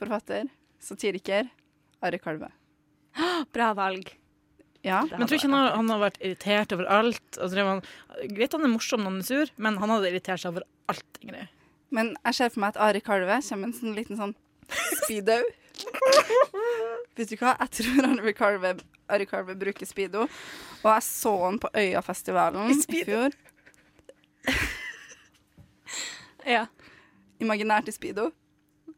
Forfatter. 0.00 0.48
Satiriker. 0.80 1.52
Are 2.00 2.22
Kalve. 2.22 2.48
Bra 3.52 3.74
valg. 3.76 4.14
Ja. 4.82 5.02
Men 5.06 5.28
tror 5.28 5.38
ikke 5.38 5.46
han 5.46 5.58
har, 5.58 5.74
han 5.78 5.90
har 5.92 6.00
vært 6.02 6.20
irritert 6.20 6.72
over 6.74 6.88
alt. 6.90 7.38
Han, 7.38 7.82
greit 8.34 8.54
han 8.56 8.66
er 8.66 8.72
morsom 8.72 9.04
når 9.04 9.12
han 9.12 9.20
er 9.22 9.28
sur, 9.28 9.52
men 9.62 9.78
han 9.78 9.92
hadde 9.94 10.10
irritert 10.10 10.42
seg 10.42 10.54
over 10.54 10.66
alt. 10.90 11.20
Ingrid. 11.22 11.52
Men 11.92 12.14
jeg 12.24 12.38
ser 12.38 12.50
for 12.54 12.64
meg 12.64 12.72
at 12.74 12.80
Ari 12.88 13.02
Kalve 13.04 13.38
kommer 13.44 13.68
med 13.68 13.70
en 13.70 13.78
sånn 13.78 13.96
liten 13.98 14.18
sånn 14.18 14.34
speedo. 15.04 15.38
Vet 17.18 17.30
du 17.30 17.36
hva? 17.36 17.54
Jeg 17.60 17.70
tror 17.78 18.10
Ari 18.10 18.34
Kalve, 18.36 18.74
Ari 19.12 19.26
Kalve 19.28 19.56
bruker 19.60 19.88
speedo. 19.88 20.26
Og 20.82 20.88
jeg 20.88 21.06
så 21.06 21.34
han 21.44 21.60
på 21.62 21.70
Øyafestivalen 21.78 22.72
i 22.74 23.02
fjor. 23.06 23.36
Ja. 26.48 26.66
Imaginært 27.42 27.90
i 27.90 27.94
speedo. 27.94 28.30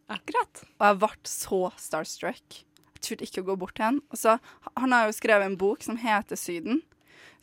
Akkurat. 0.08 0.62
Og 0.78 0.86
jeg 0.86 1.00
ble 1.02 1.10
så 1.28 1.60
starstruck. 1.80 2.62
Jeg 3.04 3.18
turte 3.18 3.28
ikke 3.28 3.44
å 3.44 3.48
gå 3.52 3.56
bort 3.60 3.76
til 3.76 3.84
han. 3.84 4.00
Og 4.08 4.16
så, 4.16 4.38
han 4.80 4.94
har 4.96 5.08
jo 5.10 5.16
skrevet 5.16 5.44
en 5.50 5.58
bok 5.60 5.84
som 5.84 5.98
heter 6.00 6.38
Syden, 6.40 6.80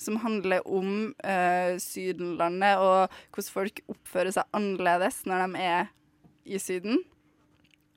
som 0.02 0.18
handler 0.24 0.66
om 0.66 1.12
uh, 1.22 1.78
Sydenlandet 1.78 2.82
og 2.82 3.14
hvordan 3.30 3.54
folk 3.54 3.82
oppfører 3.92 4.34
seg 4.34 4.58
annerledes 4.58 5.22
når 5.30 5.46
de 5.46 5.62
er 5.68 5.92
i 6.50 6.58
Syden. 6.58 7.04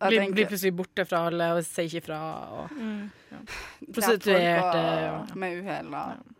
Blir, 0.04 0.26
blir 0.36 0.50
plutselig 0.50 0.74
borte 0.76 1.06
fra 1.08 1.22
alle 1.30 1.46
og 1.56 1.62
sier 1.64 1.88
ikke 1.88 2.04
fra. 2.10 2.20
Og, 2.58 2.76
Mm. 2.76 3.10
ja. 3.30 3.40
Prostituerte. 3.88 4.80
ja. 4.84 5.12
og 5.22 5.36
med 5.40 5.62
uhell 5.62 5.94
og 5.94 6.32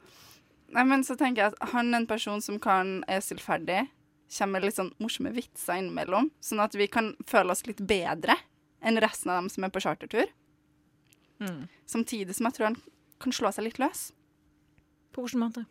Nei, 0.75 0.83
men 0.91 1.05
så 1.07 1.15
tenker 1.15 1.39
jeg 1.45 1.53
at 1.55 1.69
han 1.71 1.93
er 1.95 2.01
en 2.01 2.07
person 2.11 2.41
som 2.43 2.57
kan 2.59 3.05
er 3.07 3.21
stillferdig, 3.23 3.85
kommer 4.35 4.59
med 4.59 4.65
litt 4.67 4.75
sånn 4.75 4.91
morsomme 4.99 5.31
vitser 5.31 5.79
innimellom, 5.79 6.33
sånn 6.43 6.63
at 6.65 6.75
vi 6.75 6.89
kan 6.91 7.13
føle 7.31 7.55
oss 7.55 7.63
litt 7.69 7.79
bedre 7.79 8.35
enn 8.83 8.99
resten 8.99 9.31
av 9.31 9.39
dem 9.39 9.51
som 9.55 9.63
er 9.65 9.71
på 9.71 9.85
chartertur. 9.85 10.27
Mm. 11.43 11.65
Samtidig 11.91 12.35
som 12.37 12.47
jeg 12.49 12.57
tror 12.59 12.71
han 12.71 12.77
kan 13.23 13.33
slå 13.35 13.51
seg 13.55 13.67
litt 13.69 13.81
løs. 13.83 14.09
På 15.15 15.25
hvilken 15.25 15.43
måte? 15.45 15.65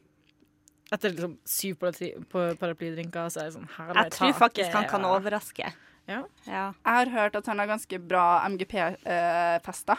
Etter 0.93 1.13
liksom 1.13 1.37
syv 1.47 1.79
på- 1.79 2.55
paraplydrinker, 2.59 3.31
så 3.33 3.41
er 3.41 3.49
det 3.49 3.55
sånn 3.55 3.69
herlig 3.77 4.03
Jeg 4.03 4.11
tror 4.17 4.33
faktisk 4.37 4.75
han 4.77 4.89
kan 4.89 5.05
overraske. 5.07 5.71
Ja. 6.07 6.23
Ja. 6.45 6.73
Jeg 6.83 6.93
har 6.99 7.09
hørt 7.13 7.35
at 7.39 7.45
han 7.47 7.59
har 7.59 7.67
ganske 7.71 7.99
bra 7.99 8.43
MGP-fester. 8.49 9.97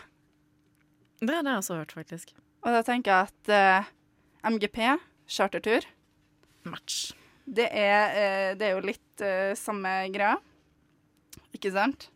Det 1.20 1.34
har 1.34 1.42
jeg 1.42 1.56
også 1.62 1.78
hørt, 1.80 1.92
faktisk. 1.96 2.34
Og 2.64 2.72
da 2.72 2.82
tenker 2.84 3.10
jeg 3.12 3.28
at 3.28 3.84
uh, 3.84 4.50
MGP, 4.50 4.78
chartertur 5.28 5.86
Match. 6.64 7.12
Det 7.44 7.68
er, 7.70 8.12
uh, 8.12 8.50
det 8.58 8.68
er 8.68 8.74
jo 8.76 8.84
litt 8.84 9.24
uh, 9.24 9.52
samme 9.56 9.92
greia. 10.12 10.36
Ikke 11.56 11.72
sant? 11.72 12.08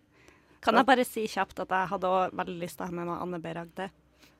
Kan 0.68 0.80
jeg 0.82 0.88
bare 0.90 1.04
si 1.08 1.24
kjapt 1.32 1.62
at 1.64 1.70
jeg 1.72 1.90
hadde 1.94 2.10
også 2.12 2.40
veldig 2.42 2.58
lyst 2.60 2.78
til 2.78 2.84
å 2.84 2.88
ha 2.90 2.96
med 2.98 3.08
meg 3.08 3.22
Anne 3.24 3.40
B. 3.40 3.54
Ragde. 3.56 3.88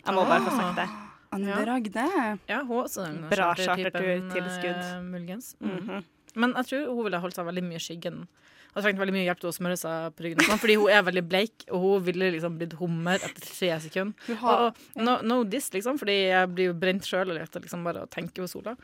Jeg 0.05 0.15
må 0.15 0.27
bare 0.29 0.45
få 0.45 0.53
sagt 0.57 0.83
det. 0.83 0.89
Anne 1.37 1.57
B. 1.57 1.65
Ragde. 1.69 2.05
Ja, 2.51 2.61
hun 2.69 2.85
også 2.85 3.07
en 3.09 3.19
Bra 3.33 3.49
charterturtilskudd. 3.57 4.85
Uh, 4.85 5.03
muligens. 5.05 5.57
Mm. 5.61 5.79
-hmm. 5.79 6.05
Men 6.35 6.55
jeg 6.57 6.67
tror 6.67 6.95
hun 6.95 7.05
ville 7.05 7.21
holdt 7.25 7.35
seg 7.35 7.47
veldig 7.47 7.65
mye 7.65 7.81
i 7.81 7.85
skyggen. 7.87 8.27
Hadde 8.75 8.85
trengt 8.85 9.01
veldig 9.01 9.15
mye 9.17 9.25
hjelp 9.25 9.41
til 9.41 9.49
å 9.49 9.57
smøre 9.57 9.77
seg 9.81 10.15
på 10.15 10.25
ryggen. 10.25 10.45
sånn, 10.45 10.61
Fordi 10.63 10.75
hun 10.77 10.91
er 10.93 11.03
veldig 11.03 11.29
bleik, 11.29 11.65
og 11.71 11.81
hun 11.81 12.05
ville 12.05 12.31
liksom 12.31 12.59
blitt 12.59 12.77
hummer 12.79 13.15
etter 13.17 13.41
tre 13.41 13.81
sekunder. 13.81 14.15
Hun 14.27 14.37
Og, 14.37 14.77
no, 14.97 15.19
no 15.23 15.45
diss, 15.45 15.71
liksom, 15.71 15.99
fordi 15.99 16.29
jeg 16.29 16.55
blir 16.55 16.67
jo 16.67 16.75
brent 16.75 17.03
sjøl 17.03 17.39
etter 17.39 17.61
liksom 17.61 17.85
bare 17.85 18.05
å 18.05 18.09
tenke 18.09 18.35
på 18.35 18.49
sola. 18.49 18.77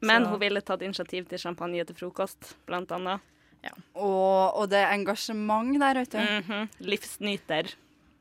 Men 0.00 0.24
Så- 0.24 0.28
hun 0.30 0.38
ville 0.38 0.60
tatt 0.60 0.82
initiativ 0.82 1.28
til 1.28 1.38
champagne 1.38 1.84
til 1.84 1.96
frokost, 1.96 2.54
blant 2.66 2.88
annet. 2.92 3.20
Og, 3.94 4.56
og 4.58 4.70
det 4.70 4.80
er 4.80 4.94
engasjement 4.94 5.74
der, 5.80 6.02
vet 6.02 6.14
du. 6.14 6.18
Mhm. 6.22 6.72
Livsnyter. 6.86 7.74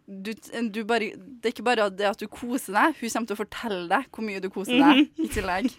Du, 0.07 0.31
du 0.71 0.83
bare, 0.87 1.11
det 1.19 1.49
er 1.49 1.51
ikke 1.51 1.65
bare 1.67 1.89
det 1.91 2.07
at 2.07 2.21
du 2.21 2.29
koser 2.31 2.71
deg, 2.77 2.95
hun 3.01 3.11
kommer 3.11 3.27
til 3.27 3.35
å 3.35 3.41
fortelle 3.41 3.81
deg 3.91 4.05
hvor 4.07 4.23
mye 4.23 4.43
du 4.43 4.47
koser 4.53 4.79
deg 4.79 5.19
i 5.19 5.27
tillegg. 5.33 5.73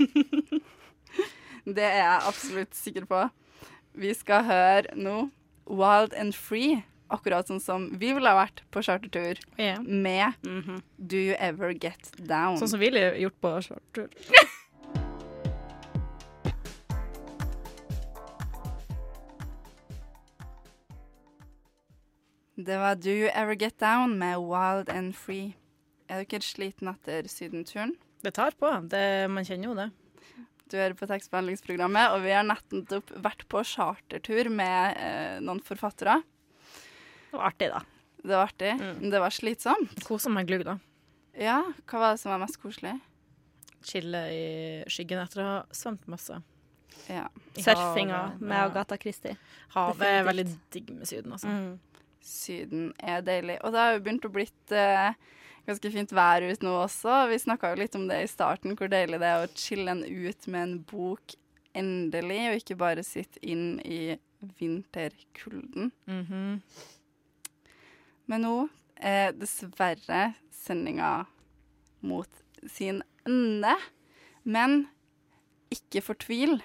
Det 1.69 1.85
er 1.85 1.99
jeg 1.99 2.29
absolutt 2.31 2.77
sikker 2.77 3.05
på. 3.09 3.25
Vi 3.99 4.13
skal 4.17 4.47
høre 4.47 4.95
nå 4.97 5.27
Wild 5.69 6.15
and 6.17 6.33
Free, 6.37 6.79
akkurat 7.13 7.49
sånn 7.49 7.61
som 7.61 7.89
vi 8.01 8.15
ville 8.17 8.31
ha 8.31 8.39
vært 8.39 8.63
på 8.73 8.81
chartertur 8.85 9.41
yeah. 9.61 9.81
med 9.85 10.37
Do 10.97 11.21
You 11.21 11.37
Ever 11.37 11.75
Get 11.77 12.13
Down. 12.17 12.57
Sånn 12.61 12.73
som 12.73 12.81
vi 12.81 12.89
ville 12.89 13.11
gjort 13.21 13.37
på 13.45 13.53
chartertur. 13.69 14.49
Det 22.59 22.75
var 22.79 22.97
Do 22.99 23.11
You 23.11 23.31
Ever 23.31 23.55
Get 23.55 23.79
Down 23.79 24.19
med 24.19 24.39
Wild 24.43 24.89
and 24.91 25.15
Free. 25.15 25.53
Er 26.11 26.25
dere 26.27 26.43
sliten 26.43 26.89
etter 26.91 27.29
sydenturen? 27.31 27.93
Det 28.25 28.33
tar 28.35 28.57
på. 28.59 28.73
Det, 28.91 29.31
man 29.31 29.47
kjenner 29.47 29.71
jo 29.71 29.77
det. 29.79 29.87
Du 30.67 30.75
hører 30.75 30.97
på 30.99 31.07
tekstbehandlingsprogrammet, 31.07 32.17
og 32.17 32.25
vi 32.27 32.33
har 32.35 32.43
nettopp 32.49 33.13
vært 33.23 33.47
på 33.49 33.63
chartertur 33.63 34.51
med 34.51 34.99
eh, 34.99 35.39
noen 35.39 35.63
forfattere. 35.63 36.19
Det 37.31 37.39
var 37.39 37.47
artig, 37.53 37.71
da. 37.77 37.85
Det 38.25 38.35
var 38.35 38.51
artig, 38.51 38.75
men 38.83 39.15
det 39.15 39.23
var 39.23 39.39
slitsomt. 39.39 39.95
Kosa 40.09 40.33
meg 40.35 40.51
glugg, 40.51 40.67
da. 40.67 40.81
Ja, 41.39 41.61
hva 41.87 42.03
var 42.03 42.17
det 42.17 42.23
som 42.25 42.35
var 42.35 42.43
mest 42.43 42.59
koselig? 42.59 42.97
Chille 43.87 44.25
i 44.35 44.47
skyggen 44.91 45.23
etter 45.23 45.45
å 45.45 45.51
ha 45.53 45.59
svømt 45.71 46.11
masse. 46.11 46.43
Ja. 47.07 47.29
Surfinga 47.55 48.33
med. 48.41 48.59
Agatha 48.59 48.99
Christie. 48.99 49.39
Havet 49.77 50.09
er 50.11 50.27
veldig 50.27 50.51
digg 50.75 50.91
med 50.97 51.07
Syden, 51.07 51.39
altså. 51.39 51.55
Mm. 51.55 51.77
Syden 52.29 52.93
er 53.01 53.25
deilig. 53.27 53.59
Og 53.65 53.75
det 53.75 53.83
har 53.83 53.97
jo 53.97 54.05
begynt 54.05 54.29
å 54.29 54.33
blitt 54.33 54.75
eh, 54.77 55.17
ganske 55.69 55.93
fint 55.95 56.15
vær 56.17 56.45
ut 56.45 56.65
nå 56.65 56.75
også. 56.85 57.25
Vi 57.33 57.41
snakka 57.43 57.73
jo 57.73 57.81
litt 57.83 57.99
om 57.99 58.07
det 58.11 58.23
i 58.25 58.31
starten, 58.31 58.77
hvor 58.79 58.91
deilig 58.93 59.21
det 59.23 59.31
er 59.33 59.45
å 59.45 59.53
chille 59.57 59.93
en 59.95 60.05
ut 60.05 60.49
med 60.49 60.63
en 60.63 60.77
bok 60.89 61.37
endelig, 61.79 62.41
og 62.51 62.61
ikke 62.63 62.79
bare 62.81 63.05
sitte 63.07 63.41
inn 63.45 63.79
i 63.85 64.19
vinterkulden. 64.61 65.91
Mhm. 66.09 66.61
Men 68.29 68.45
nå 68.45 68.57
er 69.01 69.33
dessverre 69.33 70.35
sendinga 70.53 71.27
mot 72.05 72.29
sin 72.69 73.03
ende. 73.27 73.75
Men 74.45 74.83
ikke 75.73 76.03
fortvil, 76.05 76.59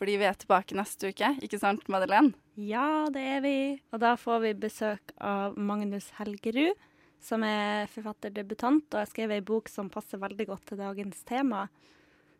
fordi 0.00 0.16
vi 0.16 0.24
er 0.24 0.36
tilbake 0.40 0.76
neste 0.78 1.10
uke, 1.12 1.34
ikke 1.44 1.58
sant, 1.60 1.84
Madeleine? 1.92 2.32
Ja, 2.56 3.06
det 3.12 3.20
er 3.36 3.42
vi. 3.44 3.56
Og 3.92 4.00
da 4.00 4.14
får 4.16 4.38
vi 4.46 4.52
besøk 4.62 5.12
av 5.20 5.58
Magnus 5.60 6.08
Helgerud, 6.16 6.72
som 7.20 7.44
er 7.44 7.84
forfatterdebutant 7.92 8.86
og 8.94 9.02
har 9.02 9.10
skrevet 9.10 9.42
ei 9.42 9.44
bok 9.44 9.68
som 9.68 9.90
passer 9.92 10.22
veldig 10.22 10.46
godt 10.48 10.70
til 10.70 10.80
dagens 10.80 11.20
tema. 11.28 11.66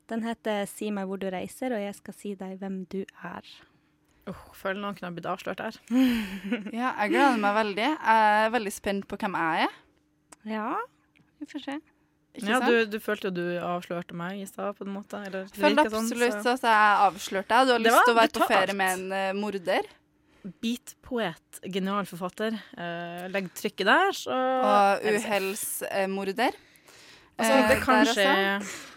Den 0.09 0.25
heter 0.25 0.65
'Si 0.67 0.91
meg 0.91 1.07
hvor 1.07 1.21
du 1.21 1.29
reiser', 1.29 1.77
og 1.77 1.85
jeg 1.85 1.95
skal 1.95 2.15
si 2.15 2.35
deg 2.35 2.59
hvem 2.59 2.87
du 2.89 3.05
er. 3.23 3.45
Oh, 4.27 4.43
føler 4.55 4.81
noen 4.81 4.97
har 5.03 5.13
blitt 5.13 5.29
avslørt 5.29 5.61
her. 5.61 5.77
Ja, 6.81 6.95
jeg 7.03 7.11
gleder 7.13 7.37
meg 7.37 7.55
veldig. 7.55 7.89
Jeg 7.93 8.47
er 8.47 8.51
veldig 8.51 8.73
spent 8.73 9.07
på 9.07 9.17
hvem 9.21 9.37
jeg 9.37 9.69
er. 9.69 9.79
Ja, 10.49 10.77
vi 11.39 11.47
får 11.47 11.65
se. 11.69 11.81
Ikke 12.35 12.47
Ja, 12.47 12.59
sant? 12.61 12.71
du, 12.71 12.87
du 12.87 12.99
følte 13.03 13.29
jo 13.29 13.31
du 13.35 13.47
avslørte 13.59 14.15
meg 14.15 14.41
i 14.41 14.47
stad, 14.47 14.77
på 14.79 14.87
en 14.87 14.93
måte. 14.95 15.19
Eller, 15.27 15.49
Følte 15.51 15.87
sånn, 15.91 16.07
absolutt 16.07 16.43
så- 16.45 16.53
at 16.55 16.63
jeg 16.63 16.99
avslørte 17.09 17.49
deg. 17.49 17.67
Du 17.67 17.73
har 17.73 17.79
Det 17.79 17.87
lyst 17.87 17.97
var 17.97 18.05
til 18.07 18.15
å 18.15 18.21
være 18.21 18.35
på 18.39 18.47
ferie 18.53 18.75
med 18.75 18.99
en 18.99 19.13
uh, 19.13 19.33
morder. 19.41 19.89
Beatpoet, 20.63 21.61
genial 21.69 22.07
forfatter. 22.09 22.55
Uh, 22.79 23.27
legg 23.35 23.51
trykket 23.59 23.87
der, 23.91 24.13
så 24.17 24.37
Og 24.37 25.05
uhellsmorder. 25.11 26.37
det 26.37 26.55
Altså, 27.41 27.53
Eh, 27.57 27.69
det 27.71 27.77
kan 27.81 28.05
skje. 28.05 28.33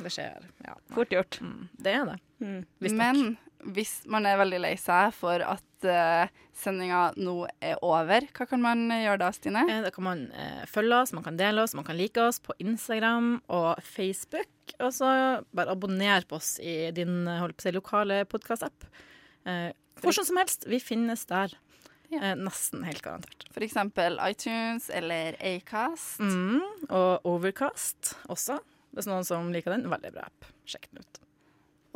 Det 0.03 0.11
skjer. 0.11 0.43
Ja. 0.67 0.73
Fort 0.91 1.09
gjort. 1.15 1.37
Mm, 1.39 1.69
det 1.79 1.93
er 1.95 2.05
det. 2.09 2.17
Mm. 2.41 2.65
Men 2.91 3.37
hvis 3.71 4.01
man 4.05 4.25
er 4.25 4.35
veldig 4.41 4.59
lei 4.59 4.73
seg 4.75 5.13
for 5.15 5.39
at 5.39 5.63
uh, 5.87 6.27
sendinga 6.55 7.13
nå 7.17 7.35
er 7.63 7.79
over, 7.85 8.27
hva 8.35 8.45
kan 8.49 8.61
man 8.63 8.85
gjøre 8.91 9.19
da, 9.23 9.29
Stine? 9.35 9.63
Eh, 9.69 9.81
Da 9.85 9.91
kan 9.93 10.05
man 10.05 10.23
eh, 10.37 10.63
følge 10.69 10.99
oss, 11.01 11.13
man 11.17 11.25
kan 11.25 11.37
dele 11.39 11.63
oss, 11.65 11.73
man 11.77 11.85
kan 11.87 11.97
like 11.97 12.21
oss 12.21 12.39
på 12.43 12.53
Instagram 12.61 13.39
og 13.49 13.81
Facebook. 13.83 14.49
Og 14.79 14.93
så 14.95 15.09
bare 15.55 15.73
abonner 15.73 16.25
på 16.29 16.37
oss 16.39 16.55
i 16.63 16.91
din 16.95 17.25
si, 17.59 17.73
lokale 17.75 18.23
podkastapp. 18.29 18.85
Eh, 19.45 19.71
Hvordan 20.03 20.25
som 20.27 20.37
helst. 20.41 20.65
Vi 20.67 20.79
finnes 20.83 21.25
der. 21.29 21.53
Eh, 22.13 22.33
nesten 22.37 22.83
helt 22.85 23.01
garantert. 23.01 23.47
For 23.53 23.65
eksempel 23.65 24.19
iTunes 24.27 24.89
eller 24.93 25.35
Acast. 25.41 26.19
Mm, 26.21 26.61
og 26.89 27.25
Overcast 27.25 28.15
også. 28.29 28.59
Hvis 28.93 29.07
noen 29.09 29.25
som 29.25 29.49
liker 29.53 29.73
den, 29.73 29.87
veldig 29.89 30.11
bra 30.13 30.27
app. 30.29 30.49
Sjekk 30.69 30.89
den 30.91 31.01
ut. 31.01 31.19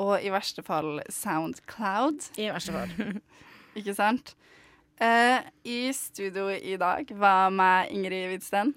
Og 0.02 0.14
i 0.22 0.30
verste 0.34 0.64
fall 0.66 1.00
Soundcloud. 1.14 2.32
I 2.42 2.50
verste 2.54 2.74
fall. 2.74 3.20
Ikke 3.78 3.93
sant? 3.93 4.34
Eh, 4.97 5.45
I 5.69 5.91
studio 5.93 6.47
i 6.49 6.78
dag 6.82 7.11
var 7.19 7.51
meg 7.53 7.91
Ingrid 7.93 8.32
Widsten. 8.32 8.73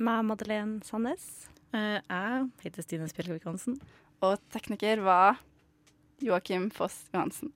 Meg, 0.00 0.22
Madeleine 0.24 0.80
Sandnes. 0.86 1.50
Eh, 1.74 1.98
jeg 2.00 2.46
heter 2.64 2.86
Stine 2.86 3.08
Spjelkavik 3.10 3.44
Hansen. 3.44 3.76
Og 4.24 4.38
tekniker 4.54 5.02
var 5.04 5.42
Joakim 6.24 6.70
Foss 6.72 7.04
Johansen. 7.12 7.52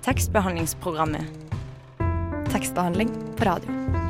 Tekstbehandlingsprogrammet. 0.00 1.28
Tekstbehandling 2.48 3.12
på 3.36 3.44
radio. 3.44 4.09